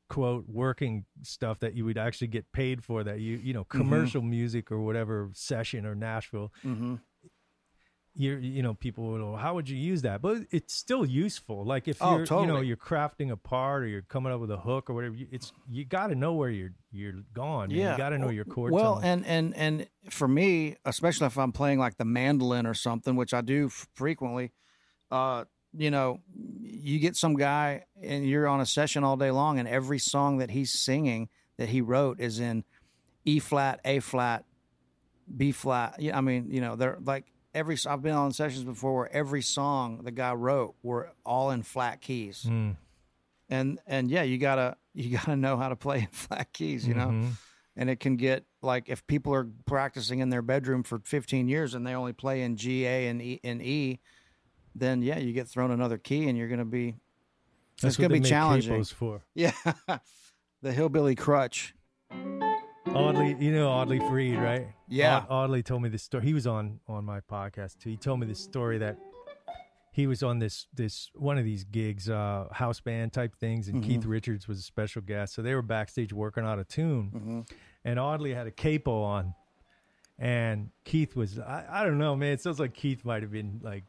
quote 0.09 0.45
working 0.47 1.05
stuff 1.23 1.59
that 1.59 1.73
you 1.73 1.83
would 1.85 1.97
actually 1.97 2.27
get 2.27 2.51
paid 2.51 2.83
for, 2.83 3.03
that 3.03 3.19
you 3.19 3.37
you 3.37 3.53
know 3.53 3.63
Mm-hmm. 3.65 3.79
commercial 3.81 4.21
music 4.21 4.71
or 4.71 4.79
whatever 4.81 5.29
session 5.33 5.85
or 5.85 5.95
Nashville, 5.95 6.51
Mm-hmm. 6.63 6.95
You 8.17 8.37
you 8.37 8.63
know 8.63 8.73
people 8.73 9.05
will 9.07 9.33
"Oh, 9.33 9.35
how 9.35 9.55
would 9.55 9.67
you 9.67 9.77
use 9.77 10.03
that? 10.03 10.21
But 10.21 10.43
it's 10.51 10.73
still 10.73 11.05
useful. 11.05 11.65
Like 11.65 11.87
if 11.87 11.97
Oh, 12.01 12.11
you're 12.17 12.39
you 12.41 12.47
know 12.47 12.61
you're 12.61 12.77
crafting 12.77 13.29
a 13.31 13.35
part 13.37 13.83
or 13.83 13.87
you're 13.87 14.01
coming 14.03 14.31
up 14.31 14.39
with 14.39 14.51
a 14.51 14.57
hook 14.57 14.89
or 14.89 14.93
whatever, 14.93 15.15
you, 15.15 15.27
it's 15.31 15.51
you 15.69 15.83
got 15.85 16.07
to 16.07 16.15
know 16.15 16.33
where 16.33 16.49
you're 16.49 16.73
you're 16.91 17.13
gone. 17.33 17.69
man. 17.69 17.77
you 17.91 17.97
got 17.97 18.09
to 18.09 18.17
know 18.17 18.29
your 18.29 18.45
chord 18.45 18.71
Well, 18.71 18.95
tone. 18.95 19.03
and 19.03 19.25
and 19.25 19.55
and 19.55 19.87
for 20.09 20.27
me, 20.27 20.77
especially 20.85 21.27
if 21.27 21.37
I'm 21.37 21.51
playing 21.51 21.79
like 21.79 21.97
the 21.97 22.05
mandolin 22.05 22.65
or 22.65 22.73
something, 22.73 23.15
which 23.17 23.33
I 23.33 23.41
do 23.41 23.65
f- 23.65 23.87
frequently, 23.93 24.51
uh, 25.11 25.43
you 25.77 25.91
know, 25.91 26.21
you 26.61 26.99
get 26.99 27.17
some 27.17 27.35
guy 27.35 27.83
and 28.01 28.25
you're 28.25 28.47
on 28.47 28.61
a 28.61 28.65
session 28.65 29.03
all 29.03 29.17
day 29.17 29.31
long, 29.31 29.59
and 29.59 29.67
every 29.67 29.99
song 29.99 30.37
that 30.37 30.51
he's 30.51 30.71
singing 30.71 31.27
that 31.57 31.67
he 31.69 31.81
wrote 31.81 32.21
is 32.21 32.39
in 32.39 32.63
E 33.25 33.39
flat, 33.39 33.81
A 33.83 33.99
flat, 33.99 34.45
B 35.35 35.51
flat. 35.51 35.95
Yeah, 35.99 36.17
I 36.17 36.21
mean, 36.21 36.47
you 36.49 36.61
know, 36.61 36.75
they're 36.77 36.97
like 37.03 37.25
every. 37.55 37.77
I've 37.87 38.01
been 38.03 38.13
on 38.13 38.31
sessions 38.33 38.63
before 38.63 38.93
where 38.93 39.11
every 39.15 39.41
song 39.41 40.01
the 40.03 40.11
guy 40.11 40.33
wrote 40.33 40.75
were 40.83 41.09
all 41.25 41.49
in 41.51 41.63
flat 41.63 42.01
keys 42.01 42.45
Mm. 42.47 42.75
and 43.49 43.79
and 43.87 44.11
yeah, 44.11 44.21
you 44.23 44.37
gotta 44.37 44.77
you 44.93 45.17
gotta 45.17 45.35
know 45.35 45.57
how 45.57 45.69
to 45.69 45.75
play 45.75 45.99
in 46.01 46.07
flat 46.11 46.53
keys, 46.53 46.87
you 46.87 46.93
know. 46.93 47.07
Mhm. 47.07 47.31
And 47.77 47.89
it 47.89 47.99
can 47.99 48.15
get 48.15 48.45
like 48.61 48.87
if 48.87 49.05
people 49.07 49.33
are 49.33 49.47
practicing 49.65 50.19
in 50.19 50.29
their 50.29 50.41
bedroom 50.41 50.83
for 50.83 50.99
15 50.99 51.47
years 51.49 51.73
and 51.73 51.85
they 51.85 51.93
only 51.93 52.13
play 52.13 52.41
in 52.41 52.55
G, 52.55 52.85
A, 52.85 53.07
and 53.07 53.21
E, 53.21 53.39
and 53.43 53.61
E, 53.61 53.99
then 54.73 55.01
yeah, 55.01 55.17
you 55.17 55.33
get 55.33 55.47
thrown 55.47 55.71
another 55.71 55.97
key 55.97 56.27
and 56.29 56.37
you're 56.37 56.47
gonna 56.47 56.63
be 56.65 56.95
That's 57.81 57.95
it's 57.95 57.97
gonna 57.97 58.13
be 58.13 58.21
challenging. 58.21 58.83
for. 58.85 59.23
yeah, 59.35 59.51
the 60.61 60.71
hillbilly 60.71 61.15
crutch. 61.15 61.73
Audley, 62.95 63.35
you 63.39 63.51
know 63.51 63.69
Audley 63.69 63.99
Freed, 63.99 64.37
right? 64.37 64.67
Yeah. 64.87 65.17
Odd, 65.17 65.27
Audley 65.29 65.63
told 65.63 65.81
me 65.81 65.89
this 65.89 66.03
story. 66.03 66.23
He 66.25 66.33
was 66.33 66.47
on 66.47 66.79
on 66.87 67.03
my 67.03 67.19
podcast 67.19 67.77
too. 67.79 67.89
He 67.89 67.97
told 67.97 68.19
me 68.19 68.25
this 68.25 68.39
story 68.39 68.77
that 68.77 68.97
he 69.91 70.07
was 70.07 70.23
on 70.23 70.39
this 70.39 70.67
this 70.73 71.09
one 71.13 71.37
of 71.37 71.43
these 71.43 71.65
gigs, 71.65 72.09
uh, 72.09 72.47
house 72.51 72.79
band 72.79 73.11
type 73.13 73.35
things, 73.35 73.67
and 73.67 73.83
Keith 73.83 74.05
Richards 74.05 74.47
was 74.47 74.59
a 74.59 74.61
special 74.61 75.01
guest. 75.01 75.33
So 75.33 75.41
they 75.41 75.53
were 75.55 75.61
backstage 75.61 76.13
working 76.13 76.45
out 76.45 76.57
a 76.57 76.63
tune, 76.63 77.45
and 77.83 77.99
Audley 77.99 78.33
had 78.33 78.47
a 78.47 78.51
capo 78.51 79.03
on, 79.03 79.33
and 80.17 80.69
Keith 80.85 81.15
was 81.15 81.37
I, 81.37 81.65
I 81.69 81.83
don't 81.83 81.97
know, 81.97 82.15
man. 82.15 82.31
It 82.33 82.41
sounds 82.41 82.59
like 82.59 82.73
Keith 82.73 83.03
might 83.03 83.23
have 83.23 83.31
been 83.31 83.59
like 83.61 83.83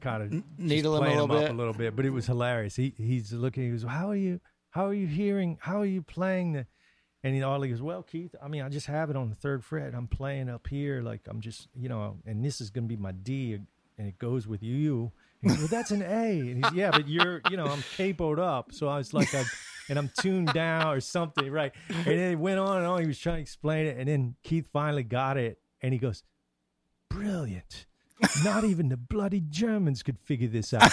kind 0.00 0.22
of 0.22 0.42
needle 0.58 0.96
him 0.96 1.04
a 1.04 1.08
little 1.08 1.36
up 1.36 1.42
bit. 1.42 1.50
a 1.50 1.54
little 1.54 1.72
bit, 1.72 1.94
but 1.94 2.04
it 2.04 2.10
was 2.10 2.26
hilarious. 2.26 2.74
He 2.74 2.94
he's 2.96 3.32
looking. 3.32 3.64
He 3.64 3.70
goes, 3.70 3.84
"How 3.84 4.10
are 4.10 4.16
you? 4.16 4.40
How 4.70 4.86
are 4.86 4.94
you 4.94 5.06
hearing? 5.06 5.58
How 5.60 5.80
are 5.80 5.86
you 5.86 6.02
playing 6.02 6.52
the?" 6.52 6.66
And 7.24 7.34
he 7.34 7.42
Audley 7.42 7.68
goes, 7.68 7.82
"Well, 7.82 8.02
Keith, 8.02 8.34
I 8.40 8.48
mean, 8.48 8.62
I 8.62 8.68
just 8.68 8.86
have 8.86 9.10
it 9.10 9.16
on 9.16 9.28
the 9.28 9.34
third 9.34 9.64
fret. 9.64 9.94
I'm 9.94 10.06
playing 10.06 10.48
up 10.48 10.68
here, 10.68 11.02
like 11.02 11.22
I'm 11.28 11.40
just, 11.40 11.68
you 11.74 11.88
know, 11.88 12.18
and 12.24 12.44
this 12.44 12.60
is 12.60 12.70
going 12.70 12.84
to 12.84 12.88
be 12.88 13.00
my 13.00 13.12
D, 13.12 13.54
and 13.98 14.06
it 14.06 14.18
goes 14.18 14.46
with 14.46 14.62
you." 14.62 15.10
He 15.42 15.48
goes, 15.48 15.58
"Well, 15.58 15.66
that's 15.68 15.90
an 15.90 16.02
A." 16.02 16.40
And 16.50 16.64
he's, 16.64 16.72
"Yeah, 16.74 16.90
but 16.90 17.08
you're, 17.08 17.40
you 17.50 17.56
know, 17.56 17.66
I'm 17.66 17.82
capoed 17.96 18.38
up, 18.38 18.72
so 18.72 18.86
I 18.88 18.98
was 18.98 19.12
like, 19.12 19.34
I, 19.34 19.44
and 19.88 19.98
I'm 19.98 20.10
tuned 20.20 20.52
down 20.52 20.86
or 20.94 21.00
something, 21.00 21.50
right?" 21.50 21.72
And 21.88 22.04
then 22.06 22.32
it 22.32 22.38
went 22.38 22.60
on 22.60 22.78
and 22.78 22.86
on. 22.86 23.00
He 23.00 23.06
was 23.08 23.18
trying 23.18 23.36
to 23.36 23.42
explain 23.42 23.86
it, 23.86 23.96
and 23.98 24.08
then 24.08 24.36
Keith 24.44 24.68
finally 24.72 25.02
got 25.02 25.36
it, 25.36 25.58
and 25.82 25.92
he 25.92 25.98
goes, 25.98 26.22
"Brilliant." 27.10 27.86
Not 28.44 28.64
even 28.64 28.88
the 28.88 28.96
bloody 28.96 29.40
Germans 29.40 30.02
could 30.02 30.18
figure 30.18 30.48
this 30.48 30.74
out. 30.74 30.82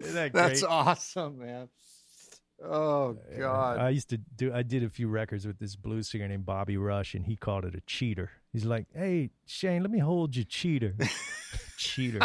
Isn't 0.00 0.14
that 0.14 0.32
That's 0.32 0.62
awesome, 0.62 1.38
man. 1.38 1.68
Oh 2.64 3.16
God. 3.38 3.78
I 3.78 3.90
used 3.90 4.08
to 4.10 4.16
do. 4.18 4.52
I 4.52 4.62
did 4.62 4.82
a 4.82 4.88
few 4.88 5.08
records 5.08 5.46
with 5.46 5.58
this 5.58 5.76
blues 5.76 6.08
singer 6.10 6.26
named 6.26 6.44
Bobby 6.46 6.76
Rush, 6.76 7.14
and 7.14 7.24
he 7.24 7.36
called 7.36 7.64
it 7.64 7.74
a 7.74 7.80
cheater. 7.82 8.30
He's 8.52 8.64
like, 8.64 8.86
"Hey, 8.94 9.30
Shane, 9.46 9.82
let 9.82 9.90
me 9.90 10.00
hold 10.00 10.34
you, 10.34 10.44
cheater, 10.44 10.94
cheater." 11.76 12.20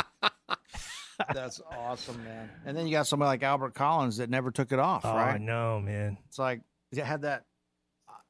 That's 1.34 1.62
awesome, 1.72 2.24
man. 2.24 2.50
And 2.66 2.76
then 2.76 2.88
you 2.88 2.92
got 2.92 3.06
somebody 3.06 3.28
like 3.28 3.44
Albert 3.44 3.76
Collins 3.76 4.18
that 4.18 4.30
never 4.30 4.50
took 4.50 4.72
it 4.72 4.80
off, 4.80 5.06
Oh 5.06 5.14
right? 5.14 5.40
no, 5.40 5.80
man. 5.80 6.18
It's 6.28 6.40
like 6.40 6.62
it 6.92 7.04
had 7.04 7.22
that. 7.22 7.46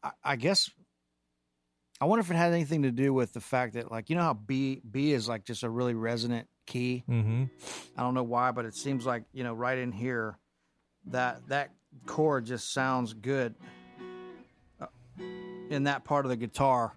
I, 0.03 0.11
I 0.23 0.35
guess. 0.35 0.69
I 2.01 2.05
wonder 2.05 2.19
if 2.21 2.29
it 2.29 2.35
had 2.35 2.51
anything 2.51 2.81
to 2.83 2.91
do 2.91 3.13
with 3.13 3.31
the 3.31 3.39
fact 3.39 3.75
that, 3.75 3.89
like, 3.89 4.09
you 4.09 4.17
know 4.17 4.23
how 4.23 4.33
B 4.33 4.81
B 4.89 5.13
is 5.13 5.29
like 5.29 5.45
just 5.45 5.63
a 5.63 5.69
really 5.69 5.93
resonant 5.93 6.49
key. 6.65 7.05
Mm-hmm. 7.09 7.45
I 7.97 8.01
don't 8.01 8.13
know 8.13 8.23
why, 8.23 8.51
but 8.51 8.65
it 8.65 8.75
seems 8.75 9.05
like 9.05 9.23
you 9.31 9.45
know 9.45 9.53
right 9.53 9.77
in 9.77 9.93
here, 9.93 10.37
that 11.05 11.47
that 11.47 11.71
chord 12.05 12.45
just 12.45 12.73
sounds 12.73 13.13
good. 13.13 13.55
uh, 14.81 14.87
In 15.69 15.83
that 15.85 16.03
part 16.03 16.25
of 16.25 16.29
the 16.29 16.35
guitar, 16.35 16.93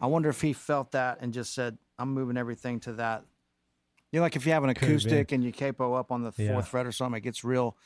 I 0.00 0.06
wonder 0.06 0.28
if 0.28 0.40
he 0.40 0.52
felt 0.52 0.92
that 0.92 1.18
and 1.20 1.32
just 1.32 1.54
said, 1.54 1.78
"I'm 1.98 2.12
moving 2.12 2.36
everything 2.36 2.80
to 2.80 2.92
that." 2.94 3.24
You 4.12 4.18
know, 4.18 4.22
like 4.24 4.34
if 4.36 4.44
you 4.46 4.52
have 4.52 4.64
an 4.64 4.70
Could 4.74 4.78
have 4.78 4.88
been. 4.88 4.96
acoustic 4.96 5.32
and 5.32 5.44
you 5.44 5.52
capo 5.52 5.94
up 5.94 6.10
on 6.10 6.22
the 6.22 6.32
Yeah. 6.36 6.52
fourth 6.52 6.68
fret 6.68 6.86
or 6.86 6.92
something, 6.92 7.18
it 7.18 7.22
gets 7.22 7.44
real. 7.44 7.76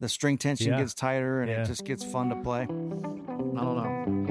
The 0.00 0.08
string 0.08 0.38
tension 0.38 0.72
Yeah. 0.72 0.78
gets 0.78 0.94
tighter 0.94 1.40
and 1.42 1.50
Yeah. 1.50 1.62
it 1.62 1.66
just 1.66 1.84
gets 1.84 2.02
fun 2.04 2.30
to 2.30 2.36
play. 2.36 2.62
I 2.62 2.66
don't 2.66 3.54
know. 3.56 4.23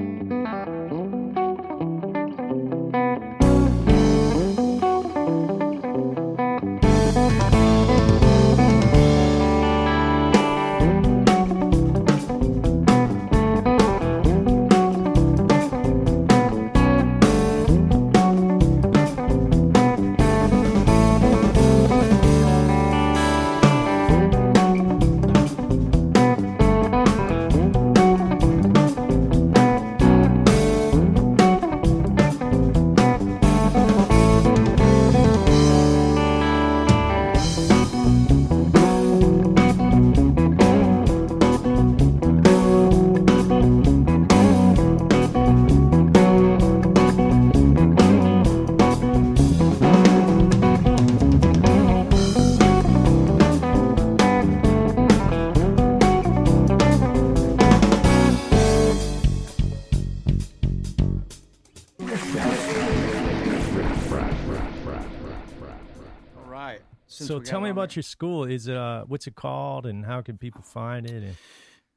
So 67.38 67.44
tell 67.44 67.60
me 67.60 67.70
about 67.70 67.90
there. 67.90 67.96
your 67.96 68.02
school. 68.02 68.44
Is 68.44 68.68
it 68.68 68.76
uh, 68.76 69.04
what's 69.06 69.26
it 69.26 69.34
called, 69.34 69.86
and 69.86 70.04
how 70.04 70.22
can 70.22 70.38
people 70.38 70.62
find 70.62 71.06
it? 71.06 71.22
And 71.22 71.36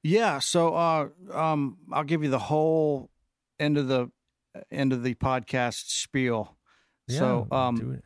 Yeah, 0.03 0.39
so 0.39 0.75
uh, 0.75 1.07
um, 1.33 1.77
I'll 1.91 2.03
give 2.03 2.23
you 2.23 2.29
the 2.29 2.39
whole 2.39 3.09
end 3.59 3.77
of 3.77 3.87
the 3.87 4.11
end 4.71 4.93
of 4.93 5.03
the 5.03 5.15
podcast 5.15 5.89
spiel. 5.89 6.55
Yeah, 7.07 7.19
so 7.19 7.47
um, 7.51 8.01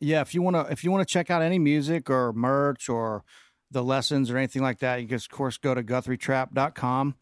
yeah, 0.00 0.20
if 0.20 0.34
you 0.34 0.42
want 0.42 0.56
to 0.56 0.72
if 0.72 0.84
you 0.84 0.90
want 0.90 1.06
to 1.06 1.12
check 1.12 1.30
out 1.30 1.42
any 1.42 1.58
music 1.58 2.10
or 2.10 2.32
merch 2.32 2.88
or 2.88 3.24
the 3.70 3.82
lessons 3.82 4.30
or 4.30 4.36
anything 4.36 4.62
like 4.62 4.78
that, 4.80 5.00
you 5.00 5.08
can 5.08 5.16
of 5.16 5.28
course 5.28 5.56
go 5.56 5.74
to 5.74 5.82
guthrietrapp.com 5.82 7.16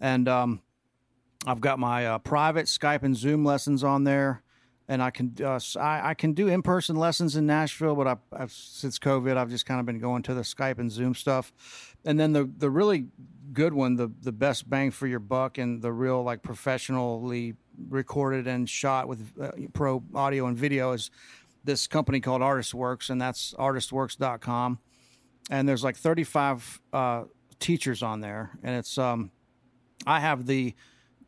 and 0.00 0.28
um, 0.28 0.60
I've 1.46 1.60
got 1.60 1.78
my 1.78 2.06
uh, 2.06 2.18
private 2.18 2.66
Skype 2.66 3.02
and 3.02 3.16
Zoom 3.16 3.44
lessons 3.44 3.84
on 3.84 4.04
there. 4.04 4.42
And 4.86 5.02
I 5.02 5.10
can 5.10 5.34
uh, 5.42 5.58
I, 5.80 6.10
I 6.10 6.14
can 6.14 6.34
do 6.34 6.48
in 6.48 6.60
person 6.60 6.96
lessons 6.96 7.36
in 7.36 7.46
Nashville, 7.46 7.94
but 7.94 8.06
I, 8.06 8.16
I've 8.32 8.52
since 8.52 8.98
COVID 8.98 9.36
I've 9.36 9.48
just 9.48 9.64
kind 9.64 9.80
of 9.80 9.86
been 9.86 9.98
going 9.98 10.22
to 10.24 10.34
the 10.34 10.42
Skype 10.42 10.78
and 10.78 10.92
Zoom 10.92 11.14
stuff. 11.14 11.52
And 12.04 12.20
then 12.20 12.32
the 12.32 12.50
the 12.58 12.68
really 12.68 13.06
good 13.52 13.72
one, 13.72 13.96
the 13.96 14.12
the 14.20 14.32
best 14.32 14.68
bang 14.68 14.90
for 14.90 15.06
your 15.06 15.20
buck, 15.20 15.56
and 15.56 15.80
the 15.80 15.92
real 15.92 16.22
like 16.22 16.42
professionally 16.42 17.54
recorded 17.88 18.46
and 18.46 18.68
shot 18.68 19.08
with 19.08 19.32
uh, 19.40 19.52
pro 19.72 20.02
audio 20.14 20.46
and 20.46 20.56
video 20.56 20.92
is 20.92 21.10
this 21.64 21.86
company 21.86 22.20
called 22.20 22.42
ArtistWorks, 22.42 23.10
and 23.10 23.20
that's 23.20 23.54
artistworks.com. 23.54 24.78
And 25.50 25.68
there's 25.68 25.84
like 25.84 25.96
35 25.96 26.80
uh, 26.92 27.24
teachers 27.58 28.02
on 28.02 28.20
there, 28.20 28.50
and 28.62 28.76
it's 28.76 28.98
um, 28.98 29.30
I 30.06 30.20
have 30.20 30.46
the 30.46 30.74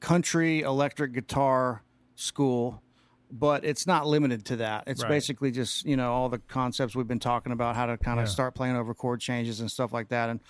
country 0.00 0.60
electric 0.60 1.12
guitar 1.12 1.82
school, 2.14 2.82
but 3.30 3.64
it's 3.64 3.86
not 3.86 4.06
limited 4.06 4.44
to 4.46 4.56
that. 4.56 4.84
It's 4.86 5.02
Right. 5.02 5.08
basically 5.08 5.50
just 5.50 5.84
you 5.84 5.96
know 5.96 6.12
all 6.12 6.28
the 6.28 6.38
concepts 6.38 6.94
we've 6.94 7.08
been 7.08 7.18
talking 7.18 7.52
about, 7.52 7.76
how 7.76 7.86
to 7.86 7.96
kind 7.98 8.20
of 8.20 8.26
Yeah. 8.26 8.32
start 8.32 8.54
playing 8.54 8.76
over 8.76 8.94
chord 8.94 9.20
changes 9.20 9.60
and 9.60 9.70
stuff 9.70 9.92
like 9.92 10.08
that, 10.08 10.28
and 10.30 10.40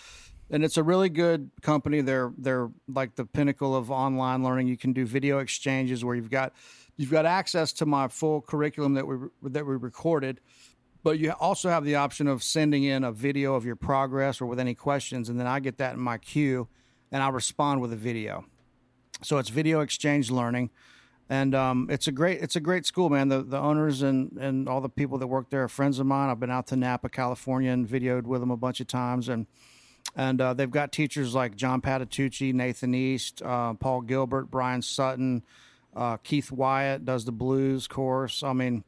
and 0.48 0.64
it's 0.64 0.76
a 0.76 0.82
really 0.84 1.08
good 1.08 1.50
company. 1.62 2.00
They're 2.00 2.32
they're 2.38 2.70
like 2.88 3.16
the 3.16 3.24
pinnacle 3.26 3.74
of 3.74 3.90
online 3.90 4.44
learning. 4.44 4.68
You 4.68 4.76
can 4.76 4.92
do 4.92 5.04
video 5.04 5.38
exchanges 5.38 6.04
where 6.04 6.14
you've 6.14 6.30
got 6.30 6.52
you've 6.96 7.10
got 7.10 7.26
access 7.26 7.72
to 7.74 7.86
my 7.86 8.08
full 8.08 8.40
curriculum 8.42 8.94
that 8.94 9.06
we 9.06 9.16
that 9.50 9.66
we 9.66 9.74
recorded, 9.76 10.40
but 11.02 11.18
you 11.18 11.32
also 11.32 11.68
have 11.68 11.84
the 11.84 11.96
option 11.96 12.26
of 12.28 12.42
sending 12.42 12.84
in 12.84 13.02
a 13.04 13.10
video 13.12 13.54
of 13.54 13.64
your 13.64 13.76
progress 13.76 14.40
or 14.40 14.46
with 14.46 14.60
any 14.60 14.74
questions, 14.74 15.28
and 15.28 15.38
then 15.40 15.46
I 15.46 15.58
get 15.60 15.78
that 15.78 15.94
in 15.94 16.00
my 16.00 16.18
queue, 16.18 16.68
and 17.10 17.22
I 17.22 17.28
respond 17.30 17.80
with 17.80 17.92
a 17.92 17.96
video. 17.96 18.44
So 19.22 19.38
it's 19.38 19.48
video 19.48 19.80
exchange 19.80 20.30
learning, 20.30 20.70
and 21.28 21.54
um, 21.54 21.88
it's 21.90 22.06
a 22.06 22.12
great 22.12 22.40
it's 22.40 22.56
a 22.56 22.60
great 22.60 22.86
school, 22.86 23.10
man. 23.10 23.28
The 23.28 23.42
the 23.42 23.58
owners 23.58 24.02
and 24.02 24.32
and 24.38 24.68
all 24.68 24.80
the 24.80 24.88
people 24.88 25.18
that 25.18 25.26
work 25.26 25.50
there 25.50 25.64
are 25.64 25.68
friends 25.68 25.98
of 25.98 26.06
mine. 26.06 26.30
I've 26.30 26.40
been 26.40 26.50
out 26.50 26.68
to 26.68 26.76
Napa, 26.76 27.08
California, 27.08 27.70
and 27.70 27.86
videoed 27.86 28.24
with 28.24 28.40
them 28.40 28.50
a 28.50 28.56
bunch 28.56 28.80
of 28.80 28.86
times, 28.86 29.28
and 29.28 29.46
and 30.14 30.40
uh, 30.40 30.54
they've 30.54 30.70
got 30.70 30.92
teachers 30.92 31.34
like 31.34 31.56
John 31.56 31.80
Patitucci, 31.80 32.54
Nathan 32.54 32.94
East, 32.94 33.42
uh, 33.42 33.74
Paul 33.74 34.02
Gilbert, 34.02 34.50
Bryan 34.50 34.82
Sutton, 34.82 35.42
uh, 35.94 36.16
Keith 36.18 36.52
Wyatt 36.52 37.04
does 37.04 37.24
the 37.24 37.32
blues 37.32 37.88
course. 37.88 38.42
I 38.42 38.52
mean, 38.52 38.84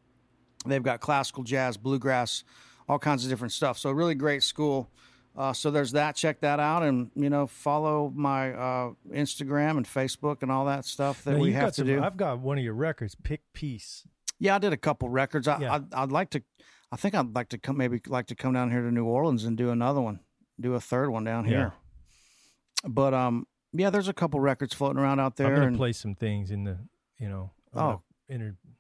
they've 0.65 0.83
got 0.83 1.01
classical 1.01 1.43
jazz, 1.43 1.77
bluegrass, 1.77 2.45
all 2.89 2.99
kinds 2.99 3.25
of 3.25 3.31
different 3.31 3.53
stuff. 3.53 3.79
So 3.79 3.91
really 3.91 4.15
great 4.15 4.43
school. 4.43 4.91
Uh, 5.39 5.53
so 5.53 5.71
there's 5.71 5.93
that. 5.93 6.17
Check 6.17 6.41
that 6.41 6.59
out, 6.59 6.83
and 6.83 7.13
you 7.15 7.31
know, 7.31 7.47
follow 7.47 8.13
my 8.15 8.53
uh, 8.53 8.91
Instagram 9.13 9.77
and 9.77 9.87
Facebook 9.87 10.43
and 10.43 10.51
all 10.51 10.65
that 10.65 10.85
stuff 10.85 11.23
that 11.23 11.35
Now, 11.35 11.39
we 11.39 11.53
you've 11.55 11.61
to 11.61 11.73
some- 11.73 11.87
do. 11.87 12.03
I've 12.03 12.17
got 12.17 12.41
one 12.41 12.59
of 12.59 12.65
your 12.65 12.75
records, 12.75 13.15
Pick 13.15 13.43
Peace. 13.53 14.05
Yeah, 14.41 14.57
I 14.57 14.59
did 14.59 14.73
a 14.73 14.77
couple 14.77 15.09
records. 15.09 15.47
I, 15.47 15.61
Yeah. 15.61 15.75
I'd, 15.77 15.95
I'd 15.95 16.11
like 16.13 16.31
to. 16.31 16.43
I 16.91 16.97
think 16.97 17.15
I'd 17.15 17.35
like 17.37 17.51
to 17.51 17.59
come. 17.59 17.77
Maybe 17.77 18.01
like 18.09 18.27
to 18.27 18.35
come 18.35 18.53
down 18.53 18.73
here 18.73 18.83
to 18.83 18.91
New 18.91 19.05
Orleans 19.05 19.45
and 19.45 19.57
do 19.57 19.71
another 19.71 20.01
one, 20.01 20.19
do 20.61 20.75
a 20.75 20.81
third 20.81 21.11
one 21.11 21.23
down 21.23 21.45
here. 21.45 21.73
Yeah. 21.73 22.89
But 22.89 23.15
um, 23.15 23.47
yeah, 23.73 23.91
there's 23.91 24.09
a 24.09 24.13
couple 24.13 24.41
records 24.41 24.75
floating 24.75 24.99
around 25.01 25.21
out 25.21 25.37
there. 25.37 25.47
I'm 25.47 25.55
gonna 25.55 25.67
and, 25.69 25.77
play 25.77 25.93
some 25.93 26.15
things 26.17 26.51
in 26.51 26.65
the, 26.65 26.79
you 27.19 27.29
know. 27.29 27.53
I'm 27.75 27.79
gonna 27.81 27.95
Oh. 27.95 28.03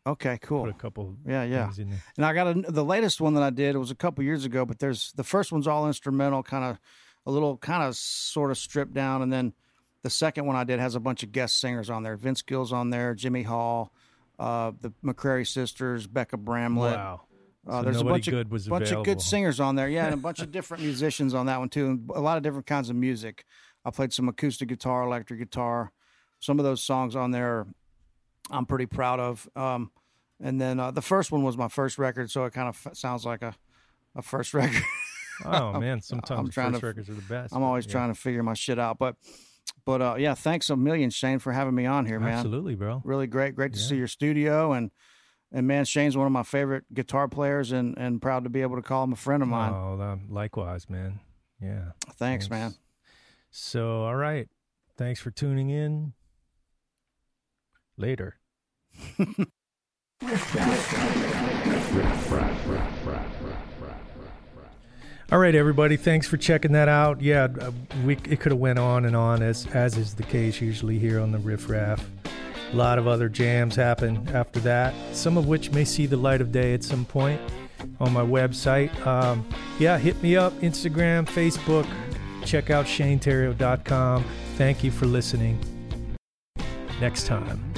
Okay, 0.08 0.38
cool. 0.42 0.64
put 0.64 0.70
a 0.70 0.78
couple. 0.78 1.16
Yeah, 1.26 1.42
yeah. 1.44 1.64
things 1.66 1.78
in 1.80 1.90
there. 1.90 2.02
And 2.16 2.24
I 2.26 2.32
got 2.32 2.56
a, 2.56 2.72
the 2.72 2.84
latest 2.84 3.20
one 3.20 3.34
that 3.34 3.42
I 3.42 3.50
did. 3.50 3.74
It 3.74 3.78
was 3.78 3.90
a 3.90 3.94
couple 3.96 4.24
years 4.24 4.44
ago, 4.44 4.64
but 4.64 4.78
there's 4.78 5.12
the 5.12 5.24
first 5.24 5.52
one's 5.52 5.66
all 5.66 5.86
instrumental, 5.86 6.42
kind 6.42 6.64
of 6.64 6.78
a 7.26 7.30
little, 7.30 7.56
kind 7.58 7.82
of 7.82 7.96
sort 7.96 8.50
of 8.50 8.58
stripped 8.58 8.94
down, 8.94 9.22
and 9.22 9.32
then 9.32 9.52
the 10.02 10.10
second 10.10 10.46
one 10.46 10.56
I 10.56 10.64
did 10.64 10.80
has 10.80 10.94
a 10.94 11.00
bunch 11.00 11.22
of 11.22 11.32
guest 11.32 11.60
singers 11.60 11.90
on 11.90 12.02
there. 12.02 12.16
Vince 12.16 12.42
Gill's 12.42 12.72
on 12.72 12.90
there, 12.90 13.14
Jimmy 13.14 13.42
Hall, 13.42 13.92
uh, 14.38 14.72
the 14.80 14.92
McCrary 15.04 15.46
sisters, 15.46 16.06
Bekka 16.06 16.38
Bramlett. 16.38 16.96
Wow. 16.96 17.20
Uh, 17.68 17.78
So 17.78 17.82
there's 17.82 18.00
a 18.00 18.04
bunch 18.04 18.28
of 18.28 18.32
good 18.32 18.50
was 18.50 18.66
bunch 18.66 18.92
of 18.92 19.04
good 19.04 19.20
singers 19.20 19.60
on 19.60 19.74
there, 19.74 19.88
yeah, 19.88 20.06
and 20.06 20.14
a 20.14 20.16
bunch 20.28 20.40
of 20.40 20.50
different 20.50 20.82
musicians 20.84 21.34
on 21.34 21.46
that 21.46 21.58
one 21.58 21.68
too, 21.68 21.86
and 21.86 22.10
a 22.14 22.20
lot 22.20 22.36
of 22.38 22.42
different 22.42 22.66
kinds 22.66 22.88
of 22.88 22.96
music. 22.96 23.44
I 23.84 23.90
played 23.90 24.12
some 24.12 24.28
acoustic 24.28 24.68
guitar, 24.68 25.02
electric 25.02 25.38
guitar. 25.38 25.92
Some 26.40 26.58
of 26.58 26.64
those 26.64 26.82
songs 26.84 27.16
on 27.16 27.32
there, 27.32 27.66
I'm 28.50 28.66
pretty 28.66 28.86
proud 28.86 29.20
of. 29.20 29.48
Um, 29.56 29.90
and 30.40 30.60
then 30.60 30.78
uh, 30.80 30.90
the 30.90 31.02
first 31.02 31.32
one 31.32 31.42
was 31.42 31.56
my 31.56 31.68
first 31.68 31.98
record, 31.98 32.30
so 32.30 32.44
it 32.44 32.52
kind 32.52 32.68
of 32.68 32.80
f- 32.86 32.96
sounds 32.96 33.24
like 33.24 33.42
a 33.42 33.54
a 34.14 34.22
first 34.22 34.54
record. 34.54 34.82
Oh 35.44 35.78
man, 35.80 36.00
sometimes 36.00 36.52
trying 36.54 36.70
first 36.72 36.80
to- 36.80 36.86
records 36.86 37.10
are 37.10 37.14
the 37.14 37.22
best. 37.22 37.54
I'm 37.54 37.62
always 37.62 37.86
trying 37.86 38.12
to 38.12 38.18
figure 38.18 38.42
my 38.42 38.54
shit 38.54 38.78
out, 38.78 38.98
but 38.98 39.16
but 39.84 40.00
uh, 40.02 40.14
yeah, 40.18 40.34
thanks 40.34 40.70
a 40.70 40.76
million, 40.76 41.10
Shane, 41.10 41.38
for 41.38 41.52
having 41.52 41.74
me 41.74 41.86
on 41.86 42.06
here, 42.06 42.18
man. 42.20 42.34
Absolutely, 42.34 42.74
bro. 42.74 43.00
Really 43.04 43.26
great, 43.26 43.54
great 43.54 43.72
to 43.74 43.78
Yeah. 43.78 43.86
see 43.86 43.96
your 43.96 44.08
studio 44.08 44.72
and. 44.72 44.90
And 45.50 45.66
man, 45.66 45.86
Shane's 45.86 46.14
one 46.14 46.26
of 46.26 46.32
my 46.32 46.42
favorite 46.42 46.84
guitar 46.92 47.26
players, 47.26 47.72
and, 47.72 47.96
and 47.96 48.20
proud 48.20 48.44
to 48.44 48.50
be 48.50 48.60
able 48.60 48.76
to 48.76 48.82
call 48.82 49.02
him 49.04 49.14
a 49.14 49.16
friend 49.16 49.42
of 49.42 49.48
mine. 49.48 49.72
Oh, 49.72 50.18
likewise, 50.28 50.90
man. 50.90 51.20
Yeah. 51.58 51.92
Thanks, 52.18 52.50
man. 52.50 52.74
So, 53.50 54.02
all 54.02 54.14
right. 54.14 54.46
Thanks 54.98 55.20
for 55.22 55.30
tuning 55.30 55.70
in. 55.70 56.12
Later. 57.98 58.38
All 65.30 65.38
right, 65.38 65.54
everybody. 65.54 65.98
Thanks 65.98 66.26
for 66.26 66.38
checking 66.38 66.72
that 66.72 66.88
out. 66.88 67.20
Yeah, 67.20 67.48
uh, 67.60 67.70
we 68.04 68.14
it 68.14 68.40
could 68.40 68.52
have 68.52 68.58
went 68.60 68.78
on 68.78 69.04
and 69.04 69.14
on 69.14 69.42
as 69.42 69.66
as 69.74 69.98
is 69.98 70.14
the 70.14 70.22
case 70.22 70.60
usually 70.60 70.98
here 70.98 71.20
on 71.20 71.32
the 71.32 71.38
Riff 71.38 71.68
Raff. 71.68 72.08
A 72.72 72.76
lot 72.76 72.98
of 72.98 73.06
other 73.06 73.28
jams 73.28 73.76
happen 73.76 74.26
after 74.32 74.60
that. 74.60 74.94
Some 75.12 75.36
of 75.36 75.46
which 75.46 75.70
may 75.72 75.84
see 75.84 76.06
the 76.06 76.16
light 76.16 76.40
of 76.40 76.50
day 76.52 76.72
at 76.72 76.84
some 76.84 77.04
point 77.04 77.40
on 78.00 78.12
my 78.12 78.22
website. 78.22 78.94
Um, 79.06 79.46
yeah, 79.78 79.98
hit 79.98 80.22
me 80.22 80.36
up 80.36 80.52
Instagram, 80.60 81.26
Facebook. 81.26 81.86
Check 82.44 82.70
out 82.70 82.86
ShaneTheriot.com. 82.86 84.24
Thank 84.56 84.82
you 84.82 84.90
for 84.90 85.06
listening. 85.06 85.58
Next 87.00 87.26
time. 87.26 87.77